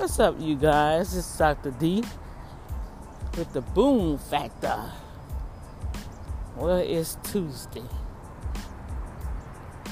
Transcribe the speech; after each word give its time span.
What's 0.00 0.18
up, 0.18 0.36
you 0.38 0.56
guys? 0.56 1.14
It's 1.14 1.36
Dr. 1.36 1.72
D 1.72 2.02
with 3.36 3.52
the 3.52 3.60
Boom 3.60 4.16
Factor. 4.16 4.90
Well, 6.56 6.78
it's 6.78 7.18
Tuesday. 7.22 7.82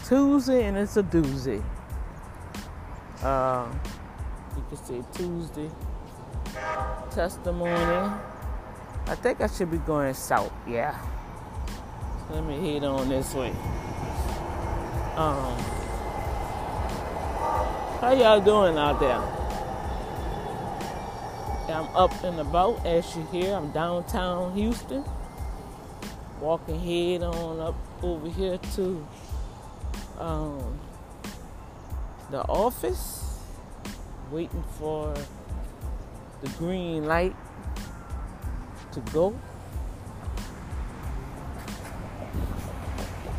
Tuesday, 0.07 0.65
and 0.65 0.79
it's 0.79 0.97
a 0.97 1.03
doozy. 1.03 1.63
Uh, 3.23 3.67
you 4.57 4.65
can 4.71 4.79
say 4.83 5.05
Tuesday 5.13 5.71
testimony. 7.11 8.11
I 9.09 9.15
think 9.15 9.43
I 9.43 9.47
should 9.47 9.71
be 9.71 9.77
going 9.77 10.15
south, 10.15 10.55
yeah. 10.67 10.99
Let 12.31 12.45
me 12.45 12.73
head 12.73 12.85
on 12.85 13.11
this 13.11 13.35
way. 13.35 13.51
Um, 15.17 15.59
how 18.01 18.17
y'all 18.19 18.41
doing 18.41 18.79
out 18.79 19.01
there? 19.01 19.38
I'm 21.69 21.95
up 21.95 22.25
and 22.25 22.41
about 22.41 22.87
as 22.87 23.15
you 23.15 23.27
hear. 23.31 23.55
I'm 23.55 23.71
downtown 23.73 24.55
Houston. 24.55 25.05
Walking 26.41 26.81
head 26.81 27.23
on 27.23 27.61
up 27.61 27.75
over 28.03 28.29
here 28.29 28.59
to 28.77 29.07
um, 30.19 30.81
the 32.31 32.41
office, 32.43 33.39
waiting 34.31 34.65
for 34.79 35.15
the 36.41 36.49
green 36.51 37.05
light 37.05 37.37
to 38.93 39.01
go. 39.13 39.39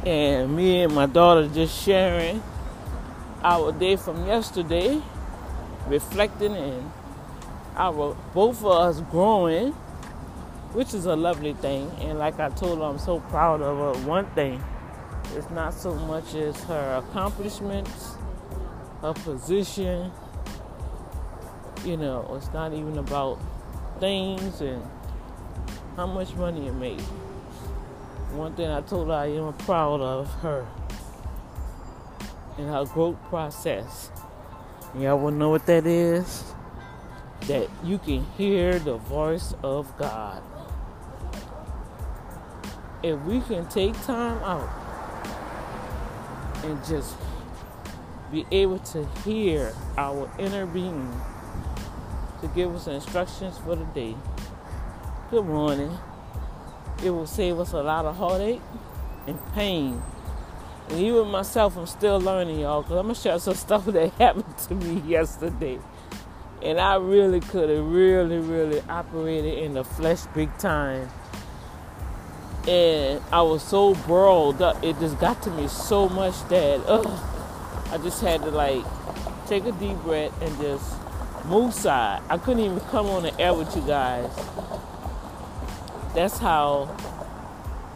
And 0.06 0.56
me 0.56 0.84
and 0.84 0.94
my 0.94 1.08
daughter 1.08 1.48
just 1.48 1.82
sharing 1.84 2.44
our 3.44 3.72
day 3.72 3.96
from 3.96 4.28
yesterday, 4.28 5.02
reflecting 5.88 6.56
and 6.56 6.92
our 7.80 8.16
both 8.34 8.60
of 8.60 8.66
us 8.68 9.02
growing, 9.10 9.72
which 10.74 10.94
is 10.94 11.06
a 11.06 11.16
lovely 11.16 11.54
thing. 11.54 11.90
And 12.02 12.20
like 12.20 12.40
I 12.40 12.50
told 12.50 12.80
her, 12.80 12.86
I'm 12.86 13.00
so 13.00 13.22
proud 13.22 13.62
of 13.62 13.96
her. 13.96 14.08
One 14.08 14.26
thing, 14.32 14.62
it's 15.36 15.50
not 15.50 15.74
so 15.74 15.96
much 15.96 16.36
as 16.36 16.62
her 16.66 17.04
accomplishments, 17.04 18.16
her 19.02 19.14
position. 19.14 20.12
You 21.86 21.96
know, 21.96 22.36
it's 22.36 22.52
not 22.54 22.74
even 22.74 22.98
about 22.98 23.40
things 24.02 24.60
and 24.60 24.84
how 25.96 26.06
much 26.06 26.36
money 26.36 26.66
you 26.66 26.74
made. 26.74 27.02
One 28.34 28.54
thing 28.56 28.70
I 28.70 28.82
told 28.82 29.08
her 29.08 29.14
I 29.14 29.28
am 29.28 29.54
proud 29.54 30.02
of 30.02 30.30
her 30.42 30.68
and 32.58 32.68
her 32.68 32.84
growth 32.86 33.18
process. 33.30 34.12
Y'all 34.98 35.18
wanna 35.18 35.38
know 35.38 35.50
what 35.50 35.66
that 35.68 35.86
is? 35.86 36.44
That 37.50 37.68
you 37.84 37.98
can 37.98 38.24
hear 38.38 38.78
the 38.78 38.96
voice 38.96 39.56
of 39.64 39.98
God. 39.98 40.44
If 43.02 43.20
we 43.22 43.42
can 43.42 43.68
take 43.68 44.00
time 44.04 44.38
out 44.44 44.70
and 46.64 46.86
just 46.86 47.16
be 48.32 48.46
able 48.52 48.78
to 48.78 49.04
hear 49.26 49.74
our 49.98 50.30
inner 50.38 50.68
being 50.68 51.12
to 52.42 52.48
give 52.50 52.74
us 52.76 52.86
instructions 52.86 53.58
for 53.58 53.76
the 53.76 53.86
day. 53.86 54.16
Good 55.32 55.46
morning. 55.46 55.98
It 57.04 57.10
will 57.10 57.26
save 57.26 57.60
us 57.60 57.74
a 57.74 57.82
lot 57.82 58.06
of 58.06 58.16
heartache 58.16 58.62
and 59.26 59.40
pain. 59.54 60.04
And 60.90 61.00
even 61.00 61.28
myself, 61.30 61.78
I'm 61.78 61.88
still 61.88 62.20
learning, 62.20 62.60
y'all, 62.60 62.84
because 62.84 62.98
I'm 62.98 63.06
going 63.06 63.16
to 63.16 63.22
share 63.22 63.40
some 63.40 63.54
stuff 63.56 63.86
that 63.88 64.12
happened 64.14 64.56
to 64.60 64.76
me 64.76 65.02
yesterday. 65.10 65.80
And 66.64 66.80
I 66.80 66.96
really 66.96 67.40
could 67.40 67.70
have 67.70 67.86
really, 67.86 68.40
really 68.40 68.82
operated 68.90 69.60
in 69.60 69.76
the 69.76 69.84
flesh 69.84 70.26
big 70.36 70.56
time. 70.58 71.10
And 72.68 73.22
I 73.32 73.42
was 73.42 73.64
so 73.64 73.96
brawled 73.96 74.62
up, 74.62 74.84
it 74.84 75.00
just 75.00 75.18
got 75.20 75.42
to 75.44 75.52
me 75.52 75.68
so 75.68 76.10
much 76.10 76.36
that 76.50 76.82
ugh, 76.86 77.08
I 77.92 77.98
just 77.98 78.22
had 78.22 78.42
to 78.42 78.52
like 78.52 78.84
take 79.48 79.66
a 79.66 79.72
deep 79.72 79.98
breath 80.00 80.34
and 80.42 80.56
just 80.60 80.94
move 81.46 81.74
side. 81.74 82.22
I 82.30 82.38
couldn't 82.38 82.64
even 82.64 82.80
come 82.92 83.08
on 83.08 83.24
the 83.24 83.40
air 83.40 83.54
with 83.54 83.74
you 83.76 83.82
guys. 83.84 84.30
That's 86.14 86.38
how 86.38 86.96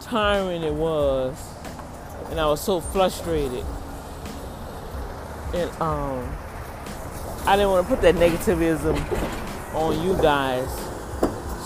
tiring 0.00 0.62
it 0.62 0.74
was. 0.74 1.36
And 2.30 2.40
I 2.40 2.46
was 2.46 2.60
so 2.60 2.80
frustrated. 2.80 3.64
And 5.52 5.70
um 5.80 6.43
I 7.46 7.56
didn't 7.56 7.72
want 7.72 7.86
to 7.86 7.94
put 7.94 8.02
that 8.02 8.14
negativism 8.14 9.74
on 9.74 10.02
you 10.02 10.16
guys. 10.16 10.66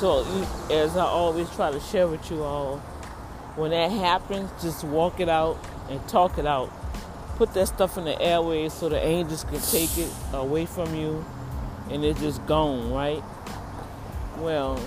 So, 0.01 0.25
as 0.73 0.97
I 0.97 1.05
always 1.05 1.49
try 1.55 1.71
to 1.71 1.79
share 1.79 2.09
with 2.09 2.29
you 2.33 2.43
all, 2.43 2.79
when 3.55 3.71
that 3.71 3.93
happens, 3.93 4.51
just 4.61 4.83
walk 4.83 5.21
it 5.21 5.29
out 5.29 5.57
and 5.89 6.07
talk 6.09 6.37
it 6.37 6.47
out. 6.47 6.73
Put 7.37 7.55
that 7.55 7.69
stuff 7.69 7.97
in 7.97 8.07
the 8.07 8.21
airways 8.21 8.73
so 8.73 8.89
the 8.89 9.01
angels 9.01 9.45
can 9.45 9.61
take 9.61 9.97
it 9.99 10.13
away 10.33 10.67
from 10.67 10.95
you 10.97 11.25
and 11.91 12.05
it's 12.05 12.21
just 12.21 12.45
gone, 12.47 12.93
right? 12.93 13.23
Well, 14.39 14.81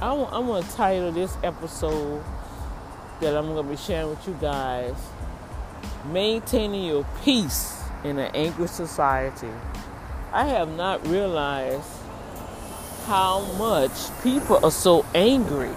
I'm 0.00 0.46
going 0.46 0.62
to 0.62 0.70
title 0.72 1.12
this 1.12 1.36
episode 1.42 2.24
that 3.20 3.36
I'm 3.36 3.52
going 3.52 3.64
to 3.66 3.70
be 3.70 3.76
sharing 3.76 4.10
with 4.10 4.26
you 4.26 4.36
guys 4.40 4.96
Maintaining 6.06 6.84
Your 6.84 7.06
Peace 7.22 7.82
in 8.02 8.18
an 8.18 8.34
Angry 8.34 8.66
Society. 8.66 9.50
I 10.34 10.46
have 10.46 10.74
not 10.76 11.06
realized 11.06 11.88
how 13.04 13.40
much 13.58 13.92
people 14.22 14.64
are 14.64 14.70
so 14.70 15.04
angry 15.14 15.74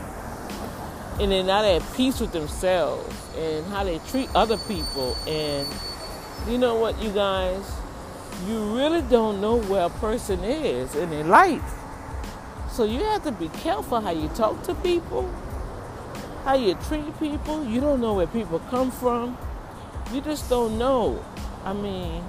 and 1.20 1.30
they're 1.30 1.44
not 1.44 1.66
at 1.66 1.82
peace 1.94 2.22
with 2.22 2.32
themselves 2.32 3.14
and 3.38 3.66
how 3.68 3.84
they 3.84 4.00
treat 4.10 4.30
other 4.34 4.58
people. 4.58 5.18
And 5.28 5.68
you 6.48 6.58
know 6.58 6.76
what, 6.76 7.02
you 7.02 7.12
guys? 7.12 7.70
You 8.48 8.76
really 8.76 9.02
don't 9.02 9.42
know 9.42 9.58
where 9.58 9.88
a 9.88 9.90
person 9.90 10.42
is 10.44 10.96
in 10.96 11.10
their 11.10 11.26
life. 11.26 11.74
So 12.72 12.86
you 12.86 13.00
have 13.00 13.24
to 13.24 13.34
be 13.34 13.50
careful 13.50 14.00
how 14.00 14.12
you 14.12 14.30
talk 14.30 14.64
to 14.64 14.76
people, 14.76 15.30
how 16.46 16.56
you 16.56 16.76
treat 16.88 17.18
people. 17.20 17.66
You 17.66 17.82
don't 17.82 18.00
know 18.00 18.14
where 18.14 18.28
people 18.28 18.60
come 18.70 18.90
from. 18.90 19.38
You 20.14 20.22
just 20.22 20.50
don't 20.50 20.78
know. 20.78 21.24
I 21.66 21.74
mean, 21.74 22.24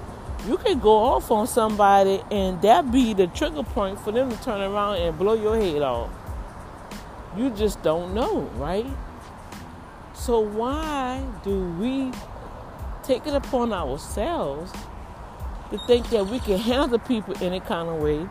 you 0.47 0.57
can 0.57 0.79
go 0.79 0.95
off 0.95 1.29
on 1.29 1.45
somebody 1.45 2.21
and 2.31 2.61
that 2.61 2.89
be 2.89 3.13
the 3.13 3.27
trigger 3.27 3.63
point 3.63 3.99
for 3.99 4.13
them 4.13 4.31
to 4.31 4.41
turn 4.41 4.61
around 4.61 4.95
and 4.97 5.17
blow 5.17 5.33
your 5.33 5.59
head 5.59 5.81
off. 5.81 6.09
You 7.35 7.49
just 7.49 7.83
don't 7.83 8.13
know, 8.13 8.41
right? 8.55 8.85
So 10.13 10.39
why 10.39 11.23
do 11.43 11.59
we 11.73 12.11
take 13.03 13.27
it 13.27 13.33
upon 13.33 13.73
ourselves 13.73 14.71
to 15.69 15.77
think 15.79 16.09
that 16.11 16.27
we 16.27 16.39
can 16.39 16.57
handle 16.57 16.99
people 16.99 17.35
any 17.41 17.59
kind 17.59 17.89
of 17.89 18.01
way 18.01 18.27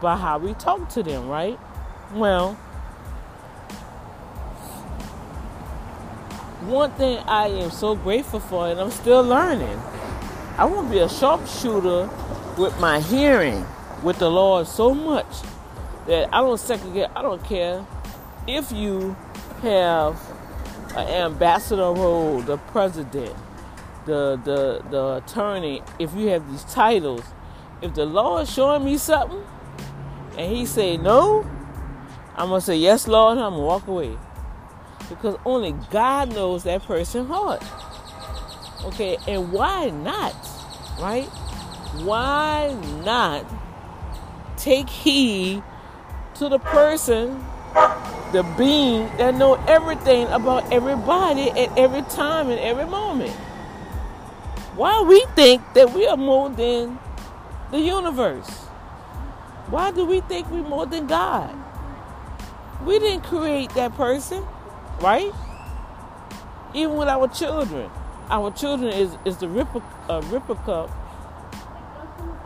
by 0.00 0.16
how 0.16 0.38
we 0.38 0.54
talk 0.54 0.88
to 0.90 1.02
them, 1.02 1.28
right? 1.28 1.58
Well, 2.14 2.54
one 6.62 6.90
thing 6.92 7.18
I 7.18 7.48
am 7.48 7.70
so 7.70 7.94
grateful 7.96 8.40
for, 8.40 8.68
and 8.68 8.80
I'm 8.80 8.90
still 8.90 9.22
learning 9.22 9.80
I 10.60 10.66
want 10.66 10.88
to 10.88 10.92
be 10.92 10.98
a 10.98 11.08
sharpshooter 11.08 12.10
with 12.58 12.78
my 12.80 13.00
hearing 13.00 13.64
with 14.02 14.18
the 14.18 14.30
Lord 14.30 14.66
so 14.66 14.92
much 14.92 15.24
that 16.06 16.28
I 16.34 16.42
don't 16.42 16.60
second 16.60 16.92
guess. 16.92 17.10
I 17.16 17.22
don't 17.22 17.42
care 17.42 17.86
if 18.46 18.70
you 18.70 19.16
have 19.62 20.20
an 20.94 21.08
ambassador 21.08 21.90
role, 21.90 22.42
the 22.42 22.58
president, 22.58 23.34
the 24.04 24.38
the 24.44 24.84
the 24.90 25.22
attorney. 25.24 25.82
If 25.98 26.14
you 26.14 26.26
have 26.26 26.46
these 26.50 26.64
titles, 26.64 27.24
if 27.80 27.94
the 27.94 28.04
Lord 28.04 28.46
showing 28.46 28.84
me 28.84 28.98
something 28.98 29.42
and 30.36 30.54
He 30.54 30.66
say 30.66 30.98
no, 30.98 31.40
I'm 32.36 32.50
gonna 32.50 32.60
say 32.60 32.76
yes, 32.76 33.08
Lord. 33.08 33.38
I'm 33.38 33.54
gonna 33.54 33.62
walk 33.62 33.86
away 33.86 34.14
because 35.08 35.38
only 35.46 35.72
God 35.90 36.34
knows 36.34 36.64
that 36.64 36.82
person's 36.82 37.28
heart. 37.28 37.64
Okay, 38.84 39.18
and 39.28 39.52
why 39.52 39.90
not? 39.90 40.34
Right? 41.00 41.28
Why 42.04 42.76
not 43.02 43.46
take 44.58 44.90
heed 44.90 45.62
to 46.34 46.48
the 46.50 46.58
person, 46.58 47.42
the 48.32 48.42
being 48.58 49.08
that 49.16 49.34
know 49.34 49.54
everything 49.66 50.26
about 50.26 50.70
everybody 50.70 51.50
at 51.50 51.78
every 51.78 52.02
time 52.02 52.50
and 52.50 52.60
every 52.60 52.84
moment? 52.84 53.32
Why 54.76 55.02
we 55.02 55.24
think 55.34 55.62
that 55.74 55.92
we 55.94 56.06
are 56.06 56.18
more 56.18 56.50
than 56.50 56.98
the 57.70 57.80
universe? 57.80 58.48
Why 59.68 59.92
do 59.92 60.04
we 60.04 60.20
think 60.20 60.50
we're 60.50 60.62
more 60.62 60.84
than 60.84 61.06
God? 61.06 61.56
We 62.84 62.98
didn't 62.98 63.24
create 63.24 63.70
that 63.70 63.94
person, 63.94 64.44
right? 65.00 65.32
Even 66.74 66.96
with 66.96 67.08
our 67.08 67.26
children 67.28 67.90
our 68.30 68.50
children 68.52 68.92
is, 68.92 69.16
is 69.24 69.38
the 69.38 69.48
replica, 69.48 69.86
uh, 70.08 70.22
replica 70.30 70.88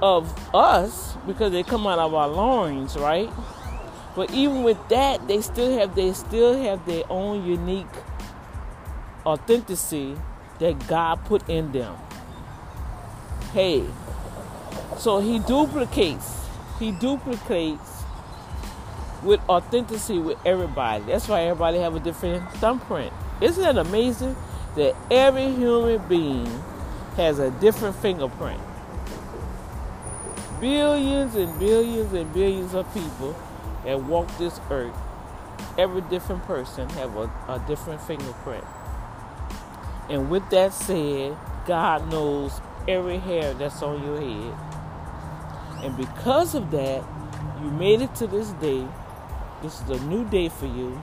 of 0.03 0.55
us 0.55 1.17
because 1.27 1.53
they 1.53 1.63
come 1.63 1.87
out 1.87 1.99
of 1.99 2.15
our 2.15 2.29
loins, 2.29 2.97
right? 2.97 3.31
But 4.17 4.31
even 4.33 4.63
with 4.63 4.79
that, 4.89 5.27
they 5.27 5.41
still 5.41 5.79
have 5.79 5.95
they 5.95 6.13
still 6.13 6.57
have 6.63 6.87
their 6.87 7.03
own 7.11 7.45
unique 7.45 7.87
authenticity 9.27 10.17
that 10.61 10.87
God 10.87 11.25
put 11.25 11.49
in 11.49 11.73
them. 11.73 11.97
Hey, 13.53 13.85
so 14.99 15.21
he 15.21 15.39
duplicates. 15.41 16.47
He 16.79 16.93
duplicates 16.93 18.03
with 19.23 19.41
authenticity 19.49 20.19
with 20.19 20.39
everybody. 20.45 21.05
That's 21.05 21.29
why 21.29 21.43
everybody 21.43 21.79
have 21.79 21.97
a 21.97 22.01
different 22.01 22.49
thumbprint. 22.55 23.13
Isn't 23.41 23.63
that 23.63 23.79
amazing 23.79 24.37
that 24.77 24.97
every 25.11 25.49
human 25.53 26.07
being 26.09 26.63
has 27.17 27.39
a 27.39 27.51
different 27.53 27.97
fingerprint? 27.97 28.61
Billions 30.61 31.35
and 31.35 31.59
billions 31.59 32.13
and 32.13 32.33
billions 32.33 32.75
of 32.75 32.93
people 32.95 33.37
that 33.85 34.03
walk 34.03 34.27
this 34.39 34.61
earth, 34.71 34.97
every 35.79 36.01
different 36.03 36.43
person 36.45 36.89
have 36.91 37.17
a, 37.17 37.31
a 37.49 37.65
different 37.67 38.01
fingerprint. 38.01 38.65
And 40.09 40.31
with 40.31 40.49
that 40.51 40.73
said, 40.73 41.37
God 41.67 42.11
knows 42.11 42.61
every 42.87 43.19
hair 43.19 43.55
that's 43.55 43.83
on 43.83 44.03
your 44.03 44.21
head. 44.21 45.85
And 45.85 45.97
because 45.97 46.55
of 46.55 46.71
that, 46.71 47.05
you 47.63 47.71
made 47.71 48.01
it 48.01 48.15
to 48.17 48.27
this 48.27 48.51
day. 48.53 48.87
This 49.63 49.81
is 49.81 49.91
a 49.91 50.05
new 50.07 50.25
day 50.29 50.49
for 50.49 50.67
you. 50.67 51.03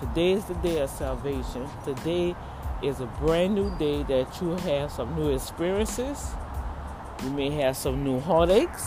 Today 0.00 0.32
is 0.32 0.44
the 0.44 0.54
day 0.54 0.80
of 0.80 0.90
salvation. 0.90 1.68
Today 1.84 2.34
is 2.82 3.00
a 3.00 3.06
brand 3.06 3.54
new 3.54 3.76
day 3.78 4.02
that 4.04 4.40
you 4.40 4.56
have 4.56 4.90
some 4.90 5.14
new 5.16 5.30
experiences. 5.30 6.30
You 7.22 7.30
may 7.30 7.50
have 7.50 7.76
some 7.76 8.04
new 8.04 8.20
heartaches. 8.20 8.84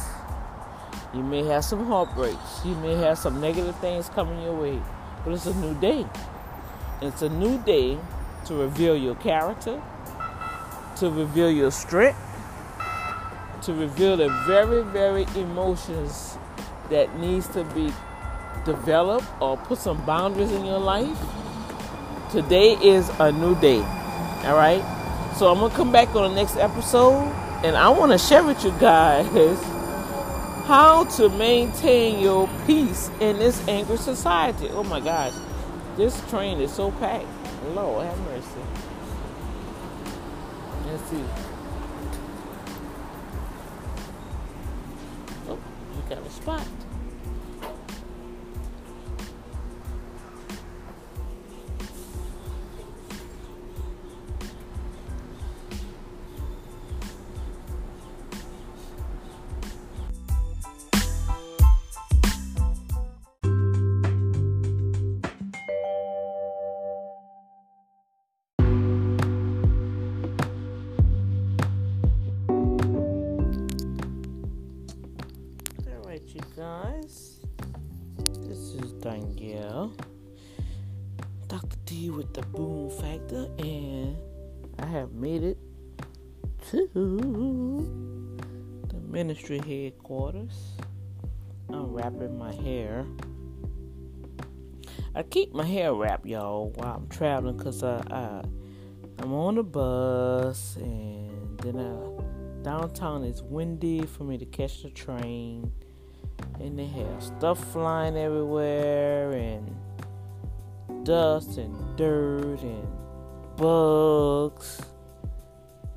You 1.14 1.24
may 1.24 1.44
have 1.46 1.66
some 1.66 1.86
heartbreaks. 1.88 2.64
You 2.64 2.76
may 2.76 2.96
have 2.96 3.18
some 3.18 3.42
negative 3.42 3.76
things 3.78 4.10
coming 4.10 4.42
your 4.44 4.54
way. 4.54 4.80
But 5.26 5.34
it's 5.34 5.48
a 5.48 5.56
new 5.56 5.74
day. 5.80 6.06
It's 7.02 7.22
a 7.22 7.30
new 7.30 7.58
day 7.64 7.98
to 8.46 8.54
reveal 8.54 8.96
your 8.96 9.16
character, 9.16 9.82
to 10.98 11.10
reveal 11.10 11.50
your 11.50 11.72
strength, 11.72 12.20
to 13.64 13.74
reveal 13.74 14.18
the 14.18 14.30
very, 14.46 14.84
very 14.84 15.26
emotions 15.36 16.38
that 16.90 17.18
needs 17.20 17.48
to 17.50 17.64
be 17.64 17.92
developed 18.66 19.26
or 19.40 19.58
put 19.58 19.80
some 19.80 20.04
boundaries 20.06 20.52
in 20.52 20.66
your 20.66 20.80
life. 20.80 21.18
Today 22.32 22.74
is 22.74 23.10
a 23.18 23.32
new 23.32 23.60
day. 23.60 23.80
All 23.80 24.56
right. 24.56 24.84
So 25.36 25.52
I'm 25.52 25.58
gonna 25.60 25.74
come 25.74 25.92
back 25.92 26.16
on 26.16 26.30
the 26.30 26.36
next 26.36 26.58
episode, 26.58 27.24
and 27.64 27.76
I 27.76 27.90
want 27.90 28.12
to 28.12 28.20
share 28.20 28.44
with 28.44 28.64
you 28.64 28.72
guys 28.80 29.26
how 30.68 31.06
to 31.16 31.30
maintain 31.30 32.20
your 32.20 32.48
peace 32.68 33.10
in 33.20 33.40
this 33.40 33.68
angry 33.68 33.98
society. 33.98 34.70
Oh 34.70 34.84
my 34.84 35.00
gosh, 35.00 35.34
this 35.98 36.22
train 36.30 36.60
is 36.62 36.72
so 36.72 36.92
packed. 36.92 37.26
Lord 37.74 38.06
have 38.06 38.20
mercy. 38.20 38.62
Let's 40.86 41.04
see. 41.10 41.24
Oh, 45.48 45.58
you 45.96 46.16
got 46.16 46.24
a 46.24 46.30
spot. 46.30 46.68
Headquarters. 89.48 90.78
I'm 91.70 91.94
wrapping 91.94 92.38
my 92.38 92.54
hair. 92.54 93.06
I 95.16 95.24
keep 95.24 95.54
my 95.54 95.66
hair 95.66 95.94
wrapped, 95.94 96.26
y'all, 96.26 96.72
while 96.76 96.96
I'm 96.96 97.08
traveling 97.08 97.58
because 97.58 97.84
I, 97.84 98.04
I, 98.12 98.44
I'm 99.20 99.34
on 99.34 99.58
a 99.58 99.64
bus 99.64 100.76
and 100.76 101.60
then 101.60 101.80
I, 101.80 102.64
downtown 102.64 103.24
is 103.24 103.42
windy 103.42 104.06
for 104.06 104.24
me 104.24 104.38
to 104.38 104.46
catch 104.46 104.84
the 104.84 104.90
train 104.90 105.72
and 106.60 106.78
they 106.78 106.86
have 106.86 107.24
stuff 107.24 107.64
flying 107.72 108.18
everywhere 108.18 109.32
and 109.32 109.76
dust 111.04 111.58
and 111.58 111.98
dirt 111.98 112.62
and 112.62 112.88
bugs. 113.58 114.82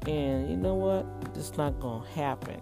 And 0.07 0.51
you 0.51 0.57
know 0.57 0.75
what? 0.75 1.07
It's 1.37 1.57
not 1.57 1.79
gonna 1.81 2.07
happen. 2.09 2.61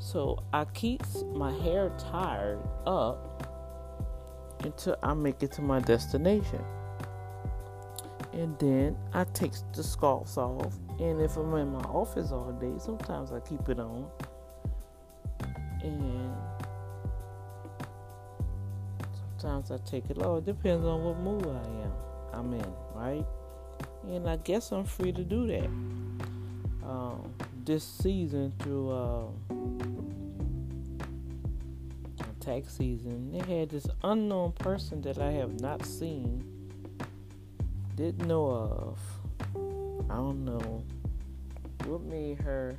So 0.00 0.42
I 0.54 0.64
keep 0.64 1.02
my 1.34 1.52
hair 1.52 1.92
tied 1.98 2.56
up 2.86 3.46
until 4.64 4.96
I 5.02 5.12
make 5.12 5.42
it 5.42 5.52
to 5.52 5.62
my 5.62 5.78
destination. 5.78 6.64
And 8.32 8.58
then 8.58 8.96
I 9.12 9.24
take 9.24 9.52
the 9.74 9.82
scarves 9.82 10.38
off. 10.38 10.74
And 10.98 11.20
if 11.20 11.36
I'm 11.36 11.54
in 11.54 11.72
my 11.72 11.80
office 11.80 12.32
all 12.32 12.50
day, 12.52 12.72
sometimes 12.78 13.30
I 13.30 13.40
keep 13.40 13.68
it 13.68 13.78
on. 13.78 14.06
And 15.82 16.34
sometimes 19.38 19.70
I 19.70 19.76
take 19.84 20.08
it 20.08 20.18
off. 20.22 20.38
It 20.38 20.46
depends 20.46 20.86
on 20.86 21.04
what 21.04 21.18
mood 21.18 21.46
I 21.46 21.84
am. 21.84 21.92
I'm 22.32 22.54
in, 22.54 22.72
right? 22.94 23.26
And 24.08 24.30
I 24.30 24.36
guess 24.36 24.72
I'm 24.72 24.84
free 24.84 25.12
to 25.12 25.24
do 25.24 25.46
that. 25.46 25.66
Um, 26.88 27.34
this 27.70 27.84
season 27.84 28.52
through 28.58 28.90
uh, 28.90 29.28
tax 32.40 32.76
season, 32.76 33.30
they 33.30 33.60
had 33.60 33.68
this 33.68 33.86
unknown 34.02 34.50
person 34.54 35.00
that 35.02 35.18
I 35.18 35.30
have 35.30 35.60
not 35.60 35.86
seen, 35.86 36.42
didn't 37.94 38.26
know 38.26 38.44
of. 38.50 38.98
I 40.10 40.16
don't 40.16 40.44
know 40.44 40.82
what 41.84 42.02
made 42.02 42.40
her 42.40 42.76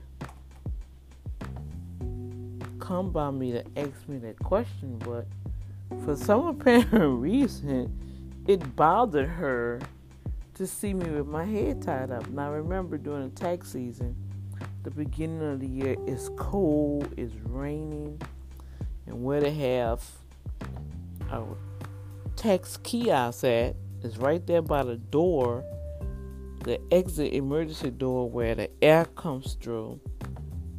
come 2.82 3.12
by 3.12 3.32
me 3.32 3.54
to 3.54 3.64
ask 3.78 4.10
me 4.10 4.18
that 4.18 4.38
question, 4.40 4.98
but 5.06 5.26
for 6.04 6.18
some 6.18 6.48
apparent 6.48 7.22
reason, 7.22 7.98
it 8.46 8.76
bothered 8.76 9.30
her 9.30 9.80
to 10.56 10.68
see 10.68 10.94
me 10.94 11.10
with 11.10 11.28
my 11.28 11.46
head 11.46 11.82
tied 11.82 12.12
up. 12.12 12.28
Now, 12.28 12.48
I 12.48 12.58
remember 12.58 12.98
during 12.98 13.30
the 13.30 13.36
tax 13.40 13.72
season, 13.72 14.18
the 14.84 14.92
beginning 14.92 15.42
of 15.42 15.60
the 15.60 15.68
year, 15.68 15.96
it's 16.08 16.30
cold, 16.38 17.14
it's 17.18 17.34
raining, 17.44 18.22
and 19.08 19.24
where 19.24 19.42
they 19.42 19.52
have 19.52 20.04
a 21.32 21.44
tax 22.36 22.78
kiosk 22.78 23.44
at 23.44 23.76
is 24.04 24.18
right 24.18 24.46
there 24.48 24.62
by 24.62 24.84
the 24.84 24.98
door, 24.98 25.64
the 26.64 26.80
exit 26.92 27.34
emergency 27.34 27.92
door 27.92 28.30
where 28.30 28.56
the 28.56 28.70
air 28.82 29.06
comes 29.06 29.54
through. 29.62 30.00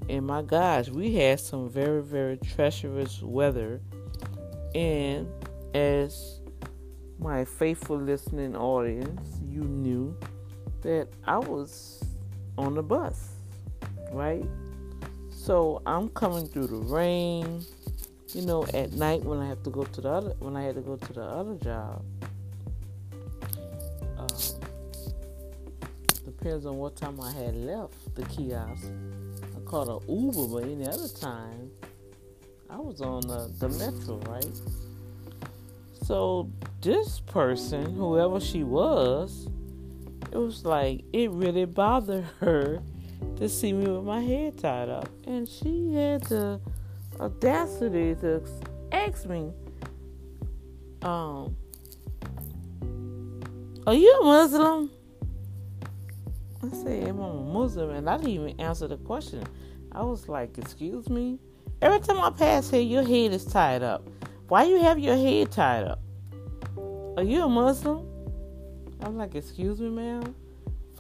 And 0.09 0.27
my 0.27 0.43
gosh, 0.43 0.89
we 0.89 1.15
had 1.15 1.41
some 1.41 1.69
very, 1.69 2.03
very 2.03 2.37
treacherous 2.39 3.23
weather 3.23 3.81
and 4.75 5.29
as 5.75 6.41
my 7.19 7.45
faithful 7.45 7.99
listening 7.99 8.57
audience, 8.57 9.41
you 9.47 9.63
knew 9.63 10.17
that 10.81 11.09
I 11.27 11.39
was 11.39 12.03
on 12.57 12.75
the 12.75 12.83
bus, 12.83 13.32
right? 14.12 14.45
So 15.31 15.83
I'm 15.87 16.09
coming 16.11 16.47
through 16.47 16.69
the 16.69 16.76
rain, 16.76 17.64
you 18.33 18.42
know, 18.42 18.64
at 18.75 18.92
night 18.92 19.25
when 19.25 19.40
I 19.40 19.49
have 19.49 19.62
to 19.64 19.71
go 19.71 19.85
to 19.85 20.00
the 20.00 20.09
other 20.09 20.35
when 20.38 20.57
I 20.57 20.62
had 20.62 20.76
to 20.76 20.81
go 20.81 20.97
to 20.97 21.12
the 21.12 21.23
other 21.23 21.54
job. 21.57 22.04
Um, 24.19 24.28
depends 26.25 26.66
on 26.66 26.76
what 26.76 26.97
time 26.97 27.21
I 27.21 27.33
had 27.33 27.57
left 27.57 28.14
the 28.14 28.25
kiosk. 28.26 28.85
I 29.57 29.61
caught 29.64 29.88
an 29.88 30.00
Uber, 30.09 30.47
but 30.47 30.64
any 30.64 30.87
other 30.87 31.09
time 31.09 31.71
I 32.71 32.76
was 32.76 33.00
on 33.00 33.23
the, 33.23 33.50
the 33.59 33.69
metro, 33.69 34.16
right? 34.31 34.61
So 36.04 36.50
this 36.81 37.21
person, 37.21 37.95
whoever 37.95 38.40
she 38.40 38.64
was, 38.64 39.49
it 40.31 40.38
was 40.38 40.64
like 40.64 41.04
it 41.12 41.31
really 41.31 41.64
bothered 41.64 42.25
her 42.40 42.83
to 43.37 43.49
see 43.49 43.73
me 43.73 43.87
with 43.88 44.05
my 44.05 44.21
head 44.21 44.59
tied 44.59 44.88
up. 44.88 45.09
And 45.26 45.49
she 45.49 45.93
had 45.95 46.23
the 46.25 46.61
audacity 47.21 48.14
to 48.17 48.43
ask 48.93 49.26
me, 49.26 49.52
um, 51.02 51.57
Are 53.87 53.95
you 53.95 54.12
a 54.21 54.25
Muslim? 54.25 54.91
I 56.62 56.69
said, 56.76 57.09
I'm 57.09 57.19
a 57.19 57.43
Muslim, 57.43 57.91
and 57.91 58.09
I 58.09 58.17
didn't 58.17 58.31
even 58.31 58.61
answer 58.61 58.87
the 58.87 58.97
question. 58.99 59.43
I 59.91 60.02
was 60.02 60.29
like, 60.29 60.57
Excuse 60.59 61.09
me? 61.09 61.38
Every 61.81 61.99
time 61.99 62.21
I 62.21 62.31
pass 62.31 62.71
here, 62.71 62.81
your 62.81 63.02
head 63.02 63.33
is 63.33 63.45
tied 63.45 63.83
up. 63.83 64.09
Why 64.49 64.64
you 64.64 64.81
have 64.81 64.99
your 64.99 65.17
head 65.17 65.50
tied 65.50 65.85
up? 65.85 66.00
Are 67.17 67.25
you 67.25 67.43
a 67.43 67.49
Muslim? 67.49 68.07
I'm 69.00 69.17
like, 69.17 69.35
Excuse 69.35 69.81
me, 69.81 69.88
ma'am? 69.88 70.35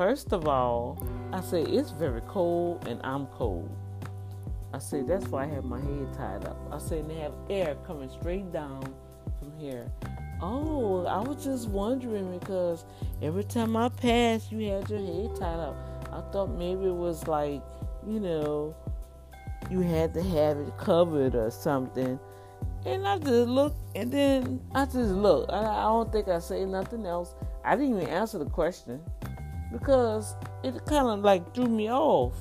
First 0.02 0.32
of 0.32 0.48
all, 0.48 0.98
I 1.32 1.40
say 1.40 1.62
it's 1.62 1.92
very 1.92 2.22
cold 2.22 2.88
and 2.88 3.00
I'm 3.04 3.26
cold. 3.26 3.70
I 4.74 4.80
say 4.80 5.02
that's 5.02 5.28
why 5.28 5.44
I 5.44 5.46
have 5.46 5.62
my 5.62 5.78
head 5.78 6.12
tied 6.12 6.44
up. 6.44 6.56
I 6.72 6.78
say 6.78 7.02
they 7.02 7.14
have 7.20 7.32
air 7.48 7.76
coming 7.86 8.10
straight 8.10 8.52
down 8.52 8.82
from 9.38 9.56
here. 9.60 9.86
Oh, 10.40 11.06
I 11.06 11.20
was 11.20 11.44
just 11.44 11.68
wondering 11.68 12.36
because 12.36 12.84
every 13.22 13.44
time 13.44 13.76
I 13.76 13.90
passed, 13.90 14.50
you 14.50 14.72
had 14.72 14.90
your 14.90 14.98
head 14.98 15.36
tied 15.36 15.60
up. 15.60 15.76
I 16.12 16.20
thought 16.32 16.50
maybe 16.50 16.86
it 16.86 16.96
was 16.96 17.28
like, 17.28 17.62
you 18.04 18.18
know, 18.18 18.74
you 19.70 19.82
had 19.82 20.12
to 20.14 20.22
have 20.24 20.58
it 20.58 20.76
covered 20.78 21.36
or 21.36 21.52
something. 21.52 22.18
And 22.84 23.06
I 23.06 23.18
just 23.18 23.48
looked, 23.48 23.80
and 23.94 24.10
then 24.10 24.62
I 24.74 24.84
just 24.84 25.12
looked. 25.12 25.52
I, 25.52 25.60
I 25.60 25.82
don't 25.82 26.10
think 26.10 26.26
I 26.26 26.40
say 26.40 26.64
nothing 26.64 27.06
else. 27.06 27.36
I 27.64 27.76
didn't 27.76 27.98
even 27.98 28.08
answer 28.08 28.38
the 28.38 28.46
question 28.46 29.00
because 29.72 30.36
it 30.62 30.84
kind 30.84 31.08
of 31.08 31.20
like 31.20 31.54
threw 31.54 31.66
me 31.66 31.90
off. 31.90 32.34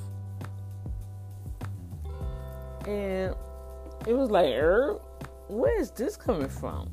And 2.86 3.34
it 4.06 4.14
was 4.14 4.30
like, 4.30 4.54
er, 4.54 5.00
where 5.48 5.80
is 5.80 5.92
this 5.92 6.18
coming 6.18 6.50
from? 6.50 6.90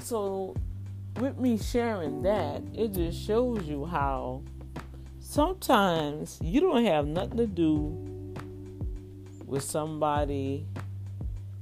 So, 0.00 0.54
with 1.18 1.38
me 1.38 1.58
sharing 1.58 2.22
that, 2.22 2.62
it 2.74 2.92
just 2.92 3.20
shows 3.26 3.64
you 3.64 3.84
how 3.84 4.42
sometimes 5.18 6.38
you 6.42 6.60
don't 6.60 6.84
have 6.84 7.06
nothing 7.06 7.38
to 7.38 7.46
do 7.46 8.34
with 9.46 9.62
somebody' 9.62 10.66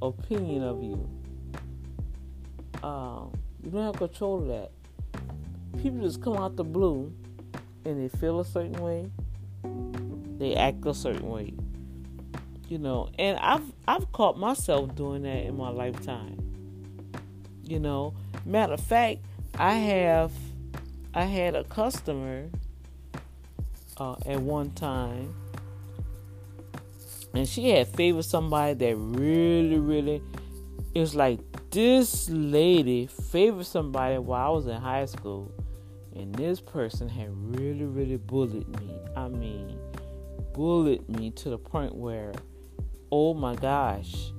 opinion 0.03 0.63
of 0.63 0.83
you. 0.83 1.09
Um, 2.83 3.33
you 3.63 3.71
don't 3.71 3.85
have 3.85 3.97
control 3.97 4.43
of 4.43 4.49
that. 4.49 4.71
People 5.83 6.01
just 6.01 6.23
come 6.23 6.37
out 6.37 6.57
the 6.57 6.65
blue 6.65 7.13
and 7.85 8.03
they 8.03 8.09
feel 8.19 8.41
a 8.41 8.45
certain 8.45 8.81
way, 8.83 9.11
they 10.39 10.55
act 10.55 10.85
a 10.87 10.95
certain 10.95 11.29
way. 11.29 11.55
You 12.69 12.79
know, 12.79 13.11
and 13.19 13.39
I've 13.39 13.73
I've 13.87 14.11
caught 14.13 14.39
myself 14.39 14.95
doing 14.95 15.23
that 15.23 15.45
in 15.45 15.57
my 15.57 15.69
lifetime. 15.69 16.39
You 17.63 17.79
know, 17.79 18.15
matter 18.45 18.73
of 18.73 18.81
fact, 18.81 19.21
I 19.59 19.75
have 19.75 20.33
I 21.13 21.25
had 21.25 21.55
a 21.55 21.65
customer 21.65 22.49
uh, 23.99 24.17
at 24.27 24.41
one 24.41 24.71
time, 24.73 25.35
and 27.35 27.49
she 27.49 27.71
had 27.71 27.87
favored 27.89 28.25
somebody 28.25 28.75
that 28.75 28.97
really, 28.97 29.79
really. 29.79 30.23
It 30.95 31.01
was 31.01 31.15
like 31.15 31.41
this 31.71 32.29
lady 32.31 33.07
favored 33.07 33.67
somebody 33.67 34.19
while 34.19 34.47
I 34.47 34.55
was 34.55 34.67
in 34.67 34.81
high 34.81 35.07
school, 35.07 35.53
and 36.17 36.35
this 36.35 36.61
person 36.61 37.09
had 37.09 37.29
really, 37.59 37.85
really 37.85 38.17
bullied 38.17 38.69
me. 38.81 39.01
I 39.17 39.29
mean, 39.29 39.79
bullied 40.53 41.09
me 41.09 41.31
to 41.31 41.51
the 41.51 41.59
point 41.59 41.95
where, 41.95 42.33
oh 43.11 43.35
my 43.35 43.55
gosh, 43.57 44.33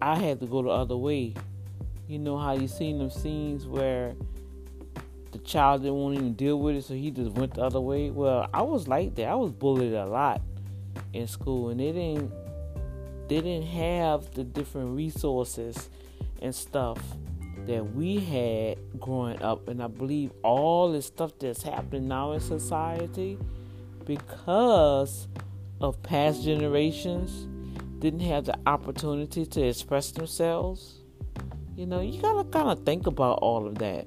I 0.00 0.16
had 0.16 0.40
to 0.40 0.46
go 0.46 0.62
the 0.62 0.70
other 0.70 0.96
way. 0.96 1.34
You 2.06 2.18
know 2.18 2.38
how 2.38 2.52
you 2.52 2.68
seen 2.68 2.98
them 2.98 3.10
scenes 3.10 3.66
where 3.66 4.14
the 5.32 5.38
child 5.38 5.82
didn't 5.82 5.96
want 5.96 6.14
to 6.14 6.20
even 6.20 6.34
deal 6.34 6.60
with 6.60 6.76
it, 6.76 6.84
so 6.84 6.94
he 6.94 7.10
just 7.10 7.32
went 7.32 7.54
the 7.54 7.62
other 7.62 7.80
way. 7.80 8.10
Well, 8.10 8.48
I 8.52 8.62
was 8.62 8.86
like 8.86 9.14
that. 9.16 9.28
I 9.28 9.34
was 9.34 9.52
bullied 9.52 9.94
a 9.94 10.06
lot 10.06 10.42
in 11.12 11.26
school, 11.26 11.70
and 11.70 11.80
they 11.80 11.92
didn't 11.92 12.32
they 13.28 13.40
didn't 13.40 13.66
have 13.66 14.30
the 14.34 14.44
different 14.44 14.96
resources 14.96 15.90
and 16.40 16.54
stuff 16.54 16.98
that 17.66 17.94
we 17.94 18.18
had 18.18 18.78
growing 19.00 19.40
up. 19.42 19.68
And 19.68 19.82
I 19.82 19.86
believe 19.86 20.32
all 20.42 20.92
the 20.92 21.02
stuff 21.02 21.32
that's 21.38 21.62
happening 21.62 22.08
now 22.08 22.32
in 22.32 22.40
society 22.40 23.38
because 24.04 25.28
of 25.80 26.02
past 26.02 26.44
generations 26.44 27.48
didn't 27.98 28.20
have 28.20 28.44
the 28.44 28.58
opportunity 28.66 29.44
to 29.46 29.62
express 29.62 30.12
themselves. 30.12 31.00
You 31.76 31.86
know, 31.86 32.00
you 32.00 32.20
gotta 32.20 32.48
kind 32.48 32.68
of 32.68 32.84
think 32.84 33.06
about 33.06 33.38
all 33.40 33.66
of 33.66 33.78
that. 33.78 34.06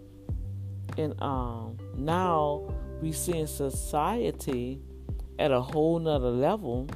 And 0.97 1.19
um, 1.21 1.77
now 1.95 2.73
we 3.01 3.11
see 3.11 3.37
in 3.37 3.47
society 3.47 4.81
at 5.37 5.51
a 5.51 5.61
whole 5.61 5.99
nother 5.99 6.31
level. 6.31 6.87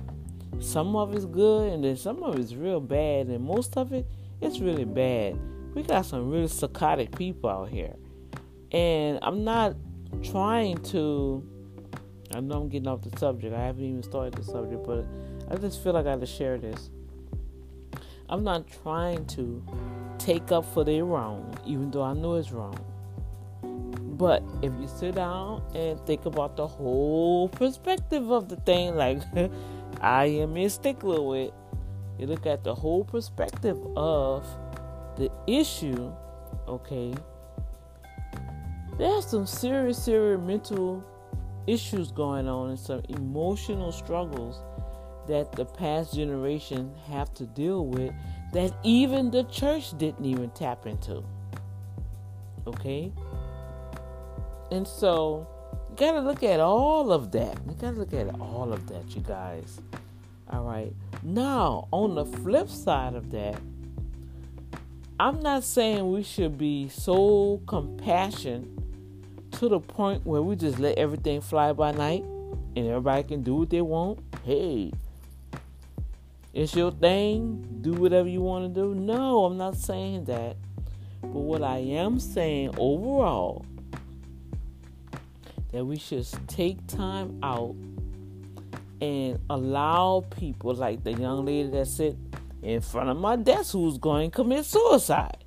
Some 0.59 0.95
of 0.95 1.13
it's 1.13 1.25
good 1.25 1.73
and 1.73 1.83
then 1.83 1.97
some 1.97 2.23
of 2.23 2.39
it's 2.39 2.53
real 2.53 2.79
bad, 2.79 3.27
and 3.27 3.43
most 3.43 3.77
of 3.77 3.91
it 3.91 4.07
it's 4.41 4.59
really 4.59 4.85
bad 4.85 5.39
we 5.73 5.83
got 5.83 6.05
some 6.05 6.29
really 6.29 6.47
psychotic 6.47 7.15
people 7.15 7.49
out 7.49 7.69
here. 7.69 7.95
And 8.71 9.19
I'm 9.21 9.43
not 9.43 9.75
trying 10.23 10.77
to 10.77 11.47
I 12.35 12.39
know 12.39 12.61
I'm 12.61 12.69
getting 12.69 12.87
off 12.87 13.01
the 13.01 13.15
subject. 13.19 13.53
I 13.53 13.61
haven't 13.63 13.83
even 13.83 14.03
started 14.03 14.33
the 14.33 14.43
subject, 14.43 14.83
but 14.85 15.05
I 15.51 15.55
just 15.57 15.83
feel 15.83 15.93
like 15.93 16.07
I 16.07 16.15
to 16.15 16.25
share 16.25 16.57
this. 16.57 16.89
I'm 18.27 18.43
not 18.43 18.65
trying 18.83 19.25
to 19.27 19.63
take 20.17 20.51
up 20.51 20.65
for 20.73 20.83
their 20.83 21.05
wrong, 21.05 21.53
even 21.65 21.91
though 21.91 22.01
I 22.01 22.13
know 22.13 22.35
it's 22.35 22.51
wrong. 22.51 22.79
But 24.17 24.43
if 24.61 24.71
you 24.79 24.87
sit 24.87 25.15
down 25.15 25.61
and 25.75 25.99
think 26.07 26.25
about 26.25 26.55
the 26.55 26.65
whole 26.65 27.49
perspective 27.49 28.31
of 28.31 28.49
the 28.49 28.55
thing, 28.57 28.95
like 28.95 29.21
I 30.01 30.25
am 30.25 30.57
a 30.57 30.69
stickler 30.69 31.21
with, 31.21 31.51
you 32.17 32.27
look 32.27 32.45
at 32.47 32.63
the 32.63 32.73
whole 32.73 33.03
perspective 33.03 33.77
of 33.95 34.45
the 35.15 35.31
issue, 35.47 36.11
okay, 36.67 37.13
there's 38.97 39.25
some 39.25 39.45
serious, 39.45 40.03
serious 40.03 40.39
mental 40.39 41.03
issues 41.67 42.11
going 42.11 42.47
on 42.47 42.69
and 42.69 42.79
some 42.79 43.01
emotional 43.09 43.91
struggles 43.91 44.61
that 45.27 45.51
the 45.53 45.65
past 45.65 46.13
generation 46.13 46.93
have 47.07 47.33
to 47.33 47.45
deal 47.45 47.85
with 47.85 48.13
that 48.51 48.73
even 48.83 49.31
the 49.31 49.43
church 49.45 49.97
didn't 49.97 50.25
even 50.25 50.49
tap 50.51 50.85
into. 50.85 51.23
Okay? 52.67 53.11
And 54.71 54.87
so, 54.87 55.47
you 55.89 55.95
got 55.95 56.13
to 56.13 56.19
look 56.19 56.43
at 56.43 56.59
all 56.59 57.11
of 57.11 57.31
that. 57.31 57.57
You 57.67 57.73
got 57.73 57.91
to 57.91 57.99
look 57.99 58.13
at 58.13 58.39
all 58.39 58.73
of 58.73 58.87
that, 58.87 59.15
you 59.15 59.21
guys. 59.21 59.79
All 60.49 60.63
right. 60.63 60.93
Now, 61.23 61.87
on 61.91 62.15
the 62.15 62.25
flip 62.25 62.69
side 62.69 63.15
of 63.15 63.31
that, 63.31 63.59
I'm 65.23 65.39
not 65.39 65.63
saying 65.63 66.11
we 66.11 66.21
should 66.21 66.57
be 66.57 66.89
so 66.89 67.61
compassionate 67.65 68.67
to 69.51 69.69
the 69.69 69.79
point 69.79 70.25
where 70.25 70.41
we 70.41 70.57
just 70.57 70.79
let 70.79 70.97
everything 70.97 71.39
fly 71.39 71.71
by 71.71 71.93
night 71.93 72.25
and 72.75 72.85
everybody 72.85 73.23
can 73.23 73.41
do 73.41 73.55
what 73.55 73.69
they 73.69 73.79
want. 73.79 74.19
Hey, 74.43 74.91
it's 76.51 76.75
your 76.75 76.91
thing. 76.91 77.79
Do 77.79 77.93
whatever 77.93 78.27
you 78.27 78.41
want 78.41 78.75
to 78.75 78.81
do. 78.81 78.93
No, 78.95 79.45
I'm 79.45 79.55
not 79.55 79.77
saying 79.77 80.25
that. 80.25 80.57
But 81.21 81.29
what 81.29 81.63
I 81.63 81.77
am 81.77 82.19
saying 82.19 82.75
overall 82.77 83.65
that 85.71 85.85
we 85.85 85.97
should 85.97 86.27
take 86.49 86.85
time 86.87 87.39
out 87.41 87.77
and 88.99 89.39
allow 89.49 90.25
people 90.31 90.73
like 90.73 91.01
the 91.05 91.13
young 91.13 91.45
lady 91.45 91.69
that 91.69 91.87
said 91.87 92.17
in 92.63 92.81
front 92.81 93.09
of 93.09 93.17
my 93.17 93.35
desk 93.35 93.73
who's 93.73 93.97
going 93.97 94.31
to 94.31 94.35
commit 94.35 94.65
suicide. 94.65 95.37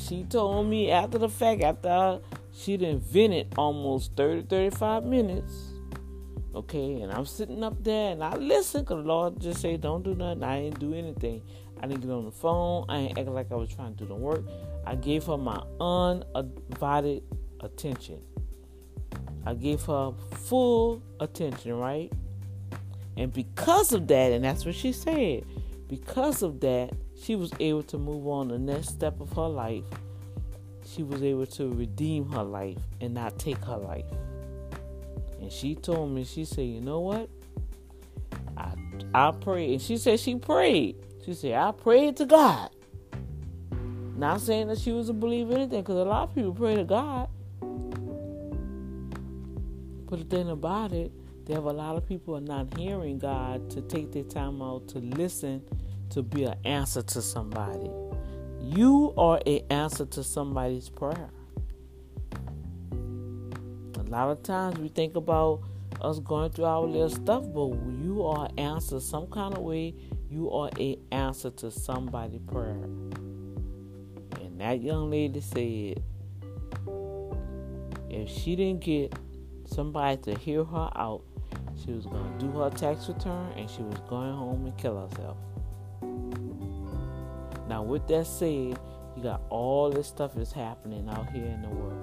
She 0.00 0.24
told 0.24 0.68
me 0.68 0.90
after 0.90 1.18
the 1.18 1.28
fact, 1.28 1.62
after 1.62 2.20
she'd 2.54 2.82
invented 2.82 3.54
almost 3.58 4.16
30, 4.16 4.42
35 4.42 5.04
minutes. 5.04 5.52
Okay, 6.54 7.00
and 7.00 7.10
I'm 7.12 7.24
sitting 7.26 7.64
up 7.64 7.82
there 7.82 8.12
and 8.12 8.22
I 8.22 8.36
listen 8.36 8.82
because 8.82 9.02
the 9.02 9.08
Lord 9.08 9.40
just 9.40 9.60
say, 9.60 9.76
don't 9.76 10.02
do 10.02 10.14
nothing. 10.14 10.44
I 10.44 10.62
didn't 10.62 10.80
do 10.80 10.94
anything. 10.94 11.42
I 11.82 11.86
didn't 11.86 12.02
get 12.02 12.10
on 12.10 12.26
the 12.26 12.30
phone. 12.30 12.84
I 12.88 12.98
ain't 12.98 13.18
acting 13.18 13.34
like 13.34 13.50
I 13.50 13.56
was 13.56 13.70
trying 13.70 13.94
to 13.94 14.04
do 14.04 14.06
the 14.06 14.14
work. 14.14 14.44
I 14.86 14.94
gave 14.94 15.24
her 15.24 15.36
my 15.36 15.62
undivided 15.80 17.22
attention. 17.60 18.20
I 19.44 19.54
gave 19.54 19.82
her 19.84 20.12
full 20.44 21.02
attention, 21.20 21.74
right? 21.78 22.12
And 23.16 23.32
because 23.32 23.92
of 23.92 24.06
that, 24.08 24.32
and 24.32 24.44
that's 24.44 24.64
what 24.64 24.74
she 24.74 24.92
said, 24.92 25.44
because 25.92 26.42
of 26.42 26.60
that, 26.60 26.90
she 27.14 27.36
was 27.36 27.52
able 27.60 27.82
to 27.82 27.98
move 27.98 28.26
on 28.26 28.48
the 28.48 28.58
next 28.58 28.88
step 28.88 29.20
of 29.20 29.30
her 29.34 29.46
life. 29.46 29.84
She 30.86 31.02
was 31.02 31.22
able 31.22 31.44
to 31.44 31.70
redeem 31.70 32.30
her 32.32 32.42
life 32.42 32.78
and 33.02 33.12
not 33.12 33.38
take 33.38 33.62
her 33.66 33.76
life. 33.76 34.06
And 35.38 35.52
she 35.52 35.74
told 35.74 36.10
me, 36.10 36.24
she 36.24 36.46
said, 36.46 36.64
you 36.64 36.80
know 36.80 37.00
what? 37.00 37.28
I 38.56 38.72
I 39.12 39.32
prayed. 39.32 39.72
And 39.72 39.82
she 39.82 39.98
said 39.98 40.18
she 40.18 40.34
prayed. 40.36 40.96
She 41.26 41.34
said, 41.34 41.52
I 41.52 41.72
prayed 41.72 42.16
to 42.16 42.24
God. 42.24 42.70
Not 44.16 44.40
saying 44.40 44.68
that 44.68 44.78
she 44.78 44.92
was 44.92 45.10
a 45.10 45.12
believer 45.12 45.52
anything, 45.52 45.82
because 45.82 45.96
a 45.96 46.04
lot 46.04 46.30
of 46.30 46.34
people 46.34 46.54
pray 46.54 46.74
to 46.74 46.84
God. 46.84 47.28
But 50.08 50.20
the 50.20 50.36
thing 50.36 50.48
about 50.48 50.94
it, 50.94 51.12
they 51.52 51.56
have 51.56 51.66
a 51.66 51.70
lot 51.70 51.96
of 51.96 52.08
people 52.08 52.34
are 52.34 52.40
not 52.40 52.78
hearing 52.78 53.18
God 53.18 53.68
to 53.72 53.82
take 53.82 54.10
their 54.10 54.22
time 54.22 54.62
out 54.62 54.88
to 54.88 55.00
listen 55.00 55.62
to 56.08 56.22
be 56.22 56.44
an 56.44 56.54
answer 56.64 57.02
to 57.02 57.20
somebody. 57.20 57.90
You 58.58 59.12
are 59.18 59.38
an 59.44 59.60
answer 59.68 60.06
to 60.06 60.24
somebody's 60.24 60.88
prayer. 60.88 61.28
A 62.92 64.02
lot 64.08 64.30
of 64.30 64.42
times 64.42 64.78
we 64.78 64.88
think 64.88 65.14
about 65.14 65.60
us 66.00 66.20
going 66.20 66.52
through 66.52 66.64
our 66.64 66.86
little 66.86 67.10
stuff, 67.10 67.44
but 67.52 67.68
you 68.02 68.24
are 68.24 68.46
an 68.46 68.58
answer 68.58 68.98
some 68.98 69.26
kind 69.26 69.52
of 69.52 69.60
way. 69.62 69.94
You 70.30 70.50
are 70.52 70.70
an 70.80 70.96
answer 71.12 71.50
to 71.50 71.70
somebody's 71.70 72.40
prayer. 72.50 72.82
And 74.40 74.58
that 74.58 74.80
young 74.80 75.10
lady 75.10 75.42
said, 75.42 76.02
if 78.08 78.30
she 78.30 78.56
didn't 78.56 78.80
get 78.80 79.12
somebody 79.66 80.16
to 80.22 80.34
hear 80.38 80.64
her 80.64 80.90
out, 80.96 81.24
she 81.84 81.92
was 81.92 82.06
going 82.06 82.38
to 82.38 82.46
do 82.46 82.52
her 82.58 82.70
tax 82.70 83.08
return 83.08 83.52
and 83.56 83.68
she 83.68 83.82
was 83.82 83.98
going 84.08 84.32
home 84.32 84.66
and 84.66 84.76
kill 84.76 85.00
herself. 85.08 85.36
Now, 87.68 87.82
with 87.82 88.06
that 88.08 88.26
said, 88.26 88.78
you 89.16 89.22
got 89.22 89.42
all 89.48 89.90
this 89.90 90.06
stuff 90.06 90.32
that's 90.34 90.52
happening 90.52 91.08
out 91.08 91.30
here 91.30 91.44
in 91.44 91.62
the 91.62 91.68
world. 91.68 92.02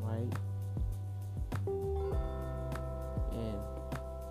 Right? 0.00 0.32
And 3.32 3.58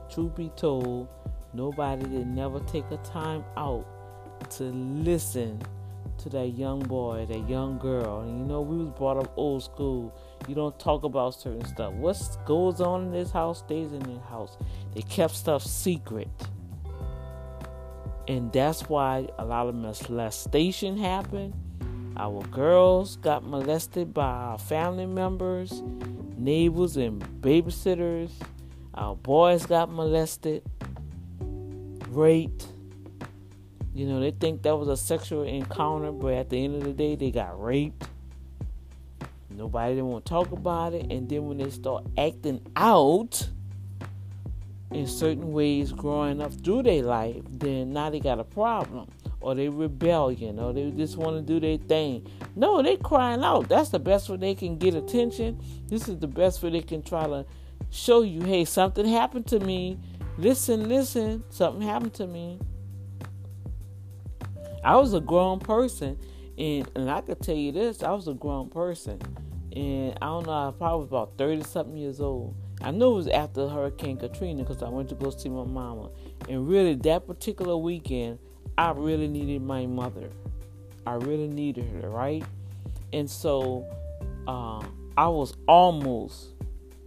truth 0.09 0.35
be 0.35 0.49
told, 0.55 1.07
nobody 1.53 2.05
did 2.05 2.27
never 2.27 2.59
take 2.61 2.85
a 2.91 2.97
time 2.97 3.43
out 3.57 3.85
to 4.51 4.63
listen 4.63 5.61
to 6.23 6.29
that 6.29 6.49
young 6.49 6.79
boy, 6.79 7.25
that 7.27 7.49
young 7.49 7.77
girl. 7.77 8.21
And 8.21 8.39
you 8.39 8.45
know, 8.45 8.61
we 8.61 8.77
was 8.77 8.89
brought 8.89 9.17
up 9.17 9.33
old 9.35 9.63
school. 9.63 10.13
You 10.47 10.55
don't 10.55 10.77
talk 10.79 11.03
about 11.03 11.33
certain 11.33 11.65
stuff. 11.65 11.93
What 11.93 12.17
goes 12.45 12.81
on 12.81 13.05
in 13.05 13.11
this 13.11 13.31
house 13.31 13.59
stays 13.59 13.91
in 13.91 13.99
this 13.99 14.23
house. 14.29 14.57
They 14.93 15.01
kept 15.01 15.35
stuff 15.35 15.63
secret. 15.63 16.29
And 18.27 18.51
that's 18.53 18.87
why 18.87 19.27
a 19.37 19.45
lot 19.45 19.67
of 19.67 19.75
molestation 19.75 20.97
happened. 20.97 21.53
Our 22.17 22.43
girls 22.43 23.15
got 23.17 23.43
molested 23.43 24.13
by 24.13 24.29
our 24.29 24.57
family 24.57 25.05
members, 25.05 25.81
neighbors, 26.37 26.97
and 26.97 27.21
babysitters. 27.41 28.29
Our 28.93 29.15
boys 29.15 29.65
got 29.65 29.91
molested, 29.91 30.63
raped. 32.09 32.67
You 33.93 34.07
know, 34.07 34.19
they 34.19 34.31
think 34.31 34.61
that 34.63 34.75
was 34.75 34.87
a 34.87 34.97
sexual 34.97 35.43
encounter, 35.43 36.11
but 36.11 36.33
at 36.33 36.49
the 36.49 36.63
end 36.63 36.75
of 36.75 36.83
the 36.83 36.93
day, 36.93 37.15
they 37.15 37.31
got 37.31 37.61
raped. 37.61 38.07
Nobody 39.49 39.95
didn't 39.95 40.07
want 40.07 40.25
to 40.25 40.29
talk 40.29 40.51
about 40.51 40.93
it. 40.93 41.11
And 41.11 41.27
then 41.27 41.47
when 41.47 41.57
they 41.57 41.69
start 41.69 42.05
acting 42.17 42.61
out, 42.75 43.49
in 44.91 45.07
certain 45.07 45.53
ways 45.53 45.91
growing 45.91 46.41
up 46.41 46.53
through 46.53 46.83
their 46.83 47.03
life, 47.03 47.41
then 47.49 47.93
now 47.93 48.09
they 48.09 48.19
got 48.19 48.39
a 48.39 48.43
problem. 48.43 49.09
Or 49.39 49.55
they 49.55 49.69
rebellion, 49.69 50.59
or 50.59 50.71
they 50.71 50.91
just 50.91 51.17
want 51.17 51.35
to 51.37 51.41
do 51.41 51.59
their 51.59 51.77
thing. 51.77 52.27
No, 52.55 52.83
they 52.83 52.97
crying 52.97 53.43
out. 53.43 53.69
That's 53.69 53.89
the 53.89 53.99
best 53.99 54.29
way 54.29 54.37
they 54.37 54.53
can 54.53 54.77
get 54.77 54.93
attention. 54.93 55.59
This 55.87 56.07
is 56.07 56.19
the 56.19 56.27
best 56.27 56.61
way 56.61 56.69
they 56.69 56.81
can 56.81 57.01
try 57.01 57.25
to 57.25 57.45
show 57.89 58.21
you, 58.21 58.41
hey, 58.41 58.65
something 58.65 59.05
happened 59.07 59.47
to 59.47 59.59
me. 59.59 59.97
Listen, 60.37 60.87
listen, 60.87 61.43
something 61.49 61.81
happened 61.81 62.13
to 62.15 62.27
me. 62.27 62.59
I 64.83 64.95
was 64.97 65.13
a 65.13 65.19
grown 65.19 65.59
person, 65.59 66.17
and, 66.57 66.89
and 66.95 67.09
I 67.09 67.21
could 67.21 67.41
tell 67.41 67.55
you 67.55 67.71
this, 67.71 68.03
I 68.03 68.11
was 68.11 68.27
a 68.27 68.33
grown 68.33 68.69
person. 68.69 69.19
And 69.75 70.17
I 70.21 70.25
don't 70.25 70.45
know, 70.45 70.69
I 70.69 70.71
probably 70.77 71.01
was 71.01 71.07
about 71.07 71.37
30 71.37 71.63
something 71.63 71.95
years 71.95 72.19
old. 72.19 72.55
I 72.81 72.91
knew 72.91 73.11
it 73.11 73.15
was 73.15 73.27
after 73.27 73.67
Hurricane 73.67 74.17
Katrina 74.17 74.63
because 74.63 74.81
I 74.81 74.89
went 74.89 75.07
to 75.09 75.15
go 75.15 75.29
see 75.29 75.49
my 75.49 75.63
mama. 75.63 76.09
And 76.49 76.67
really, 76.67 76.95
that 76.95 77.27
particular 77.27 77.77
weekend, 77.77 78.39
I 78.77 78.91
really 78.91 79.27
needed 79.27 79.61
my 79.61 79.85
mother. 79.85 80.29
I 81.05 81.13
really 81.13 81.47
needed 81.47 81.85
her, 82.01 82.09
right? 82.09 82.43
And 83.13 83.29
so 83.29 83.85
uh, 84.47 84.83
I 85.15 85.27
was 85.27 85.55
almost 85.67 86.55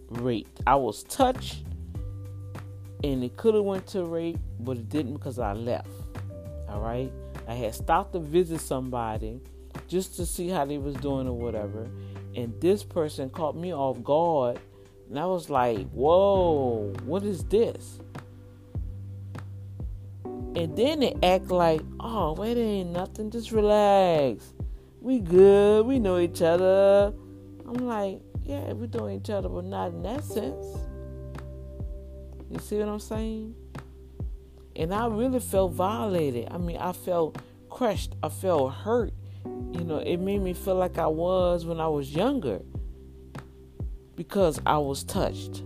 raped. 0.09 0.61
I 0.65 0.75
was 0.75 1.03
touched, 1.03 1.63
and 3.03 3.23
it 3.23 3.35
could 3.35 3.55
have 3.55 3.63
went 3.63 3.85
to 3.87 4.05
rape, 4.05 4.39
but 4.59 4.77
it 4.77 4.89
didn't 4.89 5.13
because 5.13 5.39
I 5.39 5.53
left. 5.53 5.89
All 6.69 6.79
right, 6.79 7.11
I 7.47 7.53
had 7.53 7.75
stopped 7.75 8.13
to 8.13 8.19
visit 8.19 8.61
somebody 8.61 9.41
just 9.87 10.15
to 10.17 10.25
see 10.25 10.49
how 10.49 10.65
they 10.65 10.77
was 10.77 10.95
doing 10.95 11.27
or 11.27 11.37
whatever, 11.37 11.87
and 12.35 12.53
this 12.59 12.83
person 12.83 13.29
caught 13.29 13.55
me 13.55 13.73
off 13.73 14.03
guard 14.03 14.59
and 15.09 15.19
I 15.19 15.25
was 15.25 15.49
like, 15.49 15.87
whoa, 15.91 16.93
what 17.03 17.23
is 17.23 17.43
this? 17.45 17.99
And 20.23 20.75
then 20.75 21.01
they 21.01 21.15
act 21.21 21.51
like, 21.51 21.81
oh, 21.99 22.33
wait, 22.33 22.57
ain't 22.57 22.91
nothing, 22.91 23.29
just 23.29 23.51
relax. 23.51 24.53
We 25.01 25.19
good, 25.19 25.85
we 25.85 25.99
know 25.99 26.17
each 26.17 26.41
other. 26.41 27.13
I'm 27.67 27.85
like, 27.85 28.21
yeah, 28.43 28.73
we 28.73 28.87
know 28.87 29.09
each 29.09 29.29
other, 29.29 29.49
but 29.49 29.65
not 29.65 29.91
in 29.91 30.01
that 30.03 30.23
sense. 30.23 30.65
You 32.49 32.59
see 32.59 32.79
what 32.79 32.87
I'm 32.87 32.99
saying? 32.99 33.55
And 34.75 34.93
I 34.93 35.07
really 35.07 35.39
felt 35.39 35.73
violated. 35.73 36.49
I 36.51 36.57
mean, 36.57 36.77
I 36.77 36.91
felt 36.91 37.37
crushed. 37.69 38.15
I 38.21 38.29
felt 38.29 38.73
hurt. 38.73 39.13
You 39.45 39.83
know, 39.83 39.97
it 39.97 40.17
made 40.17 40.41
me 40.41 40.53
feel 40.53 40.75
like 40.75 40.97
I 40.97 41.07
was 41.07 41.65
when 41.65 41.79
I 41.79 41.87
was 41.87 42.13
younger 42.13 42.61
because 44.15 44.59
I 44.65 44.77
was 44.77 45.03
touched. 45.03 45.63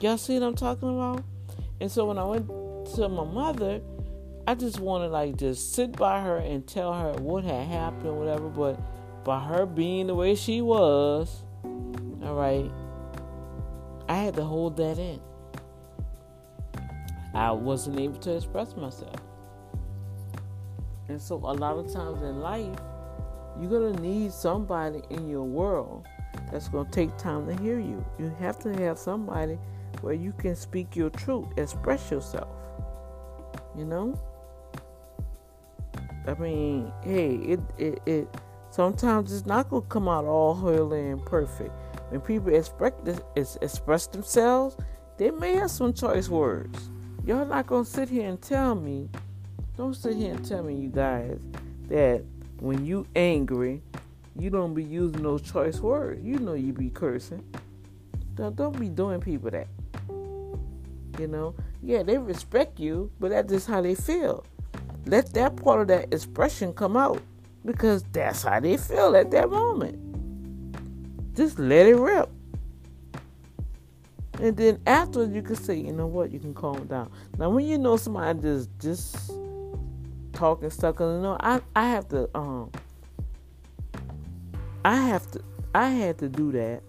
Y'all 0.00 0.18
see 0.18 0.34
what 0.34 0.46
I'm 0.46 0.54
talking 0.56 0.88
about? 0.88 1.24
And 1.80 1.90
so 1.90 2.06
when 2.06 2.18
I 2.18 2.24
went 2.24 2.46
to 2.94 3.08
my 3.08 3.24
mother, 3.24 3.80
I 4.46 4.54
just 4.54 4.78
wanted 4.78 5.08
like 5.08 5.36
just 5.36 5.72
sit 5.74 5.96
by 5.96 6.20
her 6.20 6.36
and 6.36 6.66
tell 6.66 6.92
her 6.92 7.12
what 7.12 7.44
had 7.44 7.66
happened 7.66 8.06
or 8.06 8.14
whatever. 8.14 8.48
But 8.48 8.78
by 9.24 9.40
her 9.40 9.64
being 9.64 10.06
the 10.08 10.14
way 10.14 10.34
she 10.34 10.60
was, 10.60 11.42
all 12.22 12.34
right, 12.34 12.70
I 14.08 14.16
had 14.16 14.34
to 14.34 14.44
hold 14.44 14.76
that 14.76 14.98
in. 14.98 15.20
I 17.34 17.50
wasn't 17.50 17.98
able 17.98 18.18
to 18.20 18.36
express 18.36 18.76
myself. 18.76 19.16
And 21.08 21.20
so 21.20 21.36
a 21.36 21.52
lot 21.52 21.76
of 21.76 21.92
times 21.92 22.22
in 22.22 22.40
life, 22.40 22.78
you're 23.60 23.70
gonna 23.70 24.00
need 24.00 24.32
somebody 24.32 25.02
in 25.10 25.28
your 25.28 25.44
world 25.44 26.06
that's 26.50 26.68
going 26.68 26.86
to 26.86 26.90
take 26.90 27.16
time 27.16 27.46
to 27.46 27.62
hear 27.62 27.78
you. 27.78 28.04
You 28.18 28.34
have 28.38 28.58
to 28.60 28.72
have 28.82 28.98
somebody 28.98 29.58
where 30.00 30.14
you 30.14 30.32
can 30.32 30.56
speak 30.56 30.96
your 30.96 31.10
truth, 31.10 31.46
express 31.56 32.10
yourself. 32.10 32.48
You 33.76 33.84
know? 33.84 34.20
I 36.26 36.34
mean, 36.34 36.92
hey, 37.02 37.34
it 37.34 37.60
it, 37.76 38.02
it 38.06 38.28
sometimes 38.70 39.32
it's 39.32 39.46
not 39.46 39.68
gonna 39.68 39.82
come 39.82 40.08
out 40.08 40.24
all 40.24 40.54
holy 40.54 41.10
and 41.10 41.24
perfect. 41.24 41.70
When 42.08 42.20
people 42.20 42.54
express 42.54 42.92
express 43.36 44.06
themselves, 44.06 44.76
they 45.18 45.30
may 45.30 45.54
have 45.56 45.70
some 45.70 45.92
choice 45.92 46.28
words. 46.28 46.90
Y'all 47.26 47.46
not 47.46 47.66
gonna 47.66 47.86
sit 47.86 48.10
here 48.10 48.28
and 48.28 48.40
tell 48.42 48.74
me. 48.74 49.08
Don't 49.78 49.94
sit 49.94 50.14
here 50.14 50.34
and 50.34 50.44
tell 50.46 50.62
me, 50.62 50.74
you 50.74 50.90
guys, 50.90 51.40
that 51.88 52.22
when 52.60 52.84
you 52.84 53.06
angry, 53.16 53.80
you 54.38 54.50
don't 54.50 54.74
be 54.74 54.84
using 54.84 55.22
those 55.22 55.40
choice 55.40 55.80
words. 55.80 56.22
You 56.22 56.38
know 56.38 56.52
you 56.52 56.74
be 56.74 56.90
cursing. 56.90 57.42
Don't, 58.34 58.54
don't 58.54 58.78
be 58.78 58.90
doing 58.90 59.20
people 59.20 59.50
that. 59.50 59.68
You 61.18 61.28
know, 61.28 61.54
yeah, 61.82 62.02
they 62.02 62.18
respect 62.18 62.78
you, 62.78 63.10
but 63.18 63.30
that's 63.30 63.50
just 63.50 63.68
how 63.68 63.80
they 63.80 63.94
feel. 63.94 64.44
Let 65.06 65.32
that 65.32 65.56
part 65.56 65.80
of 65.80 65.88
that 65.88 66.12
expression 66.12 66.74
come 66.74 66.94
out 66.94 67.22
because 67.64 68.02
that's 68.12 68.42
how 68.42 68.60
they 68.60 68.76
feel 68.76 69.16
at 69.16 69.30
that 69.30 69.48
moment. 69.48 69.98
Just 71.34 71.58
let 71.58 71.86
it 71.86 71.96
rip. 71.96 72.28
And 74.40 74.56
then 74.56 74.80
afterwards, 74.86 75.32
you 75.32 75.42
can 75.42 75.56
say, 75.56 75.76
you 75.76 75.92
know 75.92 76.06
what, 76.06 76.32
you 76.32 76.40
can 76.40 76.54
calm 76.54 76.86
down. 76.86 77.10
Now, 77.38 77.50
when 77.50 77.66
you 77.66 77.78
know 77.78 77.96
somebody 77.96 78.40
just 78.40 78.68
just 78.80 79.32
talking 80.32 80.70
stuff, 80.70 80.96
cause 80.96 81.16
you 81.16 81.22
know, 81.22 81.36
I 81.40 81.60
I 81.76 81.88
have 81.88 82.08
to 82.08 82.28
um 82.36 82.70
I 84.84 84.96
have 84.96 85.30
to 85.32 85.40
I 85.74 85.88
had 85.88 86.18
to 86.18 86.28
do 86.28 86.52
that 86.52 86.82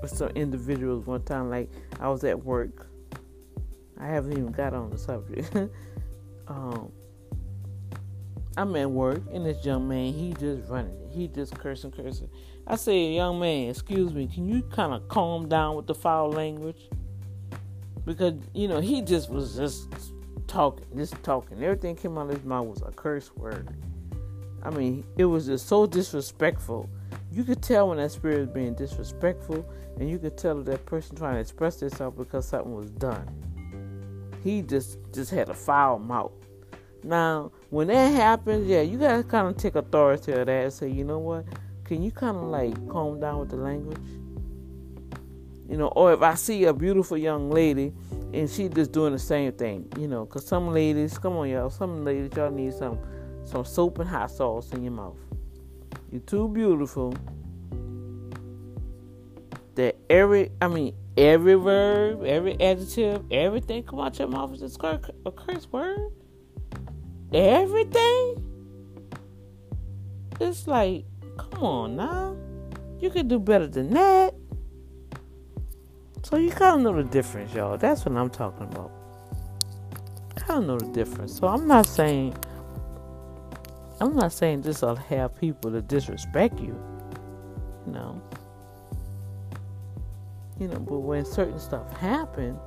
with 0.00 0.10
some 0.10 0.30
individuals 0.30 1.06
one 1.06 1.22
time 1.22 1.50
like 1.50 1.70
I 2.00 2.08
was 2.08 2.24
at 2.24 2.42
work. 2.42 2.88
I 4.00 4.06
haven't 4.06 4.32
even 4.32 4.50
got 4.50 4.74
on 4.74 4.90
the 4.90 4.98
subject. 4.98 5.54
um, 6.48 6.90
I'm 8.56 8.74
at 8.76 8.90
work 8.90 9.22
and 9.32 9.46
this 9.46 9.64
young 9.64 9.88
man 9.88 10.12
he 10.12 10.32
just 10.34 10.68
running 10.68 10.96
he 11.12 11.28
just 11.28 11.56
cursing, 11.58 11.90
cursing. 11.90 12.28
I 12.66 12.76
say, 12.76 13.12
young 13.12 13.40
man, 13.40 13.70
excuse 13.70 14.12
me, 14.12 14.28
can 14.28 14.48
you 14.48 14.62
kind 14.62 14.92
of 14.92 15.08
calm 15.08 15.48
down 15.48 15.76
with 15.76 15.86
the 15.86 15.94
foul 15.94 16.30
language? 16.30 16.88
Because 18.04 18.34
you 18.54 18.68
know 18.68 18.80
he 18.80 19.02
just 19.02 19.30
was 19.30 19.56
just 19.56 19.88
talking, 20.46 20.84
just 20.96 21.20
talking. 21.22 21.62
Everything 21.62 21.96
came 21.96 22.18
out 22.18 22.28
of 22.28 22.36
his 22.36 22.44
mouth 22.44 22.66
was 22.66 22.82
a 22.82 22.92
curse 22.92 23.34
word. 23.36 23.76
I 24.62 24.70
mean, 24.70 25.04
it 25.16 25.24
was 25.24 25.46
just 25.46 25.66
so 25.66 25.86
disrespectful. 25.86 26.88
You 27.32 27.44
could 27.44 27.62
tell 27.62 27.88
when 27.88 27.98
that 27.98 28.12
spirit 28.12 28.40
was 28.40 28.48
being 28.48 28.74
disrespectful, 28.74 29.68
and 29.98 30.08
you 30.08 30.18
could 30.18 30.36
tell 30.36 30.62
that 30.62 30.86
person 30.86 31.16
trying 31.16 31.34
to 31.34 31.40
express 31.40 31.76
themselves 31.76 32.16
because 32.16 32.46
something 32.46 32.74
was 32.74 32.90
done. 32.90 33.28
He 34.44 34.62
just 34.62 34.98
just 35.12 35.30
had 35.30 35.48
a 35.48 35.54
foul 35.54 35.98
mouth. 35.98 36.32
Now, 37.04 37.50
when 37.70 37.88
that 37.88 38.14
happens, 38.14 38.68
yeah, 38.68 38.82
you 38.82 38.98
gotta 38.98 39.24
kind 39.24 39.48
of 39.48 39.56
take 39.56 39.74
authority 39.74 40.32
of 40.32 40.46
that 40.46 40.64
and 40.64 40.72
say, 40.72 40.88
you 40.88 41.04
know 41.04 41.18
what? 41.18 41.44
Can 41.84 42.02
you 42.02 42.10
kind 42.10 42.36
of 42.36 42.44
like 42.44 42.74
calm 42.88 43.20
down 43.20 43.40
with 43.40 43.50
the 43.50 43.56
language? 43.56 43.98
You 45.68 45.76
know, 45.78 45.88
or 45.88 46.12
if 46.12 46.22
I 46.22 46.34
see 46.34 46.64
a 46.64 46.72
beautiful 46.72 47.16
young 47.16 47.50
lady 47.50 47.92
and 48.32 48.48
she 48.48 48.68
just 48.68 48.92
doing 48.92 49.12
the 49.12 49.18
same 49.18 49.52
thing, 49.52 49.90
you 49.98 50.08
know, 50.08 50.24
because 50.24 50.46
some 50.46 50.72
ladies, 50.72 51.18
come 51.18 51.34
on, 51.34 51.48
y'all, 51.48 51.70
some 51.70 52.04
ladies, 52.04 52.30
y'all 52.36 52.50
need 52.50 52.74
some 52.74 52.98
some 53.44 53.64
soap 53.64 53.98
and 53.98 54.08
hot 54.08 54.30
sauce 54.30 54.70
in 54.72 54.82
your 54.82 54.92
mouth. 54.92 55.18
You're 56.10 56.20
too 56.20 56.48
beautiful. 56.48 57.14
That 59.74 59.96
every, 60.10 60.52
I 60.60 60.68
mean, 60.68 60.94
every 61.16 61.54
verb, 61.54 62.24
every 62.24 62.60
adjective, 62.60 63.24
everything 63.30 63.82
come 63.84 64.00
out 64.00 64.18
your 64.18 64.28
mouth 64.28 64.52
is 64.52 64.76
a 64.76 65.30
curse 65.30 65.66
word. 65.72 66.12
Everything. 67.32 68.48
It's 70.40 70.66
like, 70.66 71.06
come 71.36 71.62
on 71.62 71.96
now. 71.96 72.36
You 73.00 73.10
can 73.10 73.28
do 73.28 73.38
better 73.38 73.66
than 73.66 73.90
that. 73.90 74.34
So 76.22 76.36
you 76.36 76.50
kind 76.50 76.76
of 76.76 76.80
know 76.82 77.02
the 77.02 77.08
difference, 77.08 77.52
y'all. 77.52 77.76
That's 77.76 78.04
what 78.04 78.16
I'm 78.16 78.30
talking 78.30 78.66
about. 78.66 78.92
Kind 80.36 80.60
of 80.62 80.66
know 80.66 80.78
the 80.78 80.92
difference. 80.92 81.36
So 81.36 81.48
I'm 81.48 81.66
not 81.66 81.86
saying 81.86 82.34
I'm 84.02 84.16
not 84.16 84.32
saying 84.32 84.62
this 84.62 84.82
will 84.82 84.96
have 84.96 85.38
people 85.38 85.70
to 85.70 85.80
disrespect 85.80 86.58
you. 86.58 86.76
You 87.86 87.92
know. 87.92 88.22
You 90.58 90.66
know, 90.66 90.80
but 90.80 90.98
when 90.98 91.24
certain 91.24 91.60
stuff 91.60 91.96
happen, 91.98 92.58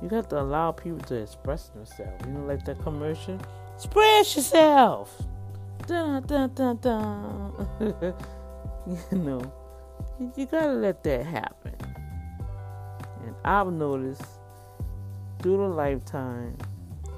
you 0.00 0.08
got 0.08 0.30
to 0.30 0.40
allow 0.40 0.70
people 0.70 1.00
to 1.08 1.16
express 1.16 1.70
themselves. 1.70 2.24
You 2.24 2.32
know, 2.32 2.44
like 2.44 2.64
that 2.66 2.80
commercial. 2.82 3.40
Express 3.74 4.36
yourself. 4.36 5.20
Dun 5.90 6.22
dun 6.22 6.54
dun 6.54 6.76
dun. 6.76 7.68
you 8.86 9.18
know, 9.18 9.52
you, 10.20 10.32
you 10.36 10.46
gotta 10.46 10.70
let 10.70 11.02
that 11.02 11.26
happen. 11.26 11.74
And 13.26 13.34
I've 13.44 13.72
noticed 13.72 14.22
through 15.42 15.56
the 15.56 15.64
lifetime, 15.64 16.56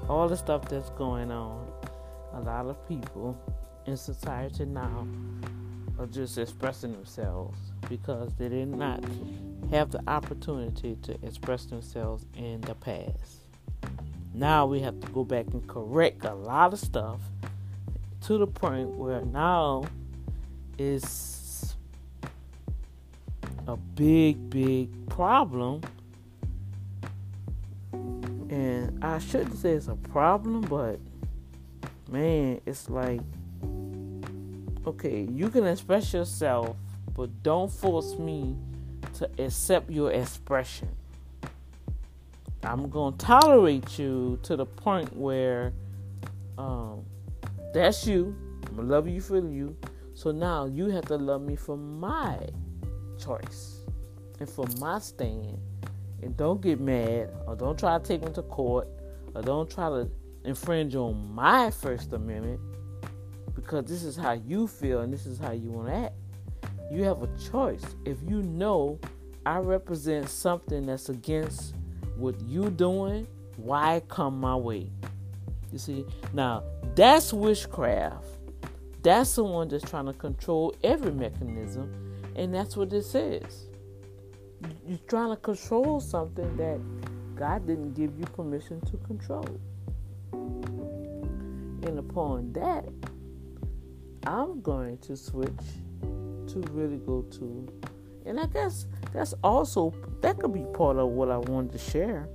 all 0.09 0.27
the 0.27 0.35
stuff 0.35 0.67
that's 0.69 0.89
going 0.89 1.29
on, 1.29 1.67
a 2.33 2.39
lot 2.39 2.65
of 2.65 2.89
people 2.89 3.37
in 3.85 3.95
society 3.95 4.65
now 4.65 5.07
are 5.99 6.07
just 6.07 6.39
expressing 6.39 6.93
themselves 6.93 7.59
because 7.87 8.33
they 8.39 8.49
did 8.49 8.69
not 8.69 9.03
have 9.69 9.91
the 9.91 10.01
opportunity 10.07 10.97
to 11.03 11.11
express 11.21 11.65
themselves 11.65 12.25
in 12.35 12.59
the 12.61 12.73
past. 12.73 13.43
Now 14.33 14.65
we 14.65 14.79
have 14.79 14.99
to 14.99 15.07
go 15.09 15.23
back 15.23 15.45
and 15.53 15.67
correct 15.67 16.25
a 16.25 16.33
lot 16.33 16.73
of 16.73 16.79
stuff 16.79 17.19
to 18.23 18.37
the 18.37 18.47
point 18.47 18.89
where 18.89 19.21
now 19.21 19.83
it's 20.77 21.75
a 23.67 23.75
big, 23.75 24.49
big 24.49 25.09
problem. 25.09 25.81
And 27.91 29.03
I 29.03 29.19
shouldn't 29.19 29.57
say 29.57 29.71
it's 29.71 29.89
a 29.89 29.95
problem, 29.95 30.61
but 30.61 30.99
man, 32.09 32.61
it's 32.65 32.89
like, 32.89 33.19
okay, 34.87 35.27
you 35.29 35.49
can 35.49 35.67
express 35.67 36.13
yourself, 36.13 36.77
but 37.13 37.43
don't 37.43 37.71
force 37.71 38.17
me 38.17 38.55
to 39.15 39.29
accept 39.37 39.89
your 39.89 40.11
expression. 40.13 40.89
I'm 42.63 42.89
gonna 42.89 43.17
tolerate 43.17 43.99
you 43.99 44.39
to 44.43 44.55
the 44.55 44.65
point 44.65 45.13
where 45.13 45.73
um, 46.57 47.03
that's 47.73 48.05
you. 48.05 48.35
I'm 48.67 48.75
gonna 48.75 48.87
love 48.87 49.07
you 49.07 49.19
for 49.19 49.37
you. 49.37 49.75
So 50.13 50.31
now 50.31 50.65
you 50.65 50.89
have 50.89 51.05
to 51.05 51.17
love 51.17 51.41
me 51.41 51.55
for 51.55 51.75
my 51.75 52.37
choice 53.23 53.79
and 54.39 54.49
for 54.49 54.67
my 54.79 54.99
stand. 54.99 55.57
And 56.21 56.37
don't 56.37 56.61
get 56.61 56.79
mad 56.79 57.31
or 57.47 57.55
don't 57.55 57.77
try 57.77 57.97
to 57.97 58.03
take 58.03 58.23
me 58.23 58.31
to 58.33 58.43
court 58.43 58.87
or 59.35 59.41
don't 59.41 59.69
try 59.69 59.89
to 59.89 60.09
infringe 60.45 60.95
on 60.95 61.33
my 61.33 61.71
First 61.71 62.13
Amendment 62.13 62.59
because 63.55 63.85
this 63.85 64.03
is 64.03 64.15
how 64.15 64.33
you 64.33 64.67
feel 64.67 65.01
and 65.01 65.11
this 65.11 65.25
is 65.25 65.39
how 65.39 65.51
you 65.51 65.69
want 65.69 65.87
to 65.87 65.95
act. 65.95 66.15
You 66.91 67.03
have 67.03 67.23
a 67.23 67.29
choice. 67.51 67.83
If 68.05 68.17
you 68.27 68.41
know 68.43 68.99
I 69.45 69.57
represent 69.57 70.29
something 70.29 70.85
that's 70.85 71.09
against 71.09 71.75
what 72.15 72.35
you're 72.45 72.69
doing, 72.69 73.27
why 73.57 74.01
come 74.07 74.39
my 74.39 74.55
way? 74.55 74.91
You 75.73 75.79
see, 75.79 76.05
now 76.31 76.63
that's 76.95 77.33
witchcraft. 77.33 78.25
That's 79.01 79.29
someone 79.29 79.67
that's 79.67 79.89
trying 79.89 80.05
to 80.05 80.13
control 80.13 80.73
every 80.83 81.11
mechanism, 81.11 81.91
and 82.37 82.53
that's 82.53 82.77
what 82.77 82.89
this 82.89 83.13
is. 83.15 83.67
You're 84.87 84.99
trying 85.09 85.31
to 85.31 85.35
control 85.35 85.99
something 85.99 86.55
that 86.55 86.79
God 87.35 87.67
didn't 87.67 87.95
give 87.95 88.17
you 88.17 88.25
permission 88.27 88.79
to 88.81 88.97
control. 88.97 89.59
And 90.31 91.99
upon 91.99 92.53
that, 92.53 92.85
I'm 94.25 94.61
going 94.61 94.99
to 94.99 95.17
switch 95.17 95.49
to 96.01 96.59
really 96.71 96.97
go 96.99 97.23
to 97.23 97.67
and 98.25 98.39
I 98.39 98.45
guess 98.45 98.85
that's 99.11 99.33
also 99.43 99.93
that 100.21 100.39
could 100.39 100.53
be 100.53 100.65
part 100.73 100.97
of 100.97 101.09
what 101.09 101.29
I 101.29 101.37
wanted 101.37 101.73
to 101.73 101.77
share. 101.77 102.29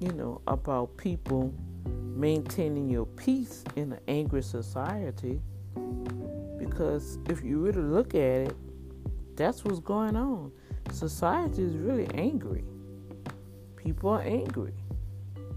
You 0.00 0.12
know, 0.12 0.40
about 0.46 0.96
people 0.96 1.52
maintaining 1.86 2.88
your 2.88 3.06
peace 3.06 3.64
in 3.76 3.92
an 3.92 4.00
angry 4.08 4.42
society. 4.42 5.40
Because 6.58 7.18
if 7.28 7.42
you 7.44 7.58
really 7.58 7.82
look 7.82 8.14
at 8.14 8.48
it, 8.48 8.56
that's 9.36 9.64
what's 9.64 9.80
going 9.80 10.16
on. 10.16 10.50
Society 10.90 11.62
is 11.62 11.76
really 11.76 12.08
angry. 12.14 12.64
People 13.76 14.10
are 14.10 14.22
angry. 14.22 14.72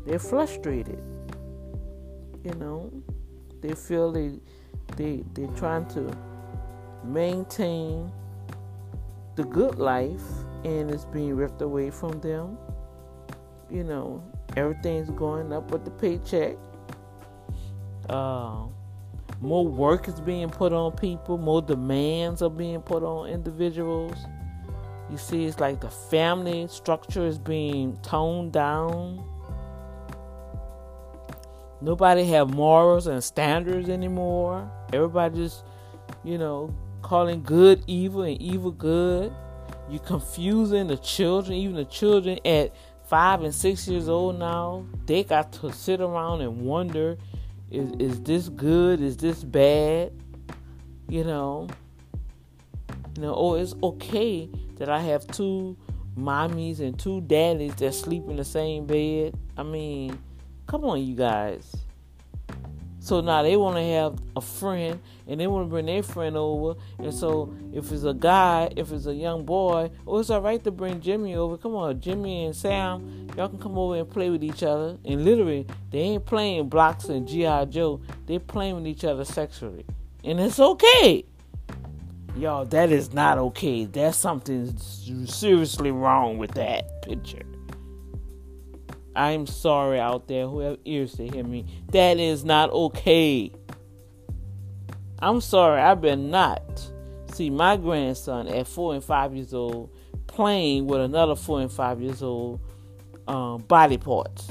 They're 0.06 0.20
frustrated. 0.20 1.02
You 2.44 2.54
know, 2.56 2.92
they 3.62 3.74
feel 3.74 4.12
they 4.12 4.40
they 4.98 5.24
they're 5.34 5.48
trying 5.56 5.86
to 5.90 6.16
maintain 7.04 8.12
the 9.36 9.44
good 9.44 9.76
life 9.76 10.24
and 10.64 10.92
it's 10.92 11.06
being 11.06 11.36
ripped 11.36 11.62
away 11.62 11.90
from 11.90 12.20
them. 12.20 12.58
You 13.70 13.84
know, 13.84 14.24
everything's 14.56 15.10
going 15.12 15.54
up 15.54 15.72
with 15.72 15.86
the 15.86 15.92
paycheck. 15.92 16.56
Uh, 18.10 18.64
more 19.42 19.68
work 19.68 20.08
is 20.08 20.20
being 20.20 20.50
put 20.50 20.74
on 20.74 20.92
people, 20.94 21.38
more 21.38 21.62
demands 21.62 22.42
are 22.42 22.50
being 22.50 22.82
put 22.82 23.04
on 23.04 23.30
individuals. 23.30 24.18
You 25.10 25.18
see, 25.18 25.46
it's 25.46 25.60
like 25.60 25.80
the 25.80 25.90
family 25.90 26.68
structure 26.68 27.26
is 27.26 27.40
being 27.40 27.98
toned 28.04 28.52
down. 28.52 29.24
Nobody 31.82 32.26
have 32.26 32.54
morals 32.54 33.08
and 33.08 33.24
standards 33.24 33.90
anymore. 33.90 34.70
Everybody 34.92 35.36
just, 35.38 35.64
you 36.24 36.38
know, 36.38 36.76
calling 37.02 37.42
good 37.42 37.84
evil 37.88 38.24
and 38.24 38.40
evil 38.42 38.72
good. 38.72 39.34
You're 39.90 40.00
confusing 40.00 40.88
the 40.88 40.98
children, 40.98 41.58
even 41.58 41.76
the 41.76 41.86
children 41.86 42.38
at 42.46 42.74
five 43.10 43.42
and 43.42 43.54
six 43.54 43.88
years 43.88 44.08
old 44.08 44.38
now. 44.38 44.86
They 45.06 45.24
got 45.24 45.52
to 45.54 45.74
sit 45.74 46.00
around 46.00 46.42
and 46.42 46.62
wonder 46.62 47.18
is, 47.72 47.92
is 48.00 48.22
this 48.22 48.50
good? 48.50 49.02
Is 49.02 49.18
this 49.18 49.44
bad? 49.44 50.12
You 51.08 51.24
know, 51.24 51.68
you 53.16 53.24
know, 53.24 53.34
oh, 53.36 53.56
it's 53.56 53.74
okay 53.82 54.50
that 54.78 54.90
I 54.90 55.00
have 55.02 55.26
two 55.28 55.76
mommies 56.18 56.80
and 56.80 56.98
two 56.98 57.22
daddies 57.22 57.76
that 57.76 57.94
sleep 57.94 58.24
in 58.30 58.36
the 58.36 58.46
same 58.46 58.86
bed. 58.86 59.36
I 59.58 59.64
mean, 59.64 60.20
come 60.68 60.86
on, 60.86 61.04
you 61.04 61.16
guys. 61.16 61.76
So 63.00 63.22
now 63.22 63.42
they 63.44 63.56
want 63.56 63.78
to 63.78 63.84
have 63.84 64.20
a 64.36 64.42
friend 64.42 65.00
and 65.28 65.40
they 65.40 65.48
want 65.48 65.66
to 65.66 65.70
bring 65.70 65.86
their 65.86 66.04
friend 66.04 66.36
over. 66.36 66.80
And 66.98 67.14
so 67.14 67.54
if 67.74 67.92
it's 67.92 68.04
a 68.04 68.14
guy, 68.14 68.72
if 68.76 68.92
it's 68.92 69.06
a 69.06 69.14
young 69.14 69.46
boy, 69.46 69.90
oh, 70.06 70.20
it's 70.20 70.30
all 70.30 70.42
right 70.42 70.62
to 70.64 70.72
bring 70.72 71.00
Jimmy 71.00 71.36
over. 71.36 71.58
Come 71.58 71.76
on, 71.76 72.00
Jimmy 72.02 72.46
and 72.46 72.56
Sam, 72.56 73.28
y'all 73.38 73.50
can 73.50 73.60
come 73.60 73.78
over 73.78 73.96
and 73.96 74.10
play 74.10 74.30
with 74.30 74.44
each 74.44 74.64
other. 74.64 74.98
And 75.06 75.24
literally, 75.24 75.66
they 75.92 76.00
ain't 76.00 76.26
playing 76.26 76.68
blocks 76.68 77.06
and 77.06 77.28
G.I. 77.28 77.66
Joe. 77.66 78.02
They're 78.26 78.40
playing 78.40 78.76
with 78.76 78.88
each 78.88 79.06
other 79.06 79.24
sexually. 79.24 79.86
And 80.24 80.40
it's 80.40 80.60
okay. 80.60 81.26
Y'all, 82.36 82.66
that 82.66 82.92
is 82.92 83.14
not 83.14 83.38
okay. 83.38 83.86
There's 83.86 84.16
something 84.16 84.78
seriously 84.78 85.92
wrong 85.92 86.38
with 86.38 86.52
that 86.52 87.02
picture. 87.02 87.44
I'm 89.20 89.48
sorry 89.48 90.00
out 90.00 90.30
there 90.30 90.48
who 90.48 90.60
have 90.60 90.78
ears 90.86 91.12
to 91.16 91.28
hear 91.28 91.44
me. 91.44 91.66
That 91.92 92.20
is 92.20 92.46
not 92.46 92.70
okay. 92.70 93.52
I'm 95.22 95.42
sorry, 95.42 95.82
I 95.82 95.94
better 95.96 96.16
not 96.16 96.90
see 97.34 97.50
my 97.50 97.76
grandson 97.76 98.48
at 98.48 98.66
four 98.66 98.94
and 98.94 99.04
five 99.04 99.36
years 99.36 99.54
old 99.54 99.94
playing 100.28 100.88
with 100.88 101.02
another 101.02 101.36
four 101.36 101.60
and 101.60 101.70
five 101.70 102.02
years 102.02 102.24
old 102.24 102.62
um, 103.28 103.58
body 103.64 103.98
parts 103.98 104.48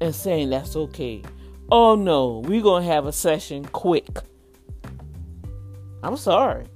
and 0.00 0.12
saying 0.12 0.50
that's 0.50 0.74
okay. 0.74 1.22
Oh 1.70 1.94
no, 1.94 2.42
we're 2.44 2.60
gonna 2.60 2.84
have 2.84 3.06
a 3.06 3.12
session 3.12 3.64
quick. 3.66 4.18
I'm 6.02 6.16
sorry. 6.16 6.66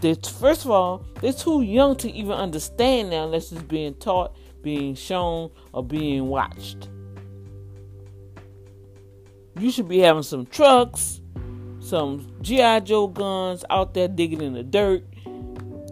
They're, 0.00 0.16
first 0.16 0.64
of 0.64 0.72
all, 0.72 1.06
they're 1.20 1.32
too 1.32 1.62
young 1.62 1.94
to 1.98 2.10
even 2.10 2.32
understand 2.32 3.10
now 3.10 3.24
unless 3.24 3.52
it's 3.52 3.62
being 3.62 3.94
taught, 3.94 4.36
being 4.66 4.96
shown, 4.96 5.48
or 5.72 5.84
being 5.84 6.26
watched. 6.26 6.88
You 9.60 9.70
should 9.70 9.86
be 9.86 10.00
having 10.00 10.24
some 10.24 10.44
trucks, 10.44 11.20
some 11.78 12.28
G.I. 12.42 12.80
Joe 12.80 13.06
guns 13.06 13.64
out 13.70 13.94
there 13.94 14.08
digging 14.08 14.42
in 14.42 14.54
the 14.54 14.64
dirt, 14.64 15.04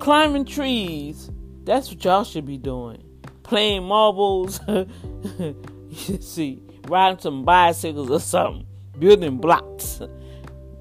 climbing 0.01 0.45
trees. 0.45 1.31
That's 1.63 1.89
what 1.89 2.05
y'all 2.05 2.25
should 2.25 2.47
be 2.47 2.59
doing. 2.59 3.01
Playing 3.45 3.85
marbles. 3.85 4.59
You 4.67 5.55
see, 6.21 6.61
riding 6.89 7.21
some 7.21 7.45
bicycles 7.45 8.11
or 8.11 8.19
something. 8.19 8.67
Building 8.99 9.39
blocks. 9.39 10.01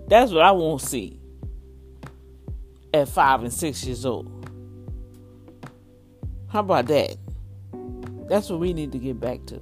That's 0.07 0.31
what 0.31 0.41
I 0.41 0.51
want 0.51 0.81
to 0.81 0.87
see 0.87 1.19
at 2.91 3.07
five 3.07 3.43
and 3.43 3.53
six 3.53 3.83
years 3.85 4.03
old. 4.03 4.31
How 6.47 6.61
about 6.61 6.87
that? 6.87 7.17
That's 8.27 8.49
what 8.49 8.59
we 8.59 8.73
need 8.73 8.91
to 8.91 8.97
get 8.97 9.19
back 9.19 9.45
to. 9.47 9.61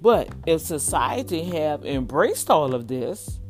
But 0.00 0.28
if 0.46 0.60
society 0.60 1.44
have 1.44 1.84
embraced 1.84 2.50
all 2.50 2.74
of 2.74 2.86
this, 2.86 3.40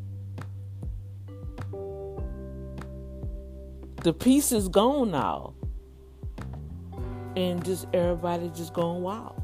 the 4.02 4.12
peace 4.12 4.52
is 4.52 4.68
gone 4.68 5.10
now. 5.10 5.54
And 7.36 7.64
just 7.64 7.86
everybody 7.92 8.50
just 8.54 8.72
going 8.72 9.02
wild. 9.02 9.40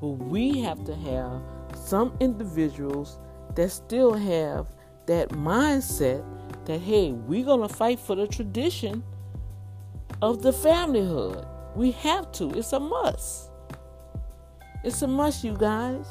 But 0.00 0.08
we 0.08 0.60
have 0.60 0.84
to 0.84 0.94
have 0.94 1.42
some 1.74 2.16
individuals 2.20 3.18
that 3.56 3.70
still 3.70 4.14
have 4.14 4.68
that 5.06 5.30
mindset 5.30 6.24
that 6.66 6.80
hey, 6.80 7.12
we're 7.12 7.44
gonna 7.44 7.68
fight 7.68 7.98
for 7.98 8.14
the 8.14 8.28
tradition 8.28 9.02
of 10.22 10.42
the 10.42 10.50
familyhood. 10.50 11.46
We 11.74 11.92
have 11.92 12.30
to. 12.32 12.50
It's 12.50 12.72
a 12.72 12.80
must. 12.80 13.50
It's 14.84 15.02
a 15.02 15.06
must, 15.06 15.44
you 15.44 15.56
guys. 15.56 16.06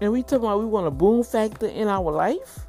And 0.00 0.12
we 0.12 0.22
talking 0.22 0.38
about 0.38 0.58
we 0.58 0.66
want 0.66 0.86
a 0.86 0.90
boom 0.90 1.22
factor 1.22 1.66
in 1.66 1.86
our 1.86 2.10
life. 2.10 2.66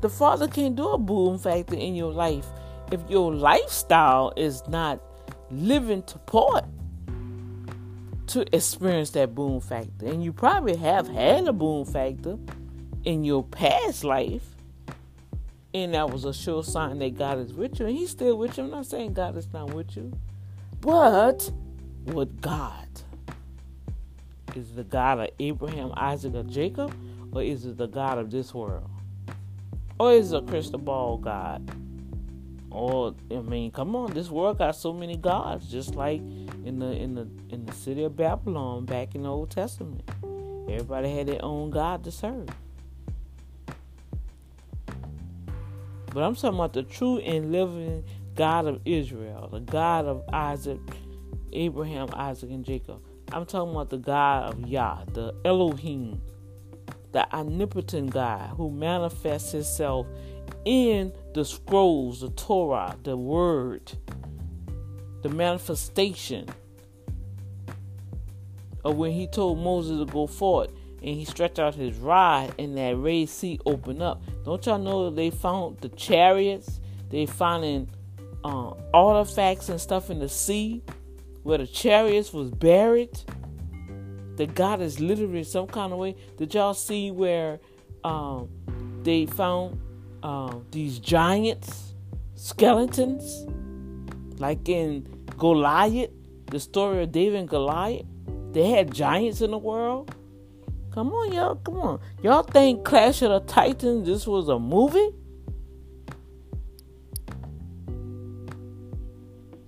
The 0.00 0.08
father 0.08 0.48
can't 0.48 0.74
do 0.74 0.88
a 0.88 0.98
boom 0.98 1.38
factor 1.38 1.74
in 1.74 1.94
your 1.94 2.12
life 2.12 2.46
if 2.90 3.00
your 3.08 3.34
lifestyle 3.34 4.32
is 4.36 4.66
not 4.68 5.00
living 5.50 6.02
to 6.04 6.18
part 6.18 6.64
to 8.28 8.54
experience 8.54 9.10
that 9.10 9.34
boom 9.34 9.60
factor. 9.60 10.06
And 10.06 10.22
you 10.22 10.32
probably 10.32 10.76
have 10.76 11.08
had 11.08 11.48
a 11.48 11.52
boom 11.52 11.84
factor 11.84 12.38
in 13.04 13.24
your 13.24 13.42
past 13.42 14.04
life. 14.04 14.44
And 15.74 15.94
that 15.94 16.10
was 16.10 16.24
a 16.24 16.32
sure 16.32 16.62
sign 16.64 16.98
that 16.98 17.16
God 17.16 17.38
is 17.38 17.52
with 17.52 17.78
you. 17.78 17.86
And 17.86 17.96
He's 17.96 18.10
still 18.10 18.38
with 18.38 18.58
you. 18.58 18.64
I'm 18.64 18.70
not 18.70 18.86
saying 18.86 19.14
God 19.14 19.36
is 19.36 19.52
not 19.52 19.72
with 19.72 19.96
you. 19.96 20.12
But 20.80 21.50
with 22.04 22.40
God. 22.40 22.86
Is 24.54 24.72
the 24.72 24.84
God 24.84 25.20
of 25.20 25.28
Abraham, 25.38 25.92
Isaac, 25.96 26.34
or 26.34 26.42
Jacob? 26.42 26.94
Or 27.32 27.42
is 27.42 27.66
it 27.66 27.76
the 27.76 27.86
God 27.86 28.18
of 28.18 28.30
this 28.30 28.54
world? 28.54 28.88
Or 30.00 30.12
is 30.12 30.32
it 30.32 30.42
a 30.42 30.46
crystal 30.46 30.78
ball 30.78 31.18
God? 31.18 31.70
Or 32.70 33.14
I 33.30 33.36
mean, 33.36 33.70
come 33.70 33.96
on, 33.96 34.12
this 34.12 34.30
world 34.30 34.58
got 34.58 34.76
so 34.76 34.92
many 34.92 35.16
gods, 35.16 35.70
just 35.70 35.94
like 35.94 36.20
in 36.20 36.78
the 36.78 36.92
in 36.92 37.14
the 37.14 37.28
in 37.48 37.64
the 37.64 37.72
city 37.72 38.04
of 38.04 38.16
Babylon 38.16 38.84
back 38.84 39.14
in 39.14 39.22
the 39.22 39.30
Old 39.30 39.50
Testament. 39.50 40.08
Everybody 40.68 41.14
had 41.16 41.28
their 41.28 41.42
own 41.42 41.70
God 41.70 42.04
to 42.04 42.12
serve. 42.12 42.48
But 46.12 46.22
I'm 46.22 46.34
talking 46.34 46.58
about 46.58 46.72
the 46.72 46.82
true 46.82 47.18
and 47.18 47.52
living 47.52 48.04
God 48.34 48.66
of 48.66 48.80
Israel, 48.84 49.48
the 49.50 49.60
God 49.60 50.04
of 50.04 50.22
Isaac, 50.32 50.80
Abraham, 51.52 52.08
Isaac, 52.12 52.50
and 52.50 52.64
Jacob. 52.64 53.02
I'm 53.32 53.46
talking 53.46 53.72
about 53.72 53.90
the 53.90 53.98
God 53.98 54.52
of 54.52 54.68
Yah, 54.68 55.04
the 55.12 55.34
Elohim, 55.44 56.20
the 57.12 57.30
omnipotent 57.34 58.10
God 58.10 58.50
who 58.56 58.70
manifests 58.70 59.52
himself 59.52 60.06
in 60.64 61.12
the 61.34 61.44
scrolls, 61.44 62.20
the 62.20 62.30
Torah, 62.30 62.96
the 63.02 63.16
Word, 63.16 63.92
the 65.22 65.28
manifestation 65.28 66.48
of 68.84 68.96
when 68.96 69.12
he 69.12 69.26
told 69.26 69.58
Moses 69.58 69.98
to 69.98 70.12
go 70.12 70.26
forward 70.26 70.70
and 71.02 71.14
he 71.14 71.24
stretched 71.24 71.58
out 71.58 71.74
his 71.74 71.96
rod 71.96 72.54
and 72.58 72.76
that 72.76 72.96
Red 72.96 73.28
Sea 73.28 73.58
opened 73.66 74.02
up. 74.02 74.22
Don't 74.44 74.64
y'all 74.66 74.78
know 74.78 75.10
they 75.10 75.30
found 75.30 75.78
the 75.78 75.88
chariots? 75.90 76.80
They 77.10 77.26
finding 77.26 77.88
uh, 78.44 78.72
artifacts 78.92 79.68
and 79.68 79.80
stuff 79.80 80.10
in 80.10 80.18
the 80.18 80.28
sea 80.28 80.82
where 81.42 81.58
the 81.58 81.66
chariots 81.66 82.32
was 82.32 82.50
buried. 82.50 83.18
That 84.36 84.54
God 84.54 84.80
is 84.80 85.00
literally 85.00 85.42
some 85.42 85.66
kind 85.66 85.92
of 85.92 85.98
way. 85.98 86.14
Did 86.36 86.54
y'all 86.54 86.74
see 86.74 87.10
where 87.10 87.58
um, 88.04 88.48
they 89.02 89.26
found 89.26 89.80
uh, 90.28 90.52
these 90.72 90.98
giants, 90.98 91.94
skeletons, 92.34 93.46
like 94.38 94.68
in 94.68 95.06
Goliath, 95.38 96.10
the 96.50 96.60
story 96.60 97.02
of 97.02 97.12
David 97.12 97.40
and 97.40 97.48
Goliath. 97.48 98.04
They 98.52 98.68
had 98.68 98.92
giants 98.92 99.40
in 99.40 99.52
the 99.52 99.58
world. 99.58 100.14
Come 100.92 101.14
on, 101.14 101.32
y'all. 101.32 101.54
Come 101.54 101.78
on. 101.80 102.00
Y'all 102.22 102.42
think 102.42 102.84
Clash 102.84 103.22
of 103.22 103.30
the 103.30 103.40
Titans 103.50 104.06
this 104.06 104.26
was 104.26 104.50
a 104.50 104.58
movie? 104.58 105.14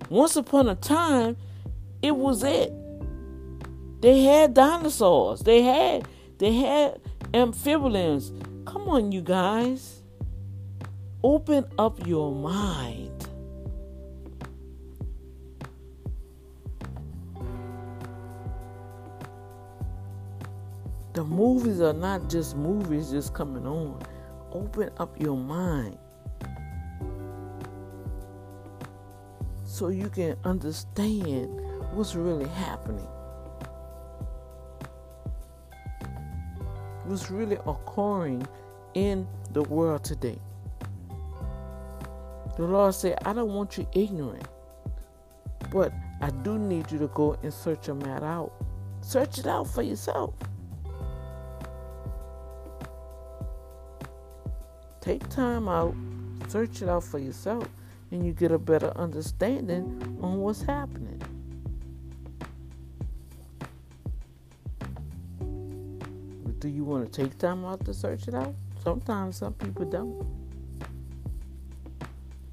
Once 0.09 0.35
upon 0.35 0.69
a 0.69 0.75
time, 0.75 1.37
it 2.03 2.15
was 2.15 2.43
it. 2.43 2.71
They 4.01 4.25
had 4.25 4.53
dinosaurs. 4.53 5.39
They 5.39 5.63
had 5.63 6.07
they 6.37 6.53
had 6.53 7.01
amphibians. 7.33 8.31
Come 8.65 8.87
on, 8.89 9.11
you 9.11 9.21
guys. 9.21 10.00
Open 11.23 11.65
up 11.77 12.07
your 12.07 12.33
mind. 12.33 13.27
The 21.13 21.23
movies 21.23 21.79
are 21.79 21.93
not 21.93 22.27
just 22.29 22.55
movies 22.55 23.11
just 23.11 23.35
coming 23.35 23.67
on. 23.67 24.01
Open 24.51 24.89
up 24.97 25.19
your 25.21 25.37
mind 25.37 25.97
so 29.63 29.89
you 29.89 30.09
can 30.09 30.35
understand 30.43 31.49
what's 31.93 32.15
really 32.15 32.47
happening. 32.49 33.07
What's 37.05 37.29
really 37.29 37.57
occurring 37.67 38.47
in 38.95 39.27
the 39.51 39.63
world 39.63 40.03
today. 40.03 40.39
The 42.57 42.63
Lord 42.63 42.93
said, 42.93 43.17
I 43.25 43.33
don't 43.33 43.53
want 43.53 43.77
you 43.77 43.87
ignorant, 43.93 44.47
but 45.71 45.93
I 46.21 46.29
do 46.29 46.59
need 46.59 46.91
you 46.91 46.99
to 46.99 47.07
go 47.07 47.37
and 47.41 47.53
search 47.53 47.87
a 47.87 47.95
matter 47.95 48.25
out. 48.25 48.53
Search 49.01 49.39
it 49.39 49.47
out 49.47 49.67
for 49.67 49.81
yourself. 49.81 50.33
Take 54.99 55.27
time 55.29 55.67
out, 55.67 55.95
search 56.47 56.81
it 56.83 56.89
out 56.89 57.03
for 57.03 57.17
yourself, 57.17 57.67
and 58.11 58.23
you 58.25 58.33
get 58.33 58.51
a 58.51 58.59
better 58.59 58.91
understanding 58.95 60.19
on 60.21 60.37
what's 60.37 60.61
happening. 60.61 61.19
Do 66.59 66.69
you 66.69 66.83
want 66.83 67.11
to 67.11 67.23
take 67.23 67.39
time 67.39 67.65
out 67.65 67.83
to 67.85 67.93
search 67.93 68.27
it 68.27 68.35
out? 68.35 68.53
Sometimes 68.83 69.37
some 69.37 69.53
people 69.53 69.85
don't. 69.85 70.40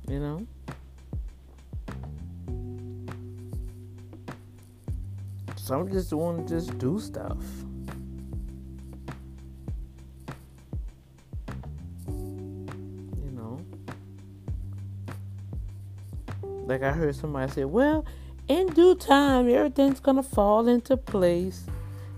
You 0.08 0.20
know? 0.20 0.46
Some 5.56 5.90
just 5.92 6.12
want 6.14 6.48
to 6.48 6.54
just 6.54 6.78
do 6.78 6.98
stuff. 6.98 7.36
You 12.06 13.30
know? 13.32 13.60
Like 16.42 16.82
I 16.82 16.90
heard 16.90 17.14
somebody 17.14 17.52
say, 17.52 17.64
well, 17.64 18.06
in 18.48 18.68
due 18.68 18.94
time, 18.94 19.50
everything's 19.50 20.00
going 20.00 20.16
to 20.16 20.22
fall 20.22 20.68
into 20.68 20.96
place. 20.96 21.66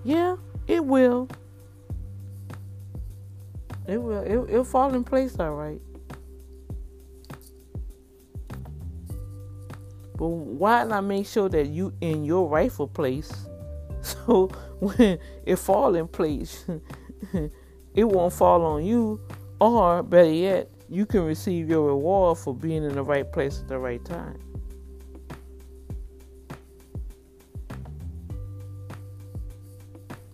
Yeah, 0.05 0.37
it 0.68 0.85
will. 0.85 1.29
It 3.88 4.00
will. 4.00 4.22
It, 4.22 4.50
it'll 4.50 4.62
fall 4.62 4.94
in 4.94 5.03
place 5.03 5.40
all 5.40 5.57
right. 5.57 5.81
But 10.20 10.28
why 10.28 10.85
not 10.85 11.04
make 11.04 11.26
sure 11.26 11.48
that 11.48 11.68
you 11.68 11.94
in 12.02 12.26
your 12.26 12.46
rightful 12.46 12.87
place? 12.87 13.33
So 14.02 14.46
when 14.78 15.18
it 15.44 15.56
fall 15.56 15.94
in 15.94 16.09
place, 16.09 16.64
it 17.94 18.04
won't 18.04 18.33
fall 18.33 18.62
on 18.62 18.83
you, 18.83 19.20
or 19.61 20.02
better 20.02 20.33
yet, 20.33 20.70
you 20.88 21.04
can 21.04 21.22
receive 21.26 21.68
your 21.68 21.87
reward 21.88 22.38
for 22.38 22.54
being 22.54 22.83
in 22.83 22.94
the 22.94 23.02
right 23.02 23.30
place 23.30 23.61
at 23.61 23.68
the 23.68 23.78
right 23.78 24.02
time. 24.02 24.38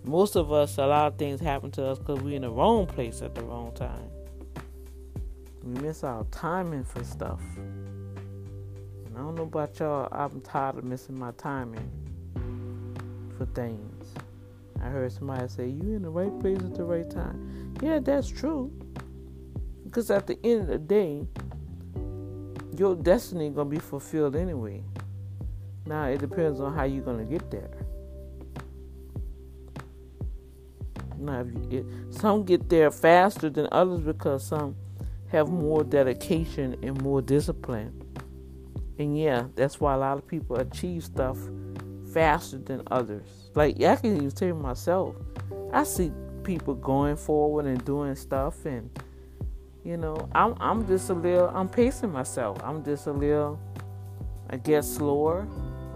Most 0.04 0.36
of 0.36 0.52
us, 0.52 0.78
a 0.78 0.86
lot 0.86 1.08
of 1.08 1.18
things 1.18 1.40
happen 1.40 1.72
to 1.72 1.86
us 1.86 1.98
because 1.98 2.20
we're 2.20 2.36
in 2.36 2.42
the 2.42 2.50
wrong 2.50 2.86
place 2.86 3.20
at 3.20 3.34
the 3.34 3.42
wrong 3.42 3.72
time. 3.74 4.10
We 5.64 5.80
miss 5.80 6.04
our 6.04 6.22
timing 6.30 6.84
for 6.84 7.02
stuff. 7.02 7.40
I 9.16 9.20
don't 9.20 9.34
know 9.34 9.44
about 9.44 9.78
y'all, 9.78 10.08
I'm 10.12 10.42
tired 10.42 10.76
of 10.76 10.84
missing 10.84 11.18
my 11.18 11.30
timing 11.32 11.90
for 13.38 13.46
things. 13.46 14.12
I 14.82 14.88
heard 14.88 15.10
somebody 15.10 15.48
say, 15.48 15.68
You 15.68 15.94
in 15.94 16.02
the 16.02 16.10
right 16.10 16.38
place 16.38 16.58
at 16.58 16.74
the 16.74 16.84
right 16.84 17.10
time. 17.10 17.74
Yeah, 17.80 17.98
that's 17.98 18.28
true. 18.28 18.70
Because 19.84 20.10
at 20.10 20.26
the 20.26 20.38
end 20.44 20.62
of 20.62 20.66
the 20.66 20.78
day, 20.78 21.26
your 22.76 22.94
destiny 22.94 23.48
gonna 23.48 23.70
be 23.70 23.78
fulfilled 23.78 24.36
anyway. 24.36 24.82
Now 25.86 26.04
it 26.08 26.18
depends 26.18 26.60
on 26.60 26.74
how 26.74 26.84
you're 26.84 27.02
gonna 27.04 27.24
get 27.24 27.50
there. 27.50 27.70
Now, 31.18 31.46
it, 31.70 31.86
some 32.10 32.44
get 32.44 32.68
there 32.68 32.90
faster 32.90 33.48
than 33.48 33.66
others 33.72 34.00
because 34.00 34.46
some 34.46 34.76
have 35.28 35.48
more 35.48 35.82
dedication 35.82 36.76
and 36.82 37.00
more 37.00 37.22
discipline. 37.22 37.95
And 38.98 39.18
yeah, 39.18 39.46
that's 39.54 39.80
why 39.80 39.94
a 39.94 39.98
lot 39.98 40.18
of 40.18 40.26
people 40.26 40.56
achieve 40.56 41.04
stuff 41.04 41.38
faster 42.12 42.58
than 42.58 42.82
others. 42.90 43.28
Like 43.54 43.82
I 43.82 43.96
can 43.96 44.16
even 44.16 44.30
tell 44.30 44.54
myself, 44.54 45.14
I 45.72 45.84
see 45.84 46.12
people 46.44 46.74
going 46.74 47.16
forward 47.16 47.66
and 47.66 47.84
doing 47.84 48.14
stuff, 48.14 48.64
and 48.64 48.88
you 49.84 49.96
know, 49.96 50.28
I'm 50.34 50.54
I'm 50.60 50.86
just 50.86 51.10
a 51.10 51.14
little, 51.14 51.48
I'm 51.48 51.68
pacing 51.68 52.12
myself. 52.12 52.58
I'm 52.64 52.82
just 52.84 53.06
a 53.06 53.12
little, 53.12 53.60
I 54.48 54.56
guess, 54.56 54.96
slower. 54.96 55.46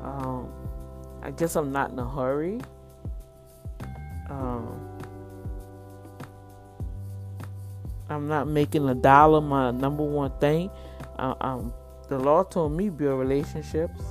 Um, 0.02 0.48
I 1.22 1.30
guess 1.30 1.56
I'm 1.56 1.72
not 1.72 1.90
in 1.90 1.98
a 1.98 2.08
hurry. 2.08 2.60
Um, 4.28 4.88
I'm 8.08 8.28
not 8.28 8.46
making 8.46 8.88
a 8.88 8.94
dollar 8.94 9.40
my 9.40 9.70
number 9.70 10.02
one 10.02 10.32
thing. 10.38 10.70
I, 11.18 11.34
I'm 11.40 11.72
the 12.10 12.18
Lord 12.18 12.50
told 12.50 12.72
me 12.72 12.88
build 12.88 13.20
relationships. 13.20 14.02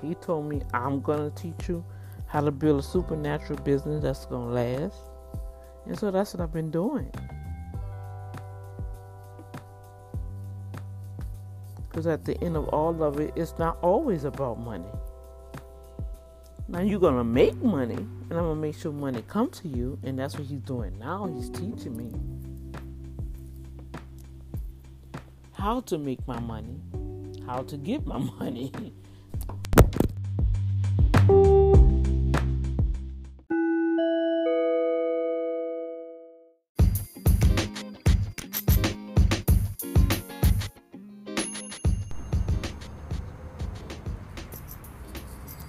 He 0.00 0.14
told 0.14 0.46
me 0.46 0.62
I'm 0.72 1.02
gonna 1.02 1.30
teach 1.30 1.68
you 1.68 1.84
how 2.26 2.40
to 2.40 2.50
build 2.50 2.80
a 2.80 2.82
supernatural 2.82 3.60
business 3.60 4.02
that's 4.02 4.24
gonna 4.24 4.50
last. 4.50 4.96
And 5.84 5.98
so 5.98 6.10
that's 6.10 6.32
what 6.32 6.40
I've 6.40 6.52
been 6.52 6.70
doing. 6.70 7.12
Because 11.88 12.06
at 12.06 12.24
the 12.24 12.42
end 12.42 12.56
of 12.56 12.68
all 12.68 13.02
of 13.02 13.20
it, 13.20 13.34
it's 13.36 13.58
not 13.58 13.76
always 13.82 14.24
about 14.24 14.58
money. 14.58 14.90
Now 16.68 16.80
you're 16.80 17.00
gonna 17.00 17.22
make 17.22 17.54
money, 17.62 17.96
and 17.96 18.32
I'm 18.32 18.44
gonna 18.44 18.54
make 18.54 18.76
sure 18.76 18.92
money 18.92 19.22
come 19.28 19.50
to 19.50 19.68
you, 19.68 19.98
and 20.02 20.18
that's 20.18 20.38
what 20.38 20.46
he's 20.46 20.62
doing 20.62 20.98
now. 20.98 21.26
He's 21.26 21.50
teaching 21.50 21.94
me 21.98 22.10
how 25.64 25.80
to 25.80 25.96
make 25.96 26.18
my 26.28 26.38
money, 26.40 26.78
how 27.46 27.62
to 27.62 27.78
get 27.78 28.06
my 28.06 28.18
money. 28.38 28.70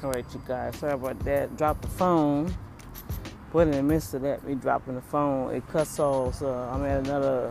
All 0.04 0.12
right, 0.12 0.26
you 0.34 0.42
guys. 0.46 0.76
Sorry 0.76 0.92
about 0.92 1.18
that. 1.20 1.56
Dropped 1.56 1.84
the 1.84 1.88
phone. 1.88 2.54
But 3.54 3.70
in 3.70 3.72
the 3.72 3.84
midst 3.84 4.14
of 4.14 4.24
that, 4.24 4.46
me 4.46 4.56
dropping 4.56 4.96
the 4.96 5.02
phone, 5.02 5.56
it 5.56 5.66
cuts 5.70 5.98
off. 6.00 6.36
So 6.36 6.52
I'm 6.52 6.84
at 6.84 7.08
another 7.08 7.50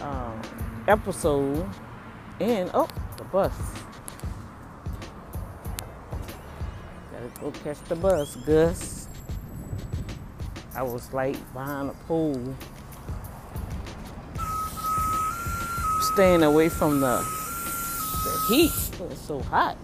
um, 0.00 0.40
episode. 0.88 1.68
And 2.40 2.70
oh, 2.72 2.88
the 3.16 3.24
bus. 3.24 3.52
Gotta 7.12 7.40
go 7.40 7.50
catch 7.62 7.78
the 7.88 7.96
bus, 7.96 8.36
Gus. 8.36 9.08
I 10.74 10.82
was 10.82 11.12
like 11.12 11.36
behind 11.52 11.90
a 11.90 11.94
pool. 12.06 12.56
Staying 16.12 16.42
away 16.42 16.68
from 16.68 17.00
the 17.00 17.18
the 18.24 18.44
heat. 18.48 18.72
It's 19.10 19.20
so 19.20 19.40
hot. 19.40 19.76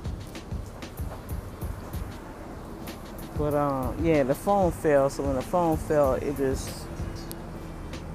But 3.39 3.55
um, 3.55 4.03
yeah, 4.03 4.23
the 4.23 4.35
phone 4.35 4.73
fell. 4.73 5.11
So 5.11 5.23
when 5.23 5.35
the 5.35 5.43
phone 5.43 5.77
fell, 5.77 6.15
it 6.15 6.37
just 6.37 6.87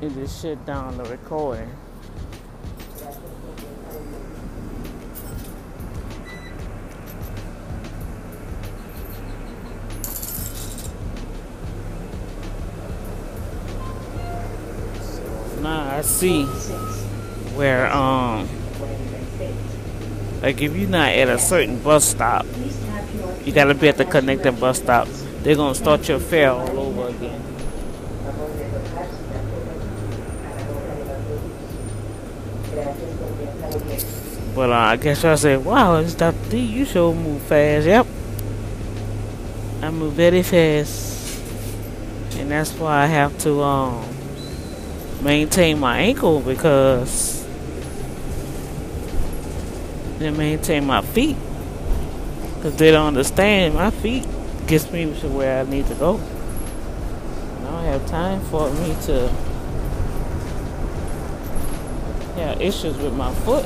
it 0.01 0.13
just 0.13 0.41
shut 0.41 0.65
down 0.65 0.97
the 0.97 1.05
recording. 1.05 1.69
See 16.21 16.45
where 17.57 17.91
um 17.91 18.47
like 20.43 20.61
if 20.61 20.75
you're 20.77 20.87
not 20.87 21.09
at 21.09 21.27
a 21.27 21.39
certain 21.39 21.81
bus 21.81 22.05
stop, 22.05 22.45
you 23.43 23.51
gotta 23.51 23.73
be 23.73 23.89
at 23.89 23.97
the 23.97 24.05
connecting 24.05 24.53
bus 24.55 24.77
stop. 24.77 25.07
They're 25.41 25.55
gonna 25.55 25.73
start 25.73 26.07
your 26.07 26.19
fare 26.19 26.51
all 26.51 26.77
over 26.77 27.07
again. 27.07 27.41
But 34.53 34.69
uh, 34.69 34.73
I 34.73 34.97
guess 34.97 35.25
I 35.25 35.33
said, 35.35 35.65
wow, 35.65 35.95
it's 35.97 36.13
Dr. 36.13 36.37
D, 36.51 36.59
you 36.59 36.85
sure 36.85 37.15
move 37.15 37.41
fast. 37.43 37.87
Yep. 37.87 38.05
I 39.81 39.89
move 39.89 40.13
very 40.13 40.43
fast. 40.43 41.41
And 42.37 42.51
that's 42.51 42.73
why 42.73 43.03
I 43.03 43.05
have 43.07 43.35
to 43.39 43.61
um 43.63 44.10
maintain 45.21 45.79
my 45.79 45.99
ankle 45.99 46.39
because 46.39 47.45
they 50.17 50.31
maintain 50.31 50.85
my 50.85 51.01
feet 51.01 51.37
because 52.55 52.75
they 52.77 52.91
don't 52.91 53.07
understand 53.07 53.73
my 53.73 53.89
feet 53.89 54.27
gets 54.67 54.91
me 54.91 55.05
to 55.19 55.27
where 55.27 55.61
I 55.61 55.69
need 55.69 55.87
to 55.87 55.95
go. 55.95 56.15
I 56.17 57.63
don't 57.63 57.83
have 57.85 58.07
time 58.07 58.41
for 58.45 58.69
me 58.71 58.95
to 59.05 59.27
have 62.37 62.61
issues 62.61 62.97
with 62.97 63.13
my 63.13 63.33
foot. 63.33 63.65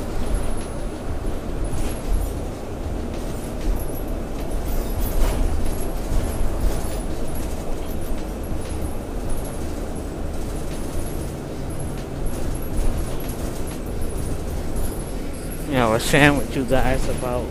Was 15.84 16.10
sharing 16.10 16.38
with 16.38 16.56
you 16.56 16.64
guys 16.64 17.08
about, 17.10 17.46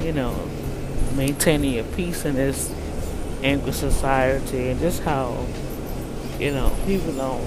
you 0.00 0.12
know, 0.12 0.34
maintaining 1.14 1.74
your 1.74 1.84
peace 1.84 2.24
in 2.24 2.34
this 2.34 2.74
angry 3.42 3.72
society 3.72 4.70
and 4.70 4.80
just 4.80 5.02
how, 5.04 5.46
you 6.40 6.50
know, 6.50 6.74
people 6.86 7.12
don't 7.12 7.46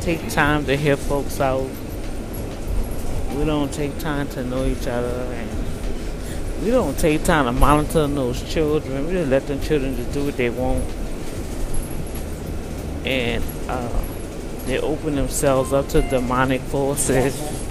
take 0.00 0.28
time 0.30 0.64
to 0.64 0.76
hear 0.76 0.96
folks 0.96 1.40
out. 1.40 1.70
We 3.36 3.44
don't 3.44 3.72
take 3.72 3.96
time 3.98 4.28
to 4.30 4.44
know 4.44 4.64
each 4.64 4.88
other 4.88 5.32
and 5.32 6.64
we 6.64 6.72
don't 6.72 6.98
take 6.98 7.22
time 7.22 7.44
to 7.44 7.52
monitor 7.52 8.08
those 8.08 8.42
children. 8.52 9.06
We 9.06 9.12
just 9.12 9.30
let 9.30 9.46
them 9.46 9.60
children 9.60 9.94
just 9.94 10.12
do 10.12 10.24
what 10.24 10.36
they 10.36 10.50
want. 10.50 10.84
And 13.06 13.44
uh, 13.68 14.02
they 14.66 14.80
open 14.80 15.14
themselves 15.14 15.72
up 15.72 15.88
to 15.90 16.02
demonic 16.02 16.60
forces. 16.62 17.66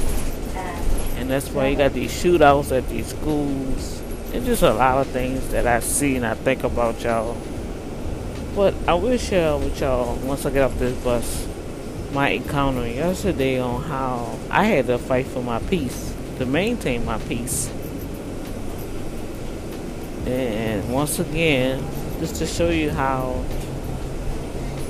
And 1.27 1.33
that's 1.33 1.49
why 1.49 1.67
you 1.67 1.75
got 1.75 1.91
these 1.91 2.13
shootouts 2.13 2.71
at 2.71 2.87
these 2.87 3.07
schools. 3.07 4.01
And 4.33 4.45
just 4.45 4.63
a 4.63 4.71
lot 4.71 4.99
of 4.99 5.07
things 5.07 5.45
that 5.49 5.67
I 5.67 5.81
see 5.81 6.15
and 6.15 6.25
I 6.25 6.35
think 6.35 6.63
about 6.63 7.03
y'all. 7.03 7.35
But 8.55 8.73
I 8.87 8.93
will 8.93 9.17
share 9.17 9.57
with 9.57 9.77
y'all 9.81 10.15
once 10.19 10.45
I 10.45 10.51
get 10.51 10.63
off 10.63 10.79
this 10.79 10.97
bus 11.03 11.45
my 12.13 12.29
encounter 12.29 12.87
yesterday 12.87 13.59
on 13.59 13.83
how 13.83 14.39
I 14.49 14.63
had 14.63 14.87
to 14.87 14.97
fight 14.97 15.25
for 15.25 15.43
my 15.43 15.59
peace, 15.59 16.15
to 16.37 16.45
maintain 16.45 17.03
my 17.03 17.17
peace. 17.17 17.69
And 20.27 20.93
once 20.93 21.19
again, 21.19 21.83
just 22.21 22.37
to 22.37 22.45
show 22.45 22.69
you 22.69 22.89
how 22.89 23.43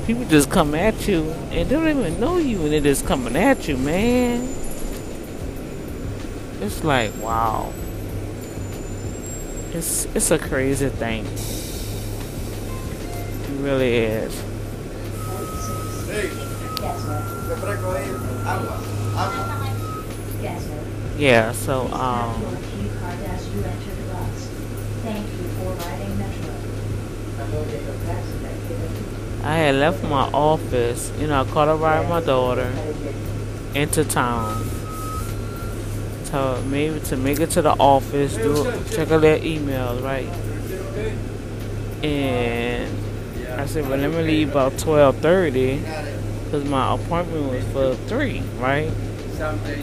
people 0.05 0.25
just 0.25 0.51
come 0.51 0.75
at 0.75 1.07
you 1.07 1.31
and 1.49 1.67
don't 1.67 1.88
even 1.88 2.19
know 2.19 2.38
you 2.38 2.61
and 2.61 2.73
they're 2.73 2.81
just 2.81 3.07
coming 3.07 3.35
at 3.35 3.67
you, 3.67 3.75
man. 3.75 4.56
It's 6.59 6.83
like, 6.83 7.11
wow. 7.21 7.71
It's 9.73 10.05
it's 10.15 10.31
a 10.31 10.39
crazy 10.39 10.89
thing. 10.89 11.25
It 13.43 13.61
really 13.61 13.95
is. 13.95 14.33
Yeah, 21.17 21.51
so 21.51 21.87
um 21.93 22.57
I 29.43 29.55
had 29.55 29.75
left 29.75 30.03
my 30.03 30.29
office, 30.33 31.11
you 31.19 31.27
know, 31.27 31.41
I 31.41 31.45
caught 31.45 31.69
a 31.69 31.75
ride 31.75 32.09
my 32.09 32.19
daughter 32.19 32.71
into 33.73 34.03
town. 34.03 34.76
So 36.30 36.61
maybe 36.67 36.99
to 36.99 37.15
make 37.15 37.39
it 37.39 37.51
to 37.51 37.61
the 37.61 37.71
office, 37.80 38.36
do 38.36 38.65
check 38.91 39.11
out 39.11 39.21
their 39.21 39.39
emails, 39.39 40.03
right? 40.03 40.28
And 42.03 42.91
I 43.59 43.65
said, 43.65 43.88
well, 43.88 43.97
let 43.97 44.11
me 44.11 44.21
leave 44.23 44.51
about 44.51 44.78
twelve 44.78 45.17
thirty, 45.17 45.82
cause 46.51 46.65
my 46.65 46.95
appointment 46.95 47.49
was 47.49 47.63
for 47.71 47.95
three, 48.07 48.41
right? 48.59 48.91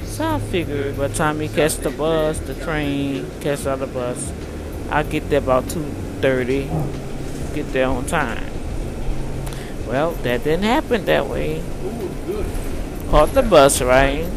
So 0.05 0.27
I 0.27 0.39
figured 0.39 0.99
by 0.99 1.09
the 1.09 1.15
time 1.15 1.41
he 1.41 1.49
catch 1.49 1.77
the 1.77 1.91
bus, 1.91 2.39
the 2.41 2.55
train, 2.55 3.31
catch 3.41 3.61
the 3.61 3.71
other 3.73 3.87
bus, 3.87 4.33
I 4.91 5.03
get 5.03 5.31
there 5.31 5.39
about 5.39 5.71
two 5.71 5.85
thirty, 6.21 6.69
get 7.55 7.73
there 7.73 7.87
on 7.87 8.05
time. 8.05 8.51
Well, 9.87 10.13
that 10.23 10.45
didn't 10.45 10.65
happen 10.65 11.05
that 11.07 11.27
way. 11.27 11.63
Caught 13.11 13.33
the 13.33 13.43
bus, 13.43 13.81
right? 13.81 14.29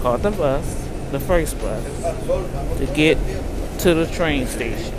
Caught 0.00 0.22
the 0.22 0.30
bus, 0.30 0.87
the 1.10 1.20
first 1.20 1.58
bus, 1.60 1.84
to 2.78 2.86
get 2.94 3.16
to 3.80 3.94
the 3.94 4.06
train 4.06 4.46
station. 4.46 4.94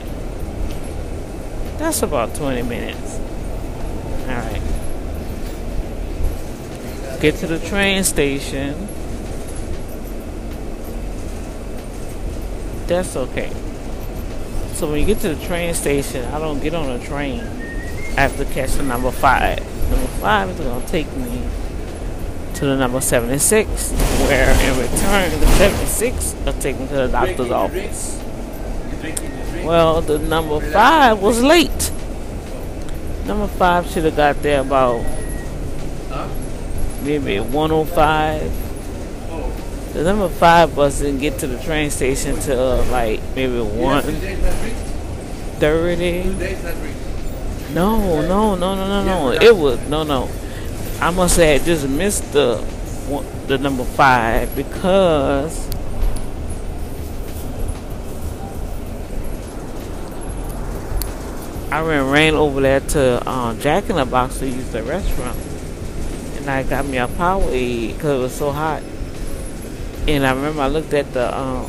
That's 1.78 2.01
about 2.01 2.36
20 2.36 2.64
minutes. 2.64 3.20
Alright. 4.28 4.62
Get 7.22 7.36
to 7.36 7.47
the 7.47 7.60
train 7.60 8.03
station. 8.03 8.88
That's 12.88 13.16
okay. 13.16 13.51
So 14.74 14.89
when 14.89 15.01
you 15.01 15.05
get 15.05 15.20
to 15.20 15.36
the 15.36 15.45
train 15.45 15.74
station, 15.74 16.26
I 16.34 16.39
don't 16.39 16.60
get 16.60 16.74
on 16.74 16.89
a 16.89 16.99
train. 17.05 17.41
I 17.41 18.22
have 18.22 18.38
to 18.38 18.45
catch 18.45 18.72
the 18.72 18.84
number 18.84 19.12
five. 19.12 19.60
Number 19.89 20.07
five 20.20 20.49
is 20.49 20.57
to 20.57 20.84
take 20.88 21.07
me 21.18 21.39
to 22.60 22.66
the 22.66 22.76
number 22.76 22.99
76, 22.99 23.91
where 24.28 24.51
in 24.51 24.78
return, 24.78 25.32
the 25.39 25.47
76 25.47 26.36
will 26.43 26.51
take 26.53 26.78
me 26.78 26.86
to 26.88 26.93
the 26.93 27.07
doctor's 27.07 27.51
office. 27.51 28.22
Well, 29.64 30.01
the 30.01 30.20
number 30.20 30.60
five 30.72 31.22
was 31.22 31.41
late. 31.41 31.91
Number 33.26 33.47
five 33.47 33.88
should 33.89 34.03
have 34.03 34.18
got 34.18 34.41
there 34.41 34.60
about 34.60 35.05
maybe 37.03 37.39
105. 37.39 38.51
The 39.93 40.03
number 40.03 40.28
five 40.28 40.76
bus 40.76 40.99
didn't 40.99 41.22
get 41.22 41.39
to 41.39 41.47
the 41.47 41.60
train 41.64 41.89
station 41.91 42.38
till 42.41 42.84
like 42.86 43.22
maybe 43.36 43.62
130. 43.62 46.24
No, 47.74 48.22
no, 48.22 48.55
no, 48.55 48.76
no, 48.76 48.86
no, 48.86 49.03
no. 49.05 49.32
It 49.32 49.55
was 49.55 49.80
no, 49.88 50.03
no. 50.03 50.28
I 51.02 51.12
must 51.12 51.36
say 51.36 51.56
I 51.56 51.60
just 51.60 51.88
missed 51.88 52.34
the 52.34 52.58
the 53.47 53.58
number 53.58 53.86
five 53.86 54.54
because 54.54 55.70
I 61.72 61.82
ran 61.82 62.34
over 62.34 62.60
there 62.60 62.82
to 62.82 63.30
um, 63.30 63.60
Jack 63.62 63.89
in 63.89 63.95
the 63.95 64.06
Box 64.06 64.39
to 64.39 64.47
use 64.47 64.70
the 64.72 64.84
restaurant, 64.84 65.38
and 66.36 66.50
I 66.50 66.64
got 66.64 66.86
me 66.86 66.97
a 66.97 67.08
Powerade 67.08 67.93
because 67.93 68.20
it 68.20 68.22
was 68.22 68.36
so 68.36 68.52
hot. 68.52 68.84
And 70.06 70.26
I 70.26 70.34
remember 70.34 70.64
I 70.64 70.68
looked 70.68 70.93
at 70.93 71.14
the 71.14 71.34
um, 71.36 71.66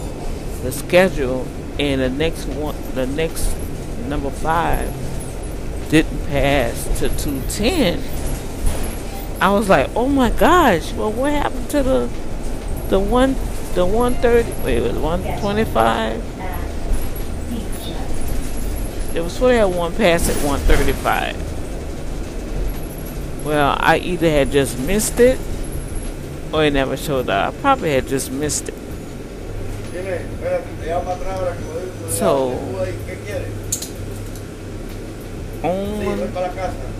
the 0.62 0.72
schedule, 0.72 1.46
and 1.78 2.00
the 2.00 2.10
next 2.10 2.46
one, 2.46 2.74
the 2.94 3.06
next 3.06 3.54
number 4.08 4.30
five 4.30 4.92
didn't 5.88 6.26
pass 6.26 6.84
to 6.98 7.08
210. 7.10 8.19
I 9.40 9.50
was 9.50 9.68
like, 9.70 9.88
oh 9.96 10.06
my 10.06 10.30
gosh, 10.30 10.92
well, 10.92 11.12
what 11.12 11.32
happened 11.32 11.70
to 11.70 11.82
the 11.82 12.08
the 12.88 13.00
one 13.00 13.34
the 13.74 13.86
130? 13.86 14.64
Wait, 14.64 14.78
it 14.78 14.82
was 14.82 14.98
125. 14.98 16.22
It 19.14 19.20
was 19.22 19.32
supposed 19.32 19.52
to 19.54 19.58
have 19.58 19.74
one 19.74 19.94
pass 19.94 20.28
at 20.28 20.36
135. 20.44 21.36
Well, 23.44 23.76
I 23.80 23.96
either 23.96 24.28
had 24.28 24.50
just 24.52 24.78
missed 24.78 25.18
it 25.18 25.38
or 26.52 26.64
it 26.64 26.72
never 26.72 26.96
showed 26.96 27.30
up. 27.30 27.54
I 27.54 27.56
probably 27.58 27.92
had 27.92 28.06
just 28.08 28.30
missed 28.30 28.68
it. 28.68 28.74
So 32.10 32.50
on 35.62 35.98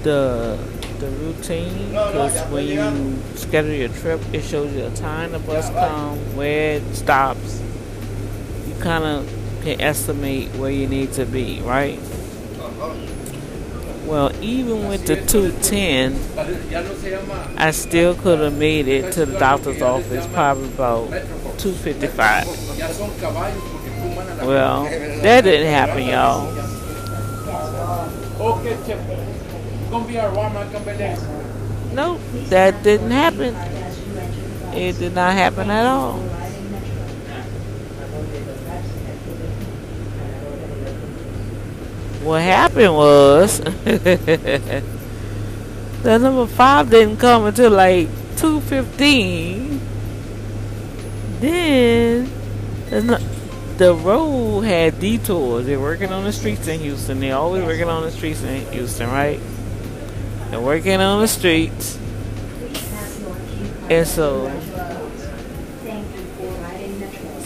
the 0.02 0.58
the 1.00 1.08
routine 1.08 1.88
because 1.88 2.38
when 2.50 2.66
you 2.66 3.18
schedule 3.34 3.72
your 3.72 3.88
trip, 3.88 4.20
it 4.32 4.42
shows 4.42 4.72
you 4.72 4.82
the 4.88 4.96
time 4.96 5.32
the 5.32 5.38
bus 5.38 5.70
comes, 5.70 6.34
where 6.34 6.76
it 6.76 6.94
stops. 6.94 7.60
You 8.68 8.74
kind 8.80 9.04
of 9.04 9.26
can 9.62 9.80
estimate 9.80 10.50
where 10.56 10.70
you 10.70 10.86
need 10.86 11.12
to 11.14 11.24
be, 11.24 11.60
right? 11.62 11.98
Well, 14.04 14.32
even 14.42 14.88
with 14.88 15.06
the 15.06 15.16
210, 15.16 16.18
I 17.56 17.70
still 17.70 18.14
could 18.14 18.40
have 18.40 18.58
made 18.58 18.88
it 18.88 19.12
to 19.12 19.24
the 19.24 19.38
doctor's 19.38 19.80
office 19.82 20.26
probably 20.28 20.66
about 20.66 21.10
255. 21.58 22.46
Well, 24.42 24.84
that 24.84 25.42
didn't 25.44 25.72
happen, 25.72 26.02
y'all. 26.06 26.50
Gonna 29.90 30.06
be 30.06 30.18
our 30.20 30.32
warm 30.32 30.52
Nope, 31.92 32.20
that 32.48 32.80
didn't 32.84 33.10
happen. 33.10 33.56
It 34.72 34.98
did 35.00 35.16
not 35.16 35.32
happen 35.32 35.68
at 35.68 35.84
all. 35.84 36.20
What 42.22 42.42
happened 42.42 42.94
was 42.94 43.58
the 43.82 44.82
number 46.04 46.46
five 46.46 46.88
didn't 46.88 47.16
come 47.16 47.46
until 47.46 47.72
like 47.72 48.08
two 48.36 48.60
fifteen. 48.60 49.80
Then 51.40 52.30
the 53.76 53.94
road 53.94 54.60
had 54.60 55.00
detours. 55.00 55.66
They're 55.66 55.80
working 55.80 56.12
on 56.12 56.22
the 56.22 56.32
streets 56.32 56.68
in 56.68 56.78
Houston. 56.78 57.18
They're 57.18 57.34
always 57.34 57.64
working 57.64 57.88
on 57.88 58.02
the 58.02 58.12
streets 58.12 58.42
in 58.44 58.70
Houston, 58.72 59.08
right? 59.08 59.40
They're 60.50 60.60
working 60.60 61.00
on 61.00 61.20
the 61.20 61.28
streets. 61.28 61.98
And 63.88 64.06
so 64.06 64.50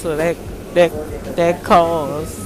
so 0.05 0.17
that 0.17 0.37
that 0.75 0.93
that 1.37 1.65
caused 1.65 2.39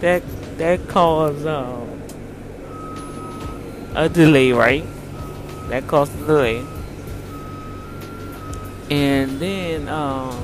that 0.00 0.22
that 0.58 0.88
caused 0.88 1.46
um, 1.46 2.02
a 3.94 4.08
delay, 4.08 4.52
right? 4.52 4.84
That 5.68 5.86
caused 5.88 6.14
a 6.20 6.26
delay. 6.26 6.64
And 8.90 9.40
then 9.40 9.88
um, 9.88 10.36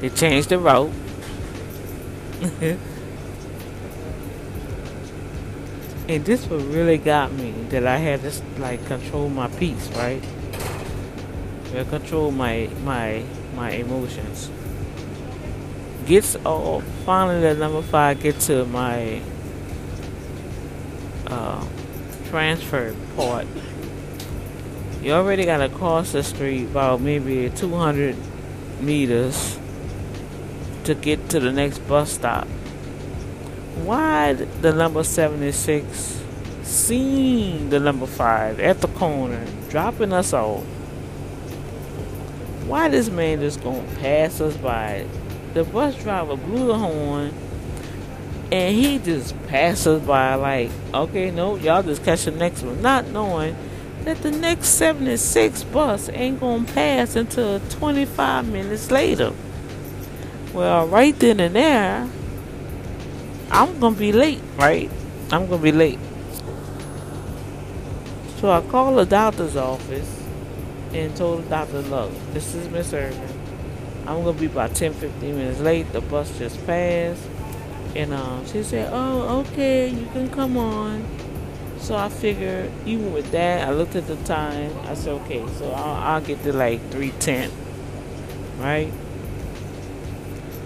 they 0.00 0.10
changed 0.10 0.50
the 0.50 0.58
route. 0.58 0.92
and 6.08 6.24
this 6.24 6.46
what 6.46 6.62
really 6.66 6.96
got 6.96 7.32
me 7.32 7.50
that 7.70 7.84
I 7.84 7.96
had 7.96 8.22
to 8.22 8.32
like 8.58 8.86
control 8.86 9.28
my 9.28 9.48
peace, 9.48 9.88
right? 9.96 10.22
I 11.74 11.82
control 11.84 12.30
my 12.30 12.70
my 12.84 13.24
my 13.56 13.72
emotions. 13.72 14.50
Gets 16.06 16.36
all 16.46 16.80
finally 17.04 17.40
the 17.40 17.54
number 17.54 17.82
five 17.82 18.22
get 18.22 18.38
to 18.42 18.64
my 18.66 19.20
uh, 21.26 21.66
transfer 22.28 22.94
part. 23.16 23.46
You 25.02 25.12
already 25.12 25.44
got 25.44 25.58
to 25.58 25.68
cross 25.68 26.12
the 26.12 26.22
street 26.22 26.64
about 26.66 27.00
maybe 27.00 27.50
200 27.50 28.16
meters 28.80 29.57
to 30.88 30.94
get 30.94 31.28
to 31.28 31.38
the 31.38 31.52
next 31.52 31.80
bus 31.80 32.12
stop. 32.12 32.46
Why 33.84 34.32
the 34.32 34.72
number 34.72 35.04
76 35.04 36.24
seeing 36.62 37.68
the 37.68 37.78
number 37.78 38.06
5 38.06 38.58
at 38.58 38.80
the 38.80 38.88
corner 38.88 39.44
dropping 39.68 40.14
us 40.14 40.32
off? 40.32 40.64
Why 42.66 42.88
this 42.88 43.10
man 43.10 43.40
just 43.40 43.62
gonna 43.62 43.86
pass 43.96 44.40
us 44.40 44.56
by? 44.56 45.04
The 45.52 45.64
bus 45.64 45.94
driver 46.02 46.36
blew 46.36 46.68
the 46.68 46.78
horn 46.78 47.34
and 48.50 48.74
he 48.74 48.98
just 48.98 49.34
passes 49.46 50.00
by 50.00 50.36
like, 50.36 50.70
okay, 50.94 51.30
no, 51.30 51.56
y'all 51.56 51.82
just 51.82 52.02
catch 52.02 52.24
the 52.24 52.30
next 52.30 52.62
one, 52.62 52.80
not 52.80 53.08
knowing 53.08 53.54
that 54.04 54.22
the 54.22 54.30
next 54.30 54.68
76 54.68 55.64
bus 55.64 56.08
ain't 56.14 56.40
gonna 56.40 56.64
pass 56.64 57.14
until 57.14 57.60
25 57.60 58.48
minutes 58.48 58.90
later. 58.90 59.34
Well, 60.58 60.88
right 60.88 61.16
then 61.16 61.38
and 61.38 61.54
there, 61.54 62.10
I'm 63.48 63.78
gonna 63.78 63.94
be 63.94 64.10
late, 64.10 64.40
right? 64.56 64.90
I'm 65.30 65.46
gonna 65.46 65.62
be 65.62 65.70
late. 65.70 66.00
So 68.40 68.50
I 68.50 68.60
called 68.62 68.98
the 68.98 69.06
doctor's 69.06 69.54
office 69.54 70.20
and 70.92 71.14
told 71.16 71.44
the 71.44 71.48
doctor, 71.48 71.80
look, 71.82 72.10
this 72.32 72.56
is 72.56 72.68
Miss 72.70 72.92
Irvin. 72.92 73.22
I'm 74.04 74.24
gonna 74.24 74.32
be 74.32 74.46
about 74.46 74.74
10 74.74 74.94
15 74.94 75.36
minutes 75.36 75.60
late. 75.60 75.92
The 75.92 76.00
bus 76.00 76.36
just 76.40 76.66
passed 76.66 77.22
and 77.94 78.12
um, 78.12 78.44
she 78.44 78.64
said, 78.64 78.90
"Oh, 78.92 79.44
okay, 79.46 79.88
you 79.88 80.06
can 80.06 80.28
come 80.28 80.56
on." 80.56 81.04
So 81.78 81.94
I 81.94 82.08
figured, 82.08 82.72
even 82.84 83.12
with 83.12 83.30
that, 83.30 83.68
I 83.68 83.70
looked 83.70 83.94
at 83.94 84.08
the 84.08 84.16
time. 84.24 84.72
I 84.88 84.94
said, 84.94 85.12
"Okay, 85.22 85.46
so 85.56 85.70
I'll, 85.70 86.14
I'll 86.14 86.20
get 86.20 86.42
to 86.42 86.52
like 86.52 86.80
three 86.90 87.12
ten, 87.20 87.48
right?" 88.58 88.92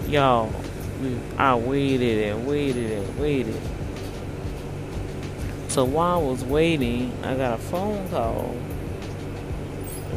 Y'all, 0.07 0.53
I 1.37 1.55
waited 1.55 2.27
and 2.27 2.45
waited 2.45 2.91
and 2.91 3.19
waited. 3.19 3.59
So 5.69 5.85
while 5.85 6.19
I 6.19 6.23
was 6.23 6.43
waiting, 6.43 7.11
I 7.23 7.35
got 7.35 7.59
a 7.59 7.61
phone 7.61 8.07
call, 8.09 8.49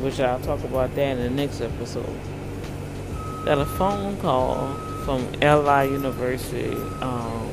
which 0.02 0.20
I'll 0.20 0.40
talk 0.40 0.62
about 0.64 0.94
that 0.96 1.16
in 1.16 1.18
the 1.18 1.30
next 1.30 1.60
episode. 1.60 2.18
Got 3.44 3.58
a 3.58 3.64
phone 3.64 4.18
call 4.18 4.74
from 5.04 5.32
LI 5.40 5.90
University 5.92 6.74
um, 7.00 7.48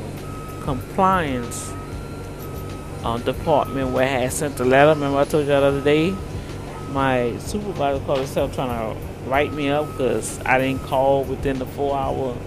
compliance 0.63 1.71
uh, 3.03 3.17
department 3.19 3.91
where 3.91 4.05
I 4.05 4.21
had 4.23 4.33
sent 4.33 4.57
the 4.57 4.65
letter. 4.65 4.95
Remember 4.95 5.19
I 5.19 5.25
told 5.25 5.43
you 5.43 5.47
the 5.49 5.55
other 5.55 5.81
day? 5.81 6.15
My 6.89 7.37
supervisor 7.37 8.03
called 8.05 8.19
herself 8.19 8.55
trying 8.55 8.69
to 8.69 9.12
write 9.33 9.51
me 9.51 9.67
up 9.67 9.87
because 9.87 10.39
I 10.45 10.59
didn't 10.59 10.83
call 10.83 11.23
within 11.23 11.57
the 11.57 11.65
four 11.65 11.97
hour 11.97 12.37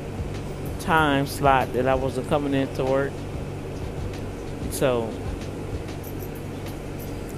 time 0.79 1.27
slot 1.27 1.73
that 1.73 1.89
I 1.89 1.97
wasn't 1.97 2.29
coming 2.29 2.55
into 2.55 2.85
work. 2.85 3.13
So 4.71 5.11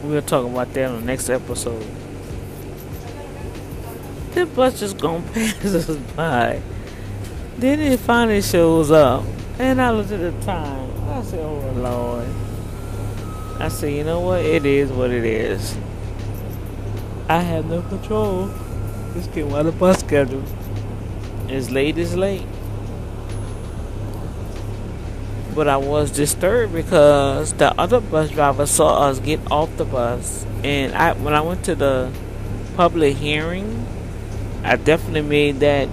we'll 0.03 0.21
talk 0.21 0.45
about 0.45 0.75
that 0.75 0.91
on 0.91 1.01
the 1.01 1.07
next 1.07 1.31
episode. 1.31 1.83
The 4.33 4.45
bus 4.45 4.81
just 4.81 4.99
gonna 4.99 5.27
pass 5.33 5.65
us 5.65 5.97
by. 6.15 6.61
Then 7.57 7.81
it 7.81 8.01
finally 8.01 8.43
shows 8.43 8.91
up. 8.91 9.25
And 9.59 9.81
I 9.81 9.93
looked 9.93 10.11
at 10.11 10.21
the 10.21 10.45
time. 10.45 10.91
I 11.09 11.23
said, 11.23 11.41
oh 11.41 11.73
Lord. 11.75 12.29
I 13.63 13.69
said, 13.69 13.95
you 13.95 14.05
know 14.05 14.21
what? 14.21 14.45
It 14.45 14.67
is 14.67 14.91
what 14.91 15.11
it 15.11 15.25
is. 15.25 15.75
I 17.31 17.41
have 17.41 17.65
no 17.65 17.81
control. 17.81 18.51
Just 19.19 19.33
get 19.33 19.53
on 19.53 19.67
the 19.67 19.73
bus 19.73 19.99
schedule. 19.99 20.45
As 21.49 21.73
late 21.73 21.99
as 21.99 22.15
late. 22.15 22.47
But 25.57 25.67
I 25.67 25.77
was 25.77 26.13
disturbed 26.13 26.73
because 26.73 27.53
the 27.55 27.75
other 27.81 28.01
bus 28.01 28.31
driver 28.31 28.65
saw 28.65 29.09
us 29.09 29.19
get 29.19 29.41
off 29.51 29.77
the 29.77 29.85
bus. 29.85 30.47
And 30.63 30.95
I 30.95 31.15
when 31.15 31.35
I 31.35 31.41
went 31.41 31.65
to 31.65 31.75
the 31.75 32.13
public 32.77 33.17
hearing, 33.17 33.85
I 34.63 34.77
definitely 34.77 35.23
made 35.23 35.59
that 35.61 35.89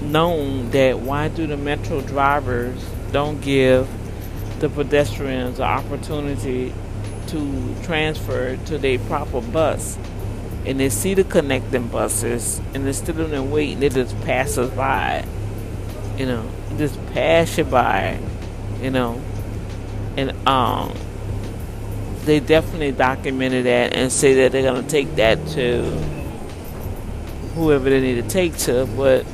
known 0.00 0.70
that 0.70 1.00
why 1.00 1.26
do 1.26 1.48
the 1.48 1.56
metro 1.56 2.02
drivers 2.02 2.80
don't 3.10 3.40
give 3.40 3.88
the 4.60 4.68
pedestrians 4.68 5.56
the 5.56 5.64
opportunity 5.64 6.72
to 7.26 7.74
transfer 7.82 8.56
to 8.66 8.78
their 8.78 9.00
proper 9.00 9.40
bus 9.40 9.98
and 10.66 10.78
they 10.78 10.88
see 10.88 11.14
the 11.14 11.24
connecting 11.24 11.88
buses 11.88 12.60
and 12.74 12.86
instead 12.86 13.18
of 13.18 13.30
them 13.30 13.50
waiting 13.50 13.80
they 13.80 13.88
just 13.88 14.18
pass 14.22 14.58
us 14.58 14.70
by 14.74 15.24
you 16.16 16.26
know 16.26 16.48
just 16.76 16.98
pass 17.12 17.56
you 17.58 17.64
by 17.64 18.18
you 18.80 18.90
know 18.90 19.20
and 20.16 20.30
um 20.46 20.94
they 22.24 22.38
definitely 22.38 22.92
documented 22.92 23.64
that 23.64 23.94
and 23.94 24.12
say 24.12 24.34
that 24.34 24.52
they're 24.52 24.62
gonna 24.62 24.86
take 24.86 25.16
that 25.16 25.38
to 25.48 25.82
whoever 27.54 27.88
they 27.88 28.00
need 28.00 28.22
to 28.22 28.28
take 28.28 28.56
to 28.56 28.86
but 28.96 29.24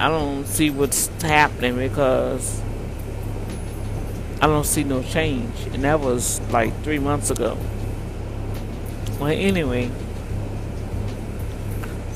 I 0.00 0.08
don't 0.08 0.46
see 0.46 0.70
what's 0.70 1.08
happening 1.20 1.76
because 1.76 2.62
I 4.40 4.46
don't 4.46 4.64
see 4.64 4.82
no 4.82 5.02
change. 5.02 5.54
And 5.74 5.84
that 5.84 6.00
was 6.00 6.40
like 6.50 6.82
three 6.82 6.98
months 6.98 7.30
ago. 7.30 7.58
Well, 9.20 9.28
anyway, 9.28 9.90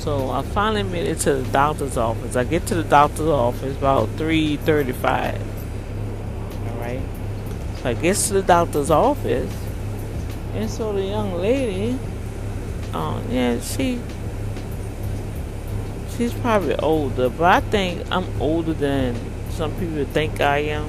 so 0.05 0.29
I 0.29 0.43
finally 0.43 0.83
made 0.83 1.07
it 1.07 1.21
to 1.21 1.37
the 1.37 1.51
doctor's 1.51 1.97
office. 1.97 2.37
I 2.37 2.45
get 2.45 2.67
to 2.67 2.75
the 2.75 2.85
doctor's 2.85 3.21
office 3.21 3.75
about 3.75 4.11
3.35. 4.17 5.41
Alright? 6.69 7.01
So 7.79 7.89
I 7.89 7.95
get 7.95 8.15
to 8.17 8.35
the 8.35 8.43
doctor's 8.43 8.91
office. 8.91 9.51
And 10.53 10.69
so 10.69 10.93
the 10.93 11.05
young 11.05 11.33
lady, 11.37 11.99
um, 12.93 13.25
yeah, 13.31 13.59
she 13.61 13.99
she's 16.17 16.35
probably 16.35 16.77
older, 16.77 17.31
but 17.31 17.45
I 17.45 17.61
think 17.61 18.07
I'm 18.13 18.27
older 18.43 18.75
than 18.75 19.17
some 19.53 19.73
people 19.77 20.05
think 20.05 20.39
I 20.43 20.59
am. 20.59 20.87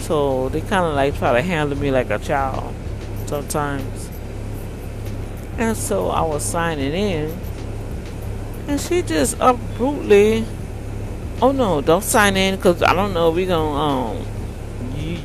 So 0.00 0.50
they 0.50 0.60
kind 0.60 0.84
of 0.84 0.94
like 0.94 1.16
try 1.16 1.32
to 1.32 1.40
handle 1.42 1.78
me 1.78 1.90
like 1.90 2.10
a 2.10 2.18
child 2.18 2.74
sometimes. 3.24 4.10
And 5.56 5.74
so 5.74 6.10
I 6.10 6.20
was 6.20 6.44
signing 6.44 6.92
in, 6.92 7.45
and 8.68 8.80
she 8.80 9.02
just 9.02 9.34
abruptly, 9.40 10.44
oh 11.40 11.52
no, 11.52 11.80
don't 11.80 12.02
sign 12.02 12.36
in 12.36 12.56
because 12.56 12.82
I 12.82 12.92
don't 12.92 13.14
know. 13.14 13.30
We 13.30 13.46
gonna 13.46 13.78
um, 13.78 14.26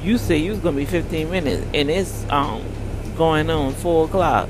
you, 0.04 0.18
say 0.18 0.38
you 0.38 0.52
was 0.52 0.60
gonna 0.60 0.78
be 0.78 0.86
15 0.86 1.30
minutes, 1.30 1.66
and 1.74 1.89
it's 1.89 2.30
um 2.30 2.64
going 3.18 3.50
on 3.50 3.74
four 3.74 4.06
o'clock. 4.06 4.50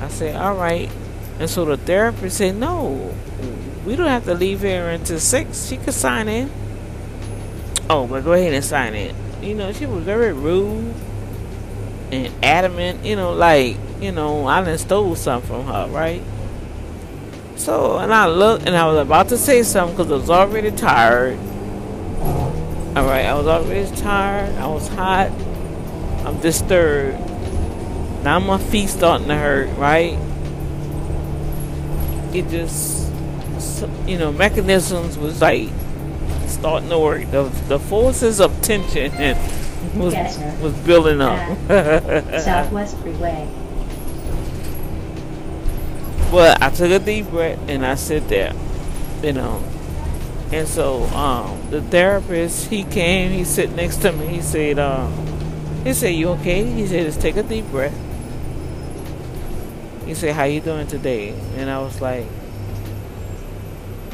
I 0.00 0.08
said, 0.08 0.36
all 0.36 0.54
right. 0.54 0.90
And 1.38 1.48
so 1.48 1.64
the 1.64 1.76
therapist 1.76 2.38
said, 2.38 2.56
no, 2.56 3.14
we 3.84 3.96
don't 3.96 4.08
have 4.08 4.24
to 4.24 4.34
leave 4.34 4.60
here 4.60 4.88
until 4.88 5.18
six. 5.18 5.66
She 5.68 5.76
could 5.76 5.94
sign 5.94 6.28
in. 6.28 6.50
Oh, 7.90 8.06
but 8.06 8.24
go 8.24 8.32
ahead 8.32 8.52
and 8.52 8.64
sign 8.64 8.94
in. 8.94 9.14
You 9.42 9.54
know, 9.54 9.72
she 9.72 9.86
was 9.86 10.04
very 10.04 10.32
rude 10.32 10.94
and 12.10 12.32
adamant. 12.44 13.04
You 13.04 13.16
know, 13.16 13.32
like 13.32 13.76
you 14.00 14.12
know, 14.12 14.46
I 14.46 14.62
done 14.62 14.78
stole 14.78 15.14
something 15.14 15.48
from 15.48 15.66
her, 15.66 15.88
right? 15.88 16.22
So, 17.58 17.98
and 17.98 18.14
I 18.14 18.26
looked, 18.28 18.66
and 18.66 18.76
I 18.76 18.86
was 18.86 18.98
about 18.98 19.28
to 19.28 19.36
say 19.36 19.62
something 19.62 19.96
because 19.96 20.10
I 20.10 20.14
was 20.14 20.30
already 20.30 20.70
tired. 20.70 21.38
All 22.96 23.04
right, 23.04 23.26
I 23.26 23.34
was 23.34 23.46
already 23.46 23.94
tired. 23.96 24.54
I 24.56 24.66
was 24.68 24.88
hot. 24.88 25.30
I'm 26.24 26.40
disturbed. 26.40 27.18
Now 28.22 28.38
my 28.38 28.58
feet 28.58 28.88
starting 28.88 29.28
to 29.28 29.36
hurt, 29.36 29.76
right? 29.76 30.18
It 32.32 32.48
just 32.48 33.08
you 34.06 34.18
know, 34.18 34.32
mechanisms 34.32 35.18
was 35.18 35.40
like 35.40 35.68
starting 36.46 36.88
to 36.88 36.98
work. 36.98 37.30
The, 37.30 37.44
the 37.68 37.78
forces 37.78 38.40
of 38.40 38.60
tension 38.62 39.12
was, 39.96 40.14
was 40.60 40.72
building 40.84 41.20
up. 41.20 41.56
Southwest 42.40 42.96
Freeway. 42.98 43.48
But 46.30 46.62
I 46.62 46.70
took 46.70 46.90
a 46.90 46.98
deep 46.98 47.30
breath 47.30 47.58
and 47.68 47.84
I 47.84 47.94
sit 47.94 48.28
there, 48.28 48.52
you 49.22 49.32
know. 49.32 49.62
And 50.52 50.68
so 50.68 51.04
um, 51.04 51.60
the 51.70 51.82
therapist, 51.82 52.68
he 52.68 52.84
came, 52.84 53.32
he 53.32 53.44
sit 53.44 53.72
next 53.72 53.98
to 53.98 54.12
me. 54.12 54.26
He 54.26 54.42
said, 54.42 54.78
um, 54.78 55.12
he 55.84 55.94
said, 55.94 56.08
"You 56.14 56.30
okay?" 56.30 56.64
He 56.64 56.86
said, 56.86 57.06
"Just 57.06 57.20
take 57.20 57.36
a 57.36 57.42
deep 57.42 57.64
breath." 57.70 57.96
He 60.04 60.14
said, 60.14 60.34
"How 60.34 60.44
you 60.44 60.60
doing 60.60 60.86
today?" 60.86 61.34
And 61.56 61.70
I 61.70 61.80
was 61.80 62.00
like, 62.00 62.26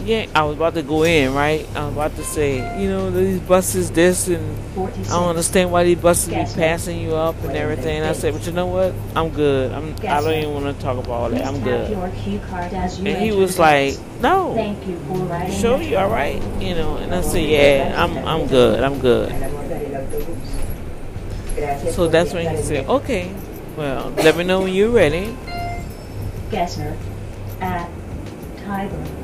yeah, 0.04 0.26
I 0.34 0.42
was 0.42 0.56
about 0.56 0.74
to 0.74 0.82
go 0.82 1.04
in, 1.04 1.32
right? 1.34 1.66
I 1.74 1.86
was 1.86 1.94
about 1.94 2.16
to 2.16 2.24
say, 2.24 2.56
you 2.80 2.88
know, 2.88 3.10
these 3.10 3.40
buses, 3.40 3.90
this, 3.90 4.28
and 4.28 4.58
I 4.76 4.90
don't 5.08 5.30
understand 5.30 5.72
why 5.72 5.84
these 5.84 5.98
buses 5.98 6.28
be 6.28 6.44
passing 6.60 7.00
you 7.00 7.14
up 7.14 7.42
and 7.42 7.56
everything. 7.56 7.98
And 7.98 8.06
I 8.06 8.12
said, 8.12 8.34
but 8.34 8.46
you 8.46 8.52
know 8.52 8.66
what? 8.66 8.94
I'm 9.16 9.30
good. 9.30 9.72
I'm. 9.72 9.94
I 10.06 10.20
don't 10.20 10.34
even 10.34 10.52
want 10.52 10.76
to 10.76 10.82
talk 10.82 10.98
about 10.98 11.10
all 11.10 11.30
that. 11.30 11.46
I'm 11.46 11.62
good. 11.62 11.90
And 11.90 13.18
he 13.18 13.32
was 13.32 13.58
like, 13.58 13.98
no. 14.20 14.54
Thank 14.54 14.86
you 14.86 14.98
for 14.98 15.16
writing. 15.24 15.58
Show 15.58 15.76
you 15.76 15.96
all 15.96 16.10
right, 16.10 16.42
you 16.60 16.74
know. 16.74 16.98
And 16.98 17.14
I 17.14 17.22
said, 17.22 17.48
yeah, 17.48 17.94
I'm. 17.96 18.18
I'm 18.18 18.46
good. 18.46 18.82
I'm 18.82 18.98
good. 18.98 19.30
So 21.94 22.08
that's 22.08 22.34
when 22.34 22.54
he 22.54 22.62
said, 22.62 22.86
okay, 22.86 23.34
well, 23.76 24.10
let 24.10 24.36
me 24.36 24.44
know 24.44 24.62
when 24.62 24.74
you're 24.74 24.90
ready. 24.90 25.34
Gessner 26.50 26.96
at 27.60 27.88
Tiber. 28.64 29.23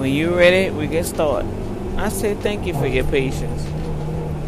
When 0.00 0.14
you're 0.14 0.34
ready, 0.34 0.70
we 0.70 0.88
can 0.88 1.04
start. 1.04 1.44
I 1.98 2.08
say 2.08 2.32
thank 2.32 2.66
you 2.66 2.72
for 2.72 2.86
your 2.86 3.04
patience. 3.04 3.66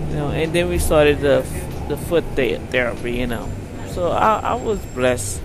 You 0.09 0.17
know, 0.17 0.31
and 0.31 0.51
then 0.51 0.71
we 0.71 0.79
started 0.79 1.21
the 1.21 1.45
the 1.89 1.99
foot 1.99 2.25
therapy. 2.35 3.13
You 3.17 3.27
know, 3.27 3.51
so 3.89 4.13
I, 4.13 4.41
I 4.43 4.55
was 4.55 4.79
blessed 4.95 5.43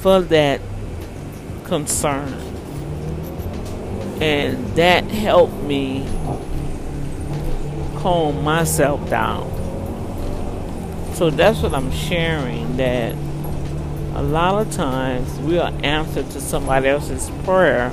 for 0.00 0.20
that 0.22 0.60
concern, 1.62 2.34
and 4.20 4.66
that 4.74 5.04
helped 5.04 5.62
me 5.62 6.04
calm 7.98 8.42
myself 8.42 9.08
down. 9.08 9.48
So 11.14 11.30
that's 11.30 11.62
what 11.62 11.72
I'm 11.72 11.92
sharing. 11.92 12.78
That 12.78 13.14
a 14.16 14.24
lot 14.24 14.66
of 14.66 14.72
times 14.72 15.38
we 15.38 15.56
are 15.60 15.72
answered 15.84 16.28
to 16.32 16.40
somebody 16.40 16.88
else's 16.88 17.30
prayer 17.44 17.92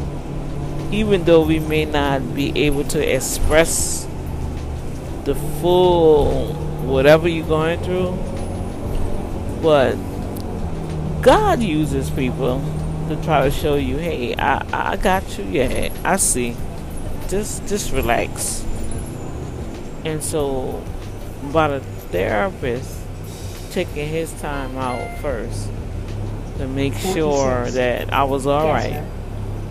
even 0.91 1.25
though 1.25 1.45
we 1.45 1.59
may 1.59 1.85
not 1.85 2.33
be 2.33 2.65
able 2.65 2.83
to 2.85 3.15
express 3.15 4.07
the 5.25 5.35
full 5.61 6.53
whatever 6.87 7.27
you're 7.27 7.45
going 7.47 7.79
through, 7.81 8.17
but 9.61 9.95
God 11.21 11.61
uses 11.61 12.09
people 12.09 12.61
to 13.09 13.15
try 13.23 13.43
to 13.43 13.51
show 13.51 13.75
you, 13.75 13.97
hey, 13.97 14.35
I, 14.35 14.93
I 14.93 14.95
got 14.97 15.37
you, 15.37 15.45
yeah, 15.45 15.89
I 16.03 16.15
see. 16.17 16.55
Just 17.27 17.67
just 17.67 17.91
relax. 17.91 18.63
And 20.05 20.23
so 20.23 20.81
by 21.51 21.67
the 21.67 21.79
therapist 22.11 22.97
taking 23.71 24.07
his 24.07 24.31
time 24.41 24.77
out 24.77 25.19
first 25.19 25.69
to 26.57 26.67
make 26.67 26.93
sure 26.93 27.69
that 27.71 28.13
I 28.13 28.23
was 28.23 28.47
alright. 28.47 29.03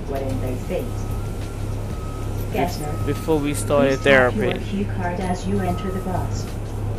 What 0.09 0.23
in 0.23 0.41
they 0.41 0.55
face? 2.57 2.79
Gessner. 2.79 3.07
Before 3.07 3.39
we 3.39 3.55
started 3.55 4.01
therapy. 4.01 4.39
Your 4.39 4.59
cue 4.59 4.85
card 4.97 5.21
as 5.21 5.47
you 5.47 5.61
enter 5.61 5.91
the 5.91 6.01
bus. 6.01 6.45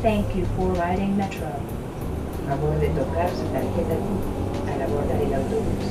Thank 0.02 0.36
you 0.36 0.46
for 0.56 0.72
riding 0.74 1.18
Metro. 1.18 1.52
Favor 2.48 2.80
tocar 2.96 3.30
su 3.30 3.44
tarjeta 3.52 3.98
al 4.68 4.82
abordar 4.82 5.22
el 5.22 5.34
autobús. 5.34 5.88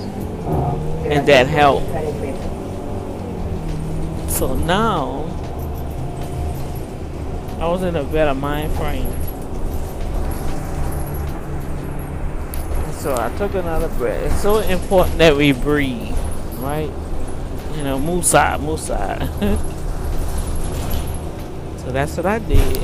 And 1.11 1.27
that 1.29 1.47
helped. 1.47 1.87
So 4.31 4.55
now 4.55 5.25
I 7.61 7.67
was 7.69 7.83
in 7.83 7.97
a 7.97 8.05
better 8.05 8.35
mind 8.35 8.73
frame. 8.75 9.11
So 13.01 13.15
I 13.15 13.31
took 13.39 13.55
another 13.55 13.89
breath. 13.89 14.33
It's 14.33 14.43
so 14.43 14.59
important 14.59 15.19
that 15.19 15.37
we 15.37 15.53
breathe, 15.53 16.17
right? 16.59 16.91
You 17.77 17.85
know, 17.85 17.99
move 17.99 18.25
side, 18.25 18.61
move 18.61 18.81
side. 18.81 19.21
so 21.79 21.93
that's 21.93 22.17
what 22.17 22.25
I 22.25 22.39
did. 22.39 22.79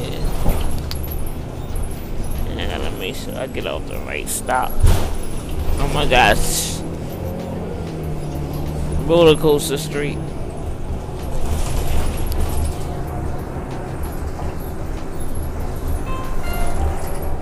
And 2.48 2.60
I 2.60 2.66
gotta 2.68 2.90
make 2.98 3.16
sure 3.16 3.34
I 3.34 3.46
get 3.46 3.66
off 3.66 3.86
the 3.88 3.98
right 4.00 4.28
stop. 4.28 4.70
Oh 4.74 5.90
my 5.94 6.06
gosh. 6.06 6.78
Roller 9.08 9.36
coaster 9.36 9.78
street. 9.78 10.18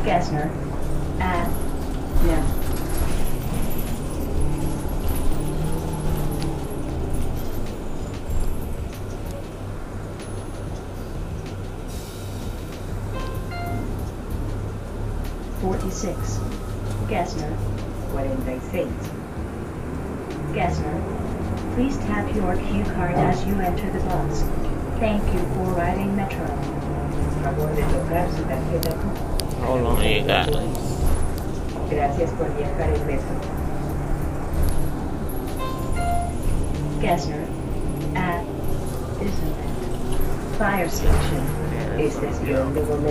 Gessner. 0.05 0.70
46. 16.01 16.41
Gessner, 17.11 17.55
46. 18.13 18.89
Gessner, 20.55 21.75
please 21.75 21.99
tap 21.99 22.35
your 22.35 22.57
cue 22.57 22.85
card 22.95 23.15
as 23.17 23.45
you 23.45 23.55
enter 23.61 23.91
the 23.93 24.01
bus. 24.07 24.43
Thank 24.99 25.23
you 25.35 25.41
for 25.53 25.75
riding 25.77 26.17
Metro. 26.17 26.47
How 29.61 29.77
long 29.77 30.03
you 30.03 30.25
got? 30.25 30.49
Gracias 31.91 32.31
por 32.33 32.49
viajar 32.57 32.89
en 32.95 33.07
Metro. 33.07 33.37
Gessner, 37.03 37.47
at, 38.17 38.45
isn't 39.21 39.49
it? 39.49 40.57
Fire 40.57 40.89
station. 40.89 41.47
Is 42.01 42.19
this 42.21 42.39
the 42.39 42.59
only 42.59 42.83
one 42.85 43.05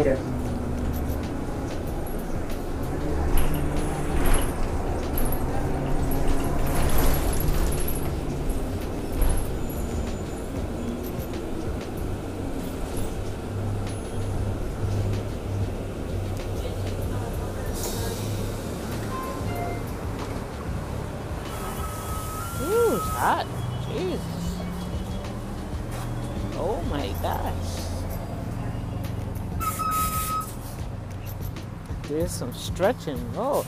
There's 32.20 32.32
some 32.32 32.54
stretching. 32.54 33.18
Oh. 33.38 33.66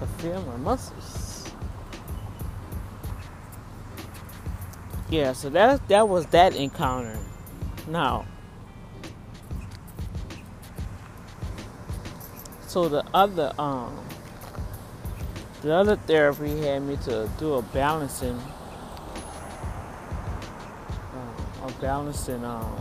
I 0.00 0.06
feel 0.22 0.40
my 0.42 0.56
muscles. 0.58 1.50
Yeah, 5.10 5.32
so 5.32 5.50
that 5.50 5.88
that 5.88 6.08
was 6.08 6.26
that 6.26 6.54
encounter. 6.54 7.18
Now, 7.88 8.24
so 12.68 12.88
the 12.88 13.04
other 13.12 13.52
um 13.58 13.98
the 15.62 15.74
other 15.74 15.96
therapy 15.96 16.56
had 16.60 16.82
me 16.82 16.98
to 16.98 17.28
do 17.36 17.54
a 17.54 17.62
balancing, 17.62 18.38
uh, 21.16 21.66
a 21.66 21.72
balancing 21.80 22.44
um, 22.44 22.76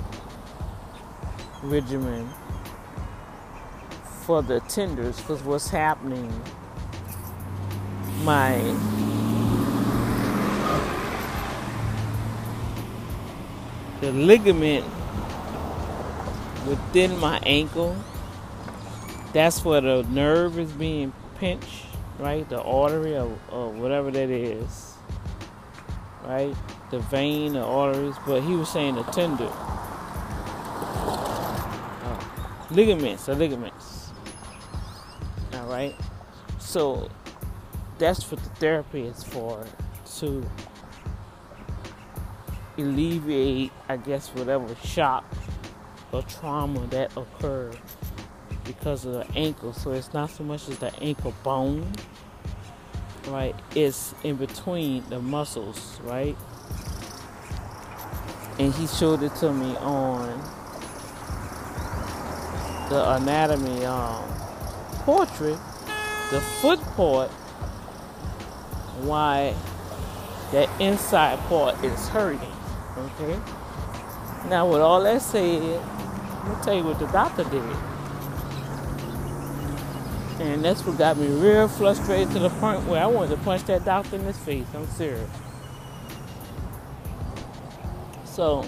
regimen 1.63 2.29
for 4.31 4.41
the 4.41 4.61
tenders. 4.61 5.19
Because 5.19 5.43
what's 5.43 5.67
happening, 5.67 6.31
my 8.23 8.55
the 13.99 14.13
ligament 14.13 14.85
within 16.65 17.19
my 17.19 17.39
ankle. 17.45 17.93
That's 19.33 19.65
where 19.65 19.81
the 19.81 20.03
nerve 20.03 20.57
is 20.57 20.71
being 20.71 21.11
pinched 21.35 21.87
right? 22.19 22.47
The 22.47 22.61
artery 22.61 23.17
or, 23.17 23.37
or 23.49 23.71
whatever 23.71 24.11
that 24.11 24.29
is, 24.29 24.93
right? 26.23 26.55
The 26.91 26.99
vein 26.99 27.57
or 27.57 27.63
arteries, 27.63 28.15
but 28.25 28.41
he 28.41 28.55
was 28.55 28.69
saying 28.69 28.95
the 28.95 29.03
tender. 29.03 29.49
Oh, 32.03 32.67
ligaments, 32.69 33.25
the 33.25 33.35
ligaments. 33.35 34.00
Right. 35.71 35.95
So 36.59 37.09
that's 37.97 38.29
what 38.29 38.43
the 38.43 38.49
therapy 38.49 39.03
is 39.03 39.23
for 39.23 39.65
to 40.17 40.45
alleviate, 42.77 43.71
I 43.87 43.95
guess, 43.95 44.27
whatever 44.29 44.75
shock 44.83 45.23
or 46.11 46.23
trauma 46.23 46.85
that 46.87 47.15
occurred 47.15 47.79
because 48.65 49.05
of 49.05 49.13
the 49.13 49.25
ankle. 49.37 49.71
So 49.71 49.91
it's 49.91 50.13
not 50.13 50.29
so 50.29 50.43
much 50.43 50.67
as 50.67 50.77
the 50.79 50.93
ankle 51.01 51.33
bone, 51.41 51.89
right? 53.27 53.55
It's 53.73 54.13
in 54.23 54.35
between 54.35 55.07
the 55.09 55.21
muscles, 55.21 56.01
right? 56.03 56.35
And 58.59 58.73
he 58.73 58.87
showed 58.87 59.23
it 59.23 59.33
to 59.35 59.53
me 59.53 59.73
on 59.77 60.37
the 62.89 63.13
anatomy 63.13 63.85
um, 63.85 64.40
portrait, 65.03 65.59
the 66.31 66.41
foot 66.61 66.79
part, 66.95 67.29
why 69.01 69.53
that 70.51 70.69
inside 70.81 71.39
part 71.47 71.83
is 71.83 72.07
hurting. 72.09 72.51
Okay? 72.97 73.39
Now, 74.49 74.69
with 74.69 74.81
all 74.81 75.01
that 75.03 75.21
said, 75.21 75.61
let 75.61 76.47
me 76.47 76.63
tell 76.63 76.75
you 76.75 76.83
what 76.83 76.99
the 76.99 77.07
doctor 77.07 77.43
did. 77.45 77.63
And 80.41 80.65
that's 80.65 80.83
what 80.85 80.97
got 80.97 81.17
me 81.17 81.27
real 81.27 81.67
frustrated 81.67 82.31
to 82.31 82.39
the 82.39 82.49
point 82.49 82.83
where 82.85 83.03
I 83.03 83.05
wanted 83.05 83.35
to 83.35 83.37
punch 83.43 83.63
that 83.65 83.85
doctor 83.85 84.15
in 84.15 84.23
his 84.23 84.37
face. 84.37 84.65
I'm 84.73 84.87
serious. 84.87 85.29
So, 88.25 88.63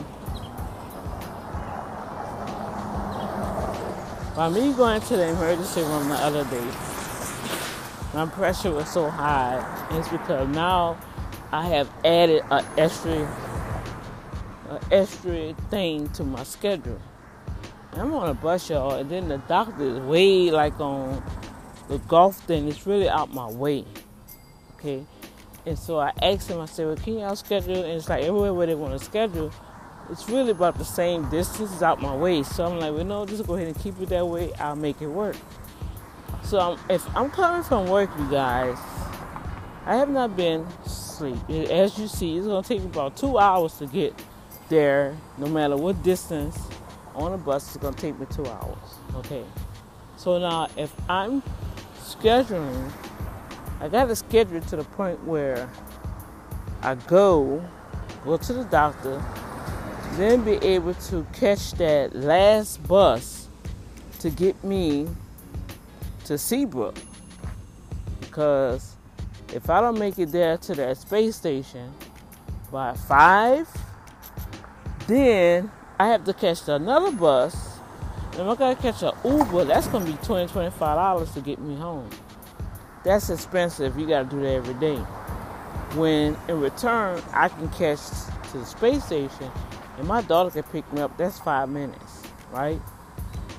by 4.36 4.50
me 4.50 4.74
going 4.74 5.00
to 5.02 5.16
the 5.16 5.28
emergency 5.28 5.82
room 5.82 6.10
the 6.10 6.16
other 6.16 6.44
day, 6.46 6.66
my 8.14 8.26
pressure 8.26 8.72
was 8.72 8.90
so 8.90 9.10
high. 9.10 9.88
It's 9.92 10.08
because 10.08 10.48
now 10.50 10.98
I 11.52 11.68
have 11.68 11.90
added 12.04 12.44
an 12.50 12.66
extra, 12.78 13.28
an 14.70 14.80
extra 14.92 15.54
thing 15.70 16.10
to 16.10 16.24
my 16.24 16.44
schedule. 16.44 17.00
I'm 17.94 18.12
on 18.16 18.30
a 18.30 18.34
bus, 18.34 18.70
y'all, 18.72 18.96
and 18.96 19.10
then 19.10 19.28
the 19.28 19.38
doctor 19.38 19.84
is 19.84 20.00
way 20.00 20.50
like 20.50 20.80
on 20.80 21.24
the 21.88 22.00
golf 22.00 22.38
thing. 22.38 22.68
It's 22.68 22.88
really 22.88 23.08
out 23.08 23.32
my 23.32 23.48
way, 23.48 23.86
okay. 24.76 25.06
And 25.66 25.78
so 25.78 26.00
I 26.00 26.12
asked 26.22 26.50
him. 26.50 26.60
I 26.60 26.66
said, 26.66 26.88
"Well, 26.88 26.96
can 26.96 27.20
y'all 27.20 27.36
schedule?" 27.36 27.84
And 27.84 27.94
it's 27.94 28.10
like 28.10 28.24
everywhere 28.24 28.54
where 28.54 28.66
they 28.66 28.76
want 28.76 28.98
to 28.98 29.06
schedule, 29.06 29.52
it's 30.10 30.30
really 30.30 30.52
about 30.52 30.78
the 30.78 30.86
same 30.86 31.30
distance. 31.30 31.82
Out 31.82 32.02
my 32.02 32.16
way. 32.16 32.44
So 32.44 32.66
I'm 32.66 32.80
like, 32.80 32.94
"Well, 32.94 33.06
no, 33.06 33.26
just 33.26 33.46
go 33.46 33.56
ahead 33.56 33.68
and 33.68 33.80
keep 33.80 34.00
it 34.02 34.10
that 34.10 34.28
way. 34.28 34.54
I'll 34.56 34.76
make 34.76 35.02
it 35.02 35.08
work." 35.08 35.36
So 36.44 36.60
um, 36.60 36.80
if 36.90 37.04
I'm 37.16 37.32
coming 37.32 37.64
from 37.64 37.88
work, 37.88 38.10
you 38.18 38.30
guys, 38.30 38.78
I 39.86 39.96
have 39.96 40.10
not 40.10 40.36
been 40.36 40.66
asleep. 40.86 41.38
As 41.50 41.98
you 41.98 42.08
see, 42.08 42.38
it's 42.38 42.48
gonna 42.48 42.68
take 42.68 42.82
me 42.82 42.88
about 42.88 43.18
two 43.18 43.38
hours 43.38 43.78
to 43.78 43.86
get 43.86 44.14
there, 44.70 45.16
no 45.38 45.48
matter 45.48 45.76
what 45.76 46.02
distance 46.04 46.58
on 47.16 47.34
a 47.34 47.38
bus. 47.38 47.76
It's 47.76 47.78
gonna 47.78 47.96
take 47.96 48.20
me 48.20 48.26
two 48.30 48.46
hours. 48.46 48.78
Okay. 49.16 49.44
So 50.18 50.38
now, 50.38 50.68
if 50.78 50.94
I'm 51.10 51.42
scheduling, 52.00 52.92
I 53.80 53.90
got 53.90 54.06
to 54.06 54.16
schedule 54.16 54.62
to 54.62 54.76
the 54.78 54.84
point 54.84 55.22
where 55.26 55.70
I 56.82 56.96
go, 56.96 57.64
go 58.24 58.38
to 58.38 58.54
the 58.54 58.64
doctor, 58.66 59.22
then 60.18 60.44
be 60.44 60.54
able 60.66 60.94
to 60.94 61.26
catch 61.34 61.72
that 61.74 62.16
last 62.16 62.86
bus 62.88 63.48
to 64.20 64.30
get 64.30 64.62
me 64.64 65.08
to 66.26 66.38
Seabrook. 66.38 66.98
Because 68.20 68.96
if 69.54 69.70
I 69.70 69.82
don't 69.82 70.00
make 70.00 70.18
it 70.20 70.32
there 70.32 70.58
to 70.58 70.76
that 70.76 70.98
space 70.98 71.36
station 71.36 71.94
by 72.72 72.94
five, 72.94 73.68
then 75.08 75.72
I 76.00 76.08
have 76.08 76.24
to 76.26 76.34
catch 76.34 76.68
another 76.68 77.12
bus. 77.12 77.80
And 78.34 78.50
I 78.50 78.56
gotta 78.56 78.82
catch 78.82 79.04
an 79.04 79.12
Uber, 79.24 79.66
that's 79.66 79.88
gonna 79.88 80.06
be 80.06 80.14
$20, 80.14 80.50
$25 80.50 81.34
to 81.34 81.42
get 81.42 81.60
me 81.60 81.76
home. 81.76 82.10
That's 83.04 83.30
expensive. 83.30 83.98
You 84.00 84.08
gotta 84.08 84.30
do 84.30 84.42
that 84.42 84.54
every 84.54 84.74
day. 84.76 84.98
When 85.96 86.36
in 86.48 86.60
return, 86.60 87.22
I 87.34 87.50
can 87.50 87.70
catch 87.70 88.00
to 88.52 88.58
the 88.58 88.66
space 88.66 89.04
station 89.04 89.52
and 89.98 90.08
my 90.08 90.22
daughter 90.22 90.50
can 90.50 90.64
pick 90.64 90.92
me 90.92 91.02
up. 91.02 91.18
That's 91.18 91.40
five 91.40 91.70
minutes, 91.70 92.24
right? 92.52 92.82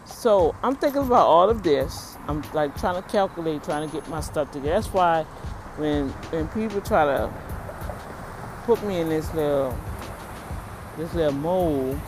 So 0.04 0.54
I'm 0.62 0.76
thinking 0.76 1.02
about 1.02 1.26
all 1.26 1.48
of 1.50 1.62
this. 1.62 2.16
I'm 2.28 2.42
like 2.52 2.78
trying 2.78 3.00
to 3.00 3.08
calculate, 3.08 3.62
trying 3.62 3.88
to 3.88 3.94
get 3.94 4.08
my 4.08 4.20
stuff 4.20 4.50
together. 4.50 4.70
That's 4.70 4.92
why 4.92 5.22
when 5.76 6.08
when 6.08 6.48
people 6.48 6.80
try 6.80 7.04
to 7.04 7.30
put 8.64 8.82
me 8.84 9.00
in 9.00 9.08
this 9.08 9.32
little 9.34 9.76
this 10.96 11.12
little 11.14 11.32
mold, 11.32 12.00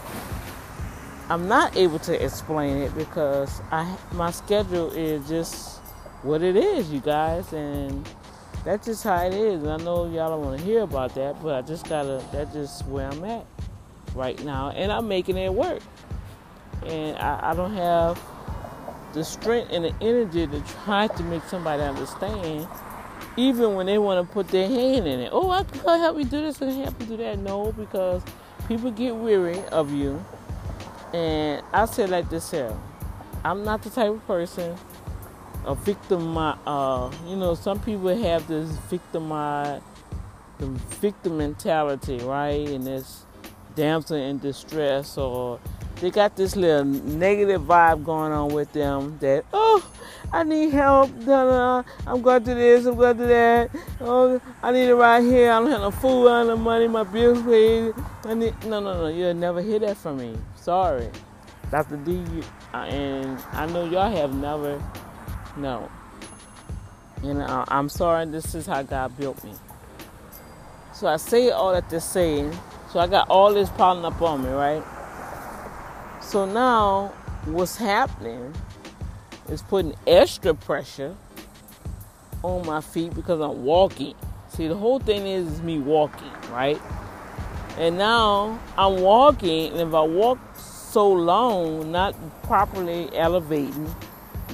I'm 1.29 1.47
not 1.47 1.77
able 1.77 1.99
to 2.01 2.25
explain 2.25 2.79
it 2.79 2.95
because 2.95 3.61
I 3.71 3.97
my 4.13 4.31
schedule 4.31 4.91
is 4.93 5.29
just 5.29 5.79
what 6.23 6.43
it 6.43 6.57
is, 6.57 6.91
you 6.91 7.01
guys, 7.01 7.53
and 7.53 8.09
that's 8.65 8.87
just 8.87 9.05
how 9.05 9.25
it 9.25 9.35
is. 9.35 9.63
And 9.63 9.71
I 9.71 9.77
know 9.77 10.07
y'all 10.07 10.31
don't 10.31 10.45
want 10.45 10.59
to 10.59 10.65
hear 10.65 10.81
about 10.81 11.15
that, 11.15 11.41
but 11.43 11.55
I 11.55 11.63
just 11.63 11.89
gotta. 11.89 12.25
That's 12.33 12.53
just 12.53 12.87
where 12.87 13.09
I'm 13.09 13.25
at 13.25 13.47
right 14.17 14.43
now, 14.45 14.71
and 14.71 14.91
I'm 14.91 15.07
making 15.09 15.37
it 15.37 15.53
work. 15.53 15.83
And 16.85 17.17
I, 17.19 17.51
I 17.51 17.55
don't 17.55 17.75
have 17.75 18.21
the 19.13 19.25
strength 19.25 19.71
and 19.73 19.85
the 19.85 19.95
energy 20.01 20.47
to 20.47 20.61
try 20.85 21.07
to 21.07 21.23
make 21.25 21.43
somebody 21.45 21.83
understand, 21.83 22.67
even 23.37 23.75
when 23.75 23.87
they 23.87 23.99
want 23.99 24.27
to 24.27 24.33
put 24.33 24.49
their 24.49 24.69
hand 24.69 25.07
in 25.07 25.21
it. 25.21 25.31
Oh, 25.33 25.51
I 25.51 25.65
can 25.65 25.81
help 25.81 26.19
you 26.19 26.25
do 26.25 26.41
this 26.41 26.61
and 26.61 26.73
help 26.85 27.01
you 27.01 27.07
do 27.07 27.17
that. 27.19 27.39
No, 27.39 27.73
because 27.73 28.23
people 28.69 28.91
get 28.91 29.15
weary 29.15 29.61
of 29.67 29.93
you. 29.93 30.25
And 31.13 31.63
I 31.73 31.87
say 31.87 32.07
like 32.07 32.29
this 32.29 32.51
here, 32.51 32.77
I'm 33.45 33.65
not 33.65 33.83
the 33.83 33.91
type 33.91 34.11
of 34.11 34.27
person, 34.27 34.77
a 35.65 35.75
victim. 35.75 36.37
Uh, 36.37 37.11
you 37.27 37.37
know, 37.37 37.55
some 37.55 37.81
people 37.81 38.15
have 38.17 38.47
this 38.49 38.69
victimize, 38.91 39.81
the 40.59 40.67
victim 40.67 41.39
mentality, 41.39 42.19
right? 42.19 42.69
And 42.69 42.87
this 42.87 43.26
damsel 43.77 44.17
in 44.17 44.39
distress 44.39 45.17
or 45.17 45.61
they 46.01 46.11
got 46.11 46.37
this 46.37 46.57
little 46.57 46.85
negative 46.85 47.63
vibe 47.63 48.05
going 48.05 48.33
on 48.33 48.53
with 48.53 48.73
them 48.73 49.17
that 49.21 49.45
oh 49.53 49.89
I 50.33 50.43
need 50.43 50.71
help, 50.71 51.11
I'm 51.29 52.21
going 52.21 52.43
to 52.43 52.51
do 52.51 52.55
this, 52.55 52.85
I'm 52.85 52.97
going 52.97 53.17
to 53.17 53.23
do 53.23 53.29
that. 53.29 53.71
Oh, 54.01 54.41
I 54.63 54.73
need 54.73 54.89
it 54.89 54.95
right 54.95 55.23
here. 55.23 55.53
I 55.53 55.61
don't 55.61 55.71
have 55.71 55.81
no 55.81 55.91
food, 55.91 56.29
I 56.29 56.41
don't 56.41 56.49
have 56.49 56.59
no 56.59 56.65
money, 56.65 56.89
my 56.89 57.05
bills 57.05 57.43
paid. 57.43 57.95
I 58.25 58.35
need 58.35 58.55
no, 58.65 58.81
no, 58.81 58.95
no. 58.95 59.07
You'll 59.07 59.35
never 59.35 59.63
hear 59.63 59.79
that 59.79 59.97
from 59.97 60.19
me. 60.19 60.37
Sorry, 60.57 61.09
Dr. 61.71 61.97
D, 61.99 62.13
you, 62.13 62.43
uh, 62.75 62.79
and 62.79 63.41
I 63.53 63.67
know 63.67 63.85
y'all 63.85 64.11
have 64.11 64.35
never. 64.35 64.83
No, 65.57 65.89
and 67.23 67.41
uh, 67.41 67.65
I'm 67.69 67.89
sorry. 67.89 68.27
This 68.27 68.55
is 68.55 68.67
how 68.67 68.83
God 68.83 69.17
built 69.17 69.43
me. 69.45 69.53
So 70.93 71.07
I 71.07 71.17
say 71.17 71.51
all 71.51 71.73
that 71.73 71.89
to 71.91 72.01
say. 72.01 72.51
So 72.97 73.03
I 73.03 73.09
got 73.09 73.29
all 73.29 73.53
this 73.53 73.69
piling 73.69 74.07
up 74.07 74.23
on 74.23 74.43
me, 74.43 74.49
right? 74.49 74.83
So 76.23 76.47
now 76.47 77.09
what's 77.45 77.77
happening 77.77 78.55
is 79.51 79.61
putting 79.61 79.95
extra 80.07 80.55
pressure 80.55 81.15
on 82.43 82.65
my 82.65 82.81
feet 82.81 83.15
because 83.15 83.39
I'm 83.39 83.67
walking. 83.67 84.15
See, 84.49 84.67
the 84.67 84.77
whole 84.77 84.99
thing 84.99 85.27
is, 85.27 85.47
is 85.47 85.61
me 85.61 85.79
walking, 85.79 86.33
right? 86.51 86.81
And 87.77 87.99
now 87.99 88.59
I'm 88.79 89.03
walking, 89.03 89.73
and 89.73 89.89
if 89.89 89.93
I 89.93 90.01
walk 90.01 90.39
so 90.57 91.13
long, 91.13 91.93
not 91.93 92.15
properly 92.45 93.15
elevating 93.15 93.95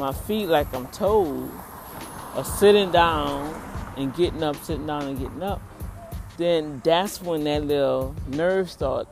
my 0.01 0.13
feet 0.13 0.49
like 0.49 0.75
I'm 0.75 0.89
told, 0.89 1.49
or 2.35 2.45
sitting 2.45 2.91
down 2.91 3.55
and 3.97 4.13
getting 4.17 4.43
up, 4.43 4.57
sitting 4.65 4.89
down 4.89 5.05
and 5.05 5.17
getting 5.17 5.45
up, 5.45 5.63
then 6.37 6.81
that's 6.85 7.21
when 7.21 7.45
that 7.45 7.65
little 7.65 8.15
nerve 8.29 8.71
start 8.71 9.09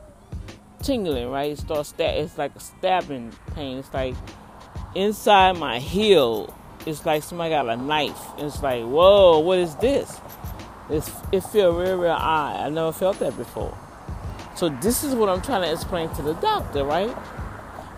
tingling, 0.81 1.29
right? 1.29 1.51
It 1.51 1.59
starts 1.59 1.89
stab. 1.89 2.15
It's 2.15 2.37
like 2.37 2.55
a 2.55 2.59
stabbing 2.59 3.33
pain. 3.55 3.77
It's 3.77 3.93
like 3.93 4.15
inside 4.95 5.57
my 5.57 5.79
heel. 5.79 6.55
It's 6.85 7.05
like 7.05 7.23
somebody 7.23 7.51
got 7.51 7.69
a 7.69 7.77
knife. 7.77 8.19
It's 8.37 8.61
like, 8.63 8.83
whoa, 8.83 9.39
what 9.39 9.59
is 9.59 9.75
this? 9.75 10.19
It's, 10.89 11.09
it 11.31 11.41
feels 11.41 11.75
real, 11.75 11.97
real 11.97 12.11
odd. 12.11 12.65
I 12.65 12.69
never 12.69 12.91
felt 12.91 13.19
that 13.19 13.37
before. 13.37 13.77
So 14.55 14.69
this 14.81 15.03
is 15.03 15.15
what 15.15 15.29
I'm 15.29 15.41
trying 15.41 15.61
to 15.61 15.71
explain 15.71 16.09
to 16.15 16.21
the 16.21 16.33
doctor, 16.33 16.83
right? 16.83 17.15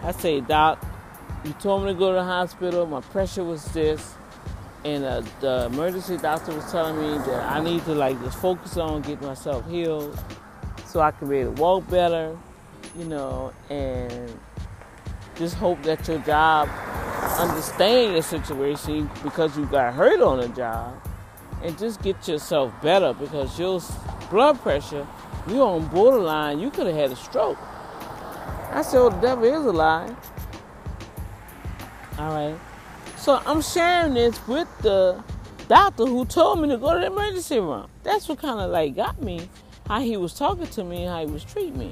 I 0.04 0.12
say, 0.12 0.42
Doc, 0.42 0.86
you 1.44 1.54
told 1.54 1.84
me 1.84 1.94
to 1.94 1.98
go 1.98 2.10
to 2.10 2.16
the 2.16 2.24
hospital. 2.24 2.86
My 2.86 3.02
pressure 3.02 3.44
was 3.44 3.66
this, 3.66 4.14
and 4.86 5.04
uh, 5.04 5.22
the 5.40 5.66
emergency 5.66 6.18
doctor 6.18 6.54
was 6.54 6.70
telling 6.72 6.98
me 6.98 7.18
that 7.26 7.52
I 7.52 7.64
need 7.64 7.84
to 7.86 7.96
like 7.96 8.22
just 8.24 8.38
focus 8.38 8.78
on 8.78 9.02
getting 9.02 9.28
myself 9.28 9.70
healed, 9.70 10.18
so 10.86 11.00
I 11.00 11.12
can 11.12 11.30
be 11.30 11.38
able 11.38 11.54
to 11.56 11.62
walk 11.62 11.90
better, 11.90 12.38
you 12.98 13.06
know, 13.06 13.54
and 13.70 14.38
just 15.36 15.56
hope 15.56 15.82
that 15.84 16.08
your 16.08 16.20
job 16.20 16.70
understand 17.40 18.14
your 18.14 18.22
situation 18.22 19.10
because 19.24 19.58
you 19.58 19.66
got 19.66 19.94
hurt 19.94 20.22
on 20.22 20.40
the 20.40 20.48
job 20.50 20.94
and 21.64 21.78
just 21.78 22.02
get 22.02 22.28
yourself 22.28 22.74
better 22.82 23.14
because 23.14 23.58
your 23.58 23.82
blood 24.30 24.60
pressure, 24.62 25.08
you're 25.48 25.66
on 25.66 25.88
borderline, 25.88 26.60
you 26.60 26.70
could 26.70 26.88
have 26.88 26.96
had 26.96 27.12
a 27.12 27.16
stroke. 27.16 27.58
I 28.72 28.82
said, 28.82 29.00
oh, 29.00 29.10
the 29.10 29.22
devil 29.22 29.46
is 29.46 29.66
a 29.66 29.72
lie. 29.72 30.14
All 32.20 32.32
right. 32.32 32.60
So 33.24 33.42
I'm 33.46 33.62
sharing 33.62 34.16
this 34.16 34.38
with 34.50 34.68
the 34.82 35.24
doctor 35.70 36.06
who 36.06 36.26
told 36.26 36.60
me 36.60 36.68
to 36.68 36.76
go 36.76 36.94
to 36.94 37.00
the 37.00 37.06
emergency 37.06 37.58
room. 37.58 37.88
That's 38.04 38.28
what 38.28 38.40
kind 38.40 38.60
of 38.60 38.70
like 38.70 38.98
got 38.98 39.22
me, 39.22 39.48
how 39.88 40.02
he 40.02 40.18
was 40.18 40.34
talking 40.34 40.68
to 40.68 40.84
me, 40.84 41.06
how 41.06 41.26
he 41.26 41.32
was 41.32 41.46
treating 41.46 41.78
me. 41.78 41.90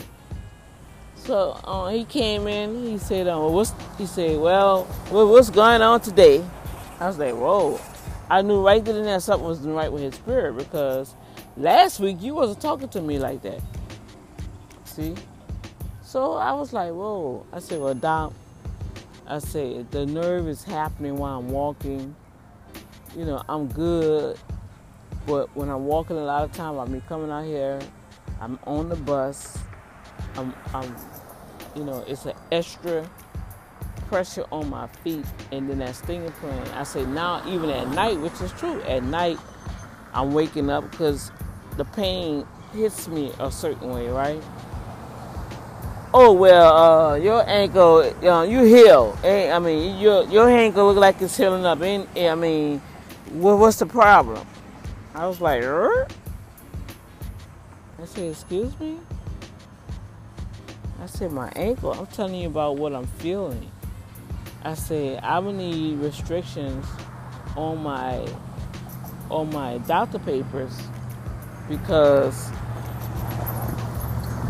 So 1.16 1.58
uh, 1.64 1.88
he 1.88 2.04
came 2.04 2.48
in. 2.48 2.84
He 2.84 2.98
said, 2.98 3.30
uh, 3.30 3.40
"What's?" 3.40 3.72
He 3.98 4.08
said, 4.08 4.42
"Well, 4.42 4.84
what's 5.10 5.50
going 5.50 5.82
on 5.82 6.02
today?" 6.02 6.44
I 7.00 7.08
was 7.08 7.18
like, 7.18 7.36
"Whoa!" 7.36 7.80
I 8.30 8.42
knew 8.42 8.62
right 8.62 8.84
then 8.84 8.98
and 8.98 9.08
there 9.08 9.18
something 9.22 9.48
wasn't 9.48 9.74
right 9.74 9.90
with 9.90 10.02
his 10.02 10.16
spirit 10.16 10.58
because 10.58 11.16
last 11.56 12.02
week 12.02 12.18
you 12.22 12.36
wasn't 12.36 12.60
talking 12.60 12.90
to 12.90 13.02
me 13.02 13.20
like 13.20 13.42
that. 13.44 13.62
See? 14.84 15.16
So 16.04 16.34
I 16.34 16.52
was 16.52 16.74
like, 16.74 16.92
"Whoa!" 16.92 17.46
I 17.54 17.60
said, 17.60 17.80
"Well, 17.80 17.94
Doc," 17.94 18.34
I 19.32 19.40
say 19.40 19.86
"the 19.92 20.06
nerve 20.06 20.48
is 20.48 20.64
happening 20.64 21.16
while 21.16 21.40
I'm 21.40 21.50
walking. 21.50 22.16
You 23.18 23.26
know, 23.26 23.42
I'm 23.48 23.68
good, 23.68 24.38
but 25.26 25.56
when 25.56 25.70
I'm 25.70 25.86
walking, 25.86 26.18
a 26.18 26.24
lot 26.24 26.44
of 26.44 26.52
time, 26.52 26.78
I 26.78 26.86
mean, 26.86 27.02
coming 27.08 27.32
out 27.32 27.46
here, 27.46 27.80
I'm 28.40 28.60
on 28.66 28.90
the 28.90 28.96
bus." 28.96 29.58
I'm, 30.38 30.54
I'm 30.74 30.96
you 31.76 31.84
know, 31.84 32.04
it's 32.08 32.26
an 32.26 32.34
extra 32.52 33.10
pressure 34.08 34.46
on 34.52 34.70
my 34.70 34.88
feet 34.88 35.26
and 35.52 35.70
then 35.70 35.80
that 35.80 35.96
stinging 35.96 36.32
pain. 36.42 36.64
I 36.74 36.84
say 36.84 37.06
now, 37.06 37.42
even 37.48 37.70
at 37.70 37.88
night, 37.90 38.20
which 38.20 38.40
is 38.42 38.52
true, 38.54 38.82
at 38.82 39.04
night 39.04 39.38
I'm 40.14 40.34
waking 40.34 40.70
up 40.70 40.90
because 40.92 41.32
the 41.78 41.86
pain 41.86 42.46
hits 42.74 43.08
me 43.08 43.32
a 43.40 43.52
certain 43.52 43.90
way, 43.90 44.08
right? 44.08 44.42
Oh 46.14 46.34
well, 46.34 46.76
uh, 46.76 47.16
your 47.16 47.48
ankle, 47.48 48.14
know, 48.22 48.44
you 48.44 48.64
heal. 48.64 49.18
I 49.24 49.58
mean, 49.60 49.98
your 49.98 50.26
your 50.26 50.50
ankle 50.50 50.88
look 50.88 50.98
like 50.98 51.22
it's 51.22 51.38
healing 51.38 51.66
up. 51.66 51.82
And 51.82 52.06
I 52.18 52.36
mean, 52.36 52.82
what, 53.30 53.58
what's 53.58 53.80
the 53.80 53.86
problem? 53.86 54.46
I 55.16 55.26
was 55.26 55.40
like, 55.40 55.64
er? 55.64 56.08
I 58.02 58.06
said, 58.06 58.32
excuse 58.32 58.78
me. 58.78 58.98
I 61.02 61.06
said, 61.06 61.32
my 61.32 61.50
ankle. 61.56 61.94
I'm 61.94 62.08
telling 62.08 62.36
you 62.36 62.48
about 62.48 62.76
what 62.76 62.94
I'm 62.94 63.08
feeling. 63.08 63.72
I 64.64 64.74
said, 64.74 65.24
I 65.24 65.40
would 65.40 65.56
need 65.56 66.00
restrictions 66.00 66.86
on 67.56 67.82
my 67.84 68.28
on 69.30 69.50
my 69.52 69.78
doctor 69.80 70.20
papers 70.20 70.78
because 71.70 72.52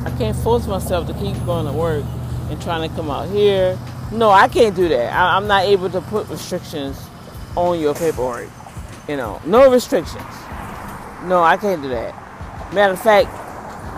I 0.05 0.13
can't 0.17 0.35
force 0.37 0.67
myself 0.67 1.07
to 1.07 1.13
keep 1.13 1.35
going 1.45 1.65
to 1.65 1.71
work 1.71 2.03
and 2.49 2.61
trying 2.61 2.89
to 2.89 2.95
come 2.95 3.09
out 3.09 3.29
here. 3.29 3.77
No, 4.11 4.29
I 4.29 4.47
can't 4.47 4.75
do 4.75 4.89
that. 4.89 5.13
I, 5.13 5.37
am 5.37 5.47
not 5.47 5.63
able 5.63 5.89
to 5.89 6.01
put 6.01 6.27
restrictions 6.27 6.99
on 7.55 7.79
your 7.79 7.93
paperwork. 7.93 8.49
You 9.07 9.17
know, 9.17 9.41
no 9.45 9.71
restrictions. 9.71 10.23
No, 11.23 11.41
I 11.43 11.57
can't 11.59 11.81
do 11.81 11.89
that. 11.89 12.73
Matter 12.73 12.93
of 12.93 13.01
fact, 13.01 13.29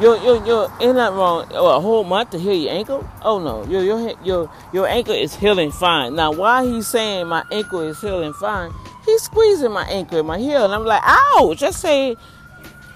your 0.01 0.17
your 0.17 0.45
your 0.45 0.73
ain't 0.81 0.95
nothing 0.95 1.17
wrong. 1.17 1.47
Oh, 1.51 1.77
a 1.77 1.79
whole 1.79 2.03
month 2.03 2.31
to 2.31 2.39
heal 2.39 2.53
your 2.53 2.71
ankle? 2.71 3.07
Oh 3.21 3.39
no, 3.39 3.63
your 3.65 3.83
your 3.83 4.13
your 4.23 4.51
your 4.73 4.87
ankle 4.87 5.13
is 5.13 5.35
healing 5.35 5.71
fine. 5.71 6.15
Now, 6.15 6.31
why 6.31 6.65
he's 6.65 6.87
saying 6.87 7.27
my 7.27 7.43
ankle 7.51 7.81
is 7.81 8.01
healing 8.01 8.33
fine? 8.33 8.71
He's 9.05 9.21
squeezing 9.21 9.71
my 9.71 9.85
ankle 9.85 10.19
in 10.19 10.25
my 10.25 10.39
heel, 10.39 10.65
and 10.65 10.73
I'm 10.73 10.85
like, 10.85 11.01
ouch! 11.03 11.61
I 11.61 11.71
say, 11.71 12.17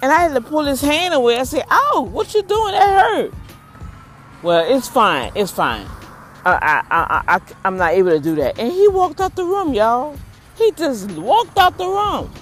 and 0.02 0.12
I 0.12 0.20
had 0.22 0.34
to 0.34 0.40
pull 0.40 0.64
his 0.64 0.80
hand 0.80 1.14
away. 1.14 1.38
I 1.38 1.44
said, 1.44 1.64
"Oh, 1.70 2.08
what 2.12 2.34
you 2.34 2.42
doing? 2.42 2.72
That 2.72 3.00
hurt. 3.00 3.34
Well, 4.42 4.64
it's 4.72 4.88
fine. 4.88 5.32
It's 5.34 5.50
fine. 5.50 5.86
I, 6.44 6.52
I, 6.52 6.84
I, 6.90 7.36
I, 7.36 7.40
I'm 7.64 7.76
not 7.76 7.92
able 7.92 8.10
to 8.10 8.20
do 8.20 8.36
that. 8.36 8.58
And 8.58 8.72
he 8.72 8.88
walked 8.88 9.20
out 9.20 9.34
the 9.34 9.44
room, 9.44 9.74
y'all. 9.74 10.16
He 10.56 10.70
just 10.72 11.10
walked 11.12 11.58
out 11.58 11.76
the 11.76 11.86
room. 11.86 12.32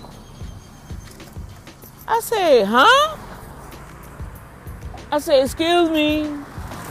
I 2.06 2.20
said, 2.20 2.66
huh? 2.66 3.16
I 5.10 5.18
said, 5.18 5.42
excuse 5.42 5.90
me. 5.90 6.30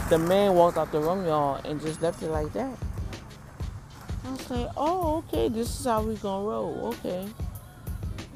The 0.09 0.17
man 0.17 0.55
walked 0.55 0.77
out 0.77 0.91
the 0.91 0.99
room, 0.99 1.25
y'all, 1.25 1.61
and 1.63 1.79
just 1.79 2.01
left 2.01 2.21
it 2.21 2.29
like 2.29 2.51
that. 2.53 2.77
I 4.25 4.31
was 4.31 4.49
like, 4.49 4.69
oh, 4.75 5.17
okay, 5.17 5.49
this 5.49 5.79
is 5.79 5.85
how 5.85 6.01
we 6.01 6.15
gonna 6.15 6.47
roll. 6.47 6.95
Okay. 6.99 7.27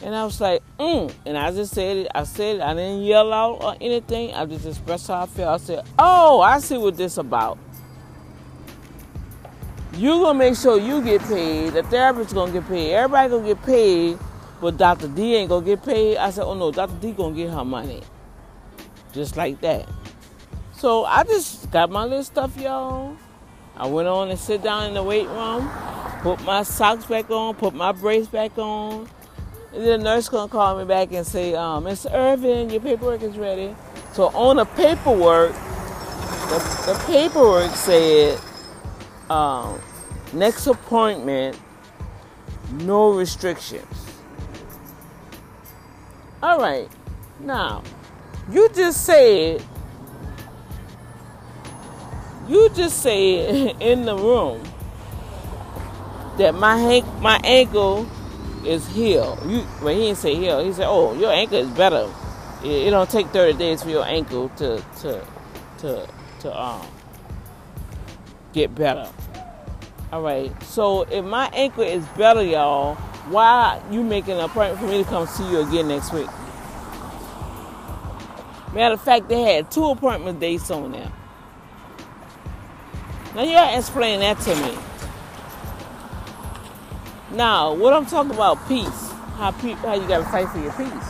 And 0.02 0.16
I 0.16 0.24
was 0.24 0.40
like, 0.40 0.62
mm. 0.80 1.14
And 1.26 1.38
I 1.38 1.52
just 1.52 1.74
said 1.74 1.98
it. 1.98 2.08
I 2.16 2.24
said 2.24 2.58
it. 2.58 2.62
I 2.62 2.74
didn't 2.74 3.04
yell 3.04 3.34
out 3.34 3.64
or 3.64 3.76
anything. 3.82 4.34
I 4.34 4.46
just 4.46 4.66
expressed 4.66 5.08
how 5.08 5.24
I 5.24 5.26
felt. 5.26 5.62
I 5.62 5.64
said, 5.64 5.86
oh, 5.98 6.42
I 6.42 6.60
see 6.60 6.78
what 6.78 6.96
this 6.96 7.18
about. 7.18 7.58
You 9.94 10.12
gonna 10.22 10.40
make 10.40 10.56
sure 10.56 10.80
you 10.80 11.02
get 11.02 11.22
paid. 11.24 11.74
The 11.74 11.84
therapist 11.84 12.34
gonna 12.34 12.52
get 12.52 12.68
paid. 12.68 12.94
Everybody 12.94 13.30
gonna 13.30 13.48
get 13.48 13.64
paid, 13.64 14.18
but 14.62 14.78
Dr. 14.78 15.10
D 15.10 15.36
ain't 15.36 15.50
gonna 15.50 15.66
get 15.66 15.84
paid. 15.84 16.18
I 16.18 16.30
said, 16.30 16.46
oh 16.46 16.54
no, 16.54 16.72
Dr. 16.72 16.96
D 17.02 17.12
gonna 17.12 17.36
get 17.36 17.50
her 17.50 17.66
money 17.66 18.02
just 19.14 19.36
like 19.36 19.60
that. 19.62 19.90
So 20.74 21.04
I 21.06 21.24
just 21.24 21.70
got 21.72 21.90
my 21.90 22.06
little 22.06 22.24
stuff, 22.24 22.56
y'all. 22.58 23.18
I 23.76 23.88
went 23.88 24.08
on 24.08 24.30
and 24.30 24.40
sit 24.40 24.62
down 24.62 24.88
in 24.88 24.94
the 24.94 25.04
weight 25.04 25.28
room, 25.28 25.70
put 26.22 26.42
my 26.44 26.64
socks 26.64 27.06
back 27.06 27.30
on, 27.30 27.56
put 27.56 27.74
my 27.74 27.92
brace 27.92 28.28
back 28.28 28.58
on. 28.58 29.10
And 29.74 29.84
then 29.84 30.00
the 30.00 30.04
nurse 30.04 30.30
gonna 30.30 30.52
call 30.52 30.78
me 30.80 30.86
back 30.86 31.12
and 31.12 31.26
say, 31.26 31.54
um, 31.54 31.84
Mr. 31.84 32.12
Irvin, 32.12 32.70
your 32.70 32.82
paperwork 32.82 33.22
is 33.22 33.38
ready. 33.38 33.76
So 34.14 34.28
on 34.30 34.56
the 34.56 34.66
paperwork, 34.66 35.54
the, 35.54 36.84
the 36.88 37.04
paperwork 37.06 37.72
said, 37.76 38.40
um, 39.30 39.80
next 40.34 40.66
appointment, 40.66 41.60
no 42.82 43.12
restrictions. 43.12 43.86
All 46.42 46.60
right, 46.60 46.90
now 47.40 47.84
you 48.52 48.70
just 48.70 49.06
said, 49.06 49.64
you 52.48 52.70
just 52.70 53.04
said 53.04 53.76
in 53.80 54.06
the 54.06 54.16
room 54.16 54.64
that 56.38 56.56
my 56.56 57.04
my 57.22 57.40
ankle 57.44 58.08
is 58.66 58.88
healed. 58.88 59.40
You, 59.50 59.66
well, 59.82 59.94
he 59.94 60.02
didn't 60.08 60.18
say 60.18 60.36
healed. 60.36 60.66
He 60.66 60.74
said, 60.74 60.88
"Oh, 60.88 61.14
your 61.20 61.32
ankle 61.32 61.58
is 61.58 61.70
better. 61.70 62.10
It, 62.64 62.88
it 62.88 62.90
don't 62.92 63.10
take 63.10 63.28
30 63.28 63.58
days 63.58 63.84
for 63.84 63.90
your 63.90 64.06
ankle 64.06 64.50
to 64.58 64.84
to 65.02 65.26
to 65.80 66.08
to 66.42 66.62
um 66.62 66.86
get 68.54 68.74
better." 68.76 69.10
All 70.12 70.22
right. 70.22 70.52
So 70.64 71.04
if 71.04 71.24
my 71.24 71.50
ankle 71.54 71.84
is 71.84 72.06
better, 72.18 72.44
y'all, 72.44 72.96
why 73.30 73.82
you 73.92 74.04
making 74.04 74.34
an 74.34 74.42
appointment 74.42 74.80
for 74.80 74.88
me 74.88 75.04
to 75.04 75.10
come 75.10 75.28
see 75.28 75.50
you 75.52 75.60
again 75.60 75.88
next 75.88 76.12
week? 76.12 76.30
Matter 78.74 78.96
of 78.96 79.02
fact, 79.02 79.30
they 79.30 79.42
had 79.42 79.72
two 79.72 79.86
appointment 79.86 80.40
dates 80.40 80.70
on 80.72 80.92
there. 80.92 81.12
Now 83.36 83.44
you 83.44 83.52
gotta 83.52 83.78
explain 83.78 84.20
that 84.22 84.40
to 84.42 84.56
me. 84.56 84.78
Now, 87.32 87.74
what 87.76 87.94
I'm 87.94 88.08
talking 88.08 88.32
about, 88.32 88.68
peace. 88.68 89.12
How 89.38 89.52
pe- 89.52 89.74
how 89.74 89.94
you 89.94 90.08
gotta 90.08 90.26
fight 90.26 90.50
for 90.50 90.60
your 90.60 90.72
peace. 90.74 91.10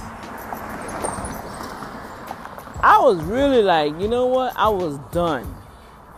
I 2.82 3.00
was 3.02 3.22
really 3.24 3.64
like, 3.64 4.00
you 4.00 4.08
know 4.08 4.26
what? 4.26 4.54
I 4.56 4.70
was 4.70 4.98
done. 5.12 5.56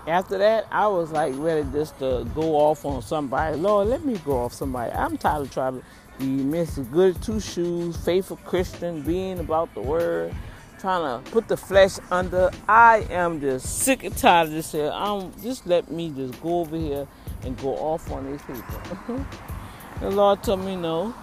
After 0.08 0.40
that, 0.40 0.66
I 0.72 0.88
was 0.88 1.12
like 1.12 1.34
ready 1.38 1.68
just 1.72 2.00
to 2.00 2.28
go 2.34 2.56
off 2.56 2.84
on 2.84 3.04
somebody. 3.04 3.58
Lord, 3.58 3.88
let 3.88 4.04
me 4.04 4.18
go 4.26 4.40
off 4.40 4.54
somebody. 4.54 4.92
I'm 4.92 5.18
tired 5.18 5.44
of 5.44 5.54
trying 5.54 5.80
to 5.80 5.86
be 6.18 6.44
Mr. 6.44 6.90
Good 6.92 7.22
Two 7.22 7.40
Shoes, 7.40 7.96
faithful 7.98 8.38
Christian, 8.38 9.02
being 9.04 9.40
about 9.40 9.74
the 9.76 9.82
word 9.82 10.34
trying 10.80 11.24
to 11.24 11.32
put 11.32 11.48
the 11.48 11.58
flesh 11.58 11.98
under. 12.10 12.50
I 12.68 13.06
am 13.12 13.40
just 13.40 13.84
sick 13.84 14.04
and 14.04 14.18
tired 14.18 14.48
of 14.48 14.54
this 14.54 14.72
here. 14.72 14.92
I'm 14.92 15.32
just 15.44 15.68
let 15.68 15.92
me 15.92 16.10
just 16.10 16.42
go 16.42 16.62
over 16.62 16.76
here 16.76 17.08
and 17.44 17.56
go 17.58 17.76
off 17.78 18.12
on 18.12 18.32
these 18.32 18.42
people. 18.42 19.26
the 20.02 20.10
Lord 20.10 20.44
told 20.44 20.60
me 20.66 20.76
no. 20.76 21.14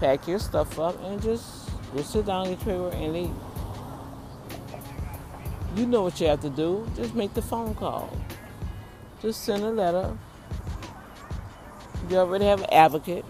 Pack 0.00 0.26
your 0.26 0.38
stuff 0.38 0.78
up 0.78 1.00
and 1.04 1.22
just 1.22 1.70
go 1.94 2.02
sit 2.02 2.26
down 2.26 2.48
in 2.48 2.58
your 2.66 2.90
and 2.90 3.12
leave. 3.12 3.30
You 5.76 5.86
know 5.86 6.02
what 6.02 6.20
you 6.20 6.26
have 6.28 6.40
to 6.40 6.50
do. 6.50 6.88
Just 6.96 7.14
make 7.14 7.34
the 7.34 7.42
phone 7.42 7.74
call. 7.74 8.16
Just 9.22 9.44
send 9.44 9.62
a 9.62 9.70
letter. 9.70 10.16
You 12.08 12.16
already 12.16 12.46
have 12.46 12.60
an 12.60 12.70
advocate. 12.72 13.24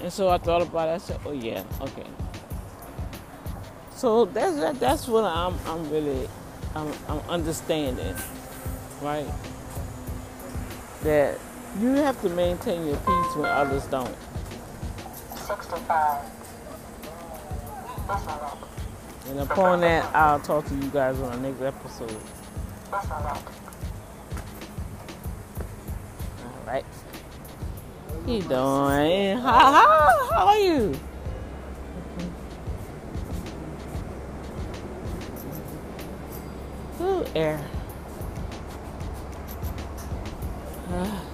And 0.00 0.12
so 0.12 0.28
I 0.28 0.38
thought 0.38 0.62
about 0.62 0.88
it. 0.88 0.92
I 0.92 0.98
said, 0.98 1.20
oh 1.26 1.32
yeah, 1.32 1.62
okay. 1.80 2.06
So 3.94 4.24
that's 4.24 4.56
that, 4.56 4.80
that's 4.80 5.06
what 5.06 5.24
I'm 5.24 5.58
I'm 5.66 5.90
really 5.90 6.26
I'm, 6.74 6.90
I'm 7.06 7.18
understanding, 7.28 8.14
right? 9.02 9.26
That 11.02 11.38
you 11.78 11.90
have 11.90 12.20
to 12.22 12.28
maintain 12.30 12.84
your 12.86 12.96
peace 12.96 13.36
when 13.36 13.44
others 13.44 13.84
don't. 13.86 14.16
65. 15.36 16.24
Ethernet. 18.08 18.56
And 19.28 19.40
upon 19.40 19.80
that, 19.82 20.14
I'll 20.14 20.40
talk 20.40 20.66
to 20.66 20.74
you 20.74 20.88
guys 20.90 21.18
on 21.20 21.30
the 21.42 21.48
next 21.48 21.62
episode. 21.62 22.16
All 22.92 23.02
right. 26.66 26.84
How 28.26 28.32
you 28.32 28.42
doing? 28.42 29.38
How, 29.38 29.72
how, 29.72 30.30
how 30.32 30.46
are 30.48 30.58
you? 30.58 30.98
Ooh, 37.00 37.24
air. 37.36 37.60
Ah. 40.92 41.29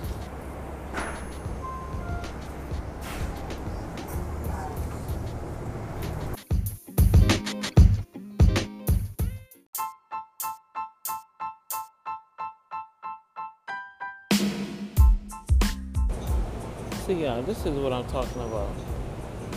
See, 17.06 17.22
y'all, 17.22 17.40
this 17.40 17.64
is 17.64 17.78
what 17.78 17.92
I'm 17.92 18.04
talking 18.08 18.42
about. 18.42 18.68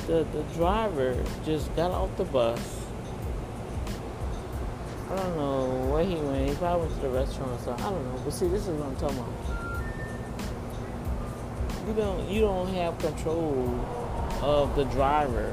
The 0.06 0.24
the 0.34 0.43
driver 0.54 1.18
just 1.43 1.76
got 1.76 1.89
off 1.89 2.16
the 2.16 2.26
bus. 2.26 2.60
I 5.10 5.16
don't 5.16 5.36
know 5.36 5.91
where 5.91 6.06
he 6.06 6.14
went. 6.14 6.47
He 6.47 6.56
probably 6.58 6.86
went 6.86 7.02
to 7.02 7.08
the 7.08 7.10
restaurant, 7.10 7.60
so 7.62 7.72
I 7.74 7.78
don't 7.78 8.06
know. 8.06 8.22
But 8.24 8.34
see, 8.34 8.47
this 8.50 8.68
is 8.68 8.70
what 8.78 8.86
I'm 8.86 8.95
talking 8.97 9.18
about. 9.18 9.34
You 11.88 11.93
don't 11.95 12.30
you 12.30 12.41
don't 12.41 12.72
have 12.76 13.00
control 13.00 13.68
of 14.43 14.76
the 14.76 14.84
driver 14.84 15.50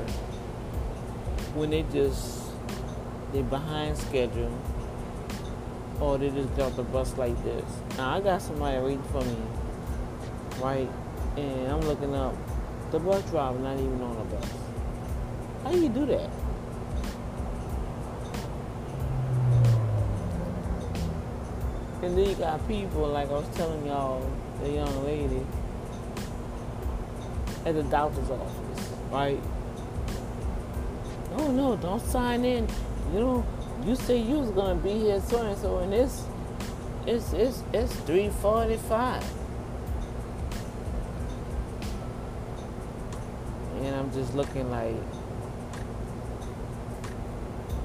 when 1.54 1.70
they 1.70 1.82
just 1.84 2.42
they 3.32 3.40
behind 3.40 3.96
schedule 3.96 4.52
or 5.98 6.18
they 6.18 6.28
just 6.28 6.54
got 6.58 6.76
the 6.76 6.82
bus 6.82 7.16
like 7.16 7.42
this. 7.42 7.64
Now 7.96 8.10
I 8.10 8.20
got 8.20 8.42
somebody 8.42 8.82
waiting 8.82 9.02
for 9.04 9.22
me, 9.22 9.38
right? 10.60 10.90
And 11.36 11.70
I'm 11.70 11.80
looking 11.80 12.14
up 12.14 12.34
the 12.90 12.98
bus 12.98 13.22
driver 13.30 13.58
not 13.58 13.78
even 13.78 14.00
on 14.00 14.16
the 14.16 14.36
bus. 14.36 14.50
How 15.64 15.72
do 15.72 15.80
you 15.80 15.88
do 15.88 16.06
that? 16.06 16.30
And 22.02 22.16
then 22.16 22.28
you 22.28 22.34
got 22.36 22.66
people 22.68 23.08
like 23.08 23.28
I 23.28 23.32
was 23.32 23.48
telling 23.56 23.84
y'all, 23.86 24.30
the 24.62 24.70
young 24.70 25.04
lady 25.04 25.44
at 27.64 27.74
the 27.74 27.82
doctor's 27.84 28.30
office, 28.30 28.90
right? 29.10 29.40
Oh 31.36 31.50
no, 31.50 31.76
don't 31.76 32.00
sign 32.00 32.44
in. 32.44 32.68
You 33.12 33.20
know, 33.20 33.46
you 33.84 33.96
say 33.96 34.18
you 34.18 34.38
was 34.38 34.50
gonna 34.50 34.76
be 34.76 34.92
here 34.92 35.20
so 35.20 35.42
and 35.42 35.58
so, 35.58 35.78
and 35.78 35.92
it's 35.92 36.24
it's 37.06 37.32
it's 37.32 37.62
it's 37.72 37.92
three 38.00 38.30
forty 38.30 38.76
five. 38.76 39.24
Just 44.16 44.34
looking 44.34 44.70
like 44.70 44.96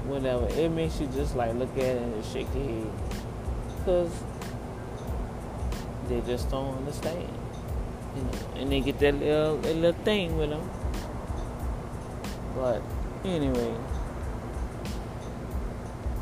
whatever. 0.06 0.48
It 0.48 0.70
makes 0.70 0.98
you 0.98 1.06
just 1.08 1.36
like 1.36 1.54
look 1.54 1.70
at 1.76 1.84
it 1.84 2.02
and 2.02 2.24
shake 2.24 2.48
your 2.54 2.64
head. 2.64 2.90
Cause 3.84 4.24
they 6.08 6.20
just 6.22 6.50
don't 6.50 6.78
understand. 6.78 7.28
You 8.16 8.22
know, 8.22 8.30
and 8.56 8.72
they 8.72 8.80
get 8.80 8.98
that 9.00 9.14
little 9.14 9.58
that 9.58 9.76
little 9.76 10.02
thing 10.04 10.38
with 10.38 10.50
them. 10.50 10.70
But 12.54 12.82
anyway, 13.24 13.74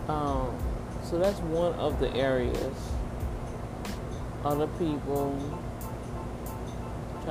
um, 0.09 0.57
so 1.05 1.19
that's 1.19 1.39
one 1.41 1.75
of 1.75 2.01
the 2.01 2.13
areas. 2.15 2.77
Other 4.45 4.67
people 4.79 5.37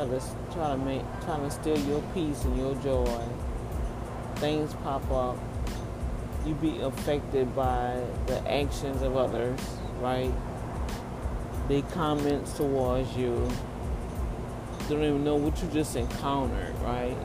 try 0.08 0.20
to 0.20 0.54
try 0.54 0.70
to 0.72 0.78
make 0.78 1.02
trying 1.26 1.44
to 1.44 1.52
steal 1.52 1.78
your 1.80 2.02
peace 2.14 2.44
and 2.44 2.58
your 2.58 2.76
joy. 2.76 3.22
Things 4.36 4.74
pop 4.76 5.10
up. 5.12 5.38
You 6.46 6.54
be 6.56 6.80
affected 6.80 7.54
by 7.56 8.02
the 8.28 8.40
actions 8.50 9.02
of 9.02 9.18
others, 9.18 9.60
right? 10.00 10.32
They 11.68 11.82
comments 11.82 12.54
towards 12.54 13.16
you. 13.16 13.48
They 14.88 14.96
don't 14.96 15.04
even 15.04 15.24
know 15.24 15.36
what 15.36 15.62
you 15.62 15.70
just 15.70 15.96
encountered, 15.96 16.74
right? 16.80 17.18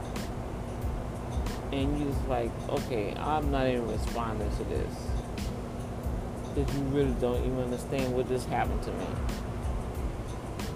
And 1.73 1.99
you 1.99 2.07
just 2.07 2.29
like, 2.29 2.51
okay, 2.69 3.15
I'm 3.17 3.51
not 3.51 3.69
even 3.69 3.89
responding 3.89 4.51
to 4.51 4.65
this. 4.65 4.95
Because 6.55 6.75
you 6.75 6.83
really 6.85 7.15
don't 7.21 7.39
even 7.45 7.61
understand 7.61 8.15
what 8.15 8.29
just 8.29 8.49
happened 8.49 8.83
to 8.83 8.93
me. 8.93 9.07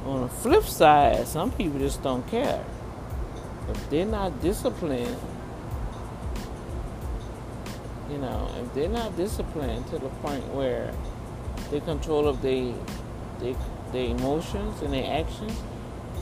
On 0.05 0.22
the 0.22 0.28
flip 0.28 0.64
side, 0.64 1.26
some 1.26 1.51
people 1.53 1.78
just 1.78 2.03
don't 2.03 2.26
care. 2.28 2.64
If 3.68 3.90
they're 3.90 4.07
not 4.07 4.40
disciplined, 4.40 5.16
you 8.11 8.18
know, 8.18 8.51
if 8.62 8.72
they're 8.74 8.88
not 8.88 9.16
disciplined 9.16 9.86
to 9.88 9.99
the 9.99 10.09
point 10.09 10.46
where 10.55 10.94
they 11.70 11.80
control 11.80 12.26
of 12.26 12.40
their 12.40 12.72
their 13.92 14.07
emotions 14.07 14.80
and 14.82 14.92
their 14.92 15.20
actions, 15.20 15.53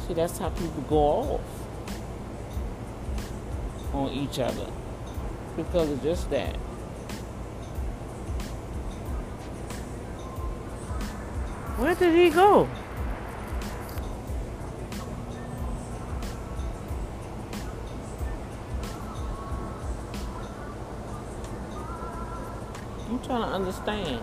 see 0.06 0.14
that's 0.14 0.38
how 0.38 0.48
people 0.50 0.82
go 0.88 0.96
off 0.96 1.40
on 3.94 4.12
each 4.12 4.38
other 4.38 4.66
because 5.56 5.90
of 5.90 6.02
just 6.02 6.28
that. 6.30 6.56
Where 11.76 11.94
did 11.94 12.14
he 12.14 12.30
go? 12.30 12.68
Trying 23.26 23.42
to 23.42 23.48
understand. 23.48 24.20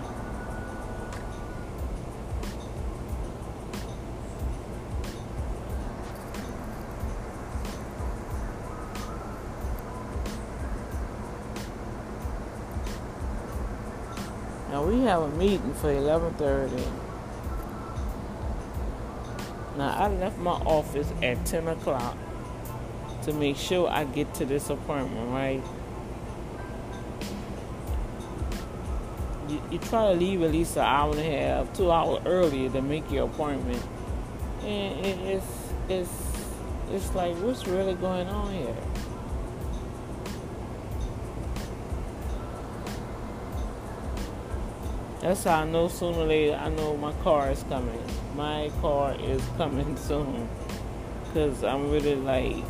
Now 14.71 14.85
we 14.85 15.01
have 15.01 15.21
a 15.21 15.29
meeting 15.29 15.73
for 15.73 15.91
11:30. 15.91 16.81
Now 19.77 19.89
I 19.89 20.07
left 20.07 20.37
my 20.39 20.51
office 20.51 21.11
at 21.21 21.45
10 21.45 21.67
o'clock 21.67 22.15
to 23.23 23.33
make 23.33 23.57
sure 23.57 23.89
I 23.89 24.05
get 24.05 24.33
to 24.35 24.45
this 24.45 24.69
appointment, 24.69 25.29
right? 25.31 25.61
You, 29.71 29.79
try 29.79 30.11
to 30.11 30.13
leave 30.13 30.41
at 30.43 30.51
least 30.51 30.77
an 30.77 30.83
hour 30.83 31.11
and 31.11 31.19
a 31.19 31.23
half, 31.23 31.73
two 31.73 31.91
hours 31.91 32.21
earlier 32.25 32.69
to 32.69 32.81
make 32.81 33.09
your 33.11 33.25
appointment, 33.25 33.81
and 34.61 35.05
it, 35.05 35.17
it's 35.19 35.73
it's 35.89 36.33
it's 36.91 37.15
like 37.15 37.35
what's 37.37 37.67
really 37.67 37.95
going 37.95 38.27
on 38.27 38.53
here? 38.53 38.75
That's 45.21 45.45
how 45.45 45.61
I 45.61 45.65
know 45.65 45.87
sooner 45.87 46.17
or 46.19 46.25
later 46.25 46.55
I 46.55 46.69
know 46.69 46.97
my 46.97 47.13
car 47.23 47.49
is 47.49 47.63
coming. 47.63 48.03
My 48.35 48.69
car 48.81 49.15
is 49.19 49.41
coming 49.57 49.95
soon. 50.09 50.49
Cause 51.33 51.63
I'm 51.63 51.89
really 51.89 52.15
like 52.15 52.63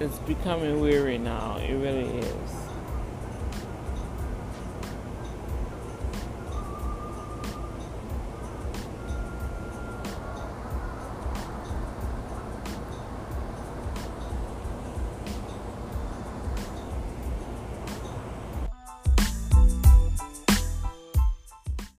it's 0.00 0.18
becoming 0.20 0.80
weary 0.80 1.18
now. 1.18 1.58
It 1.58 1.74
really 1.74 2.18
is. 2.18 2.43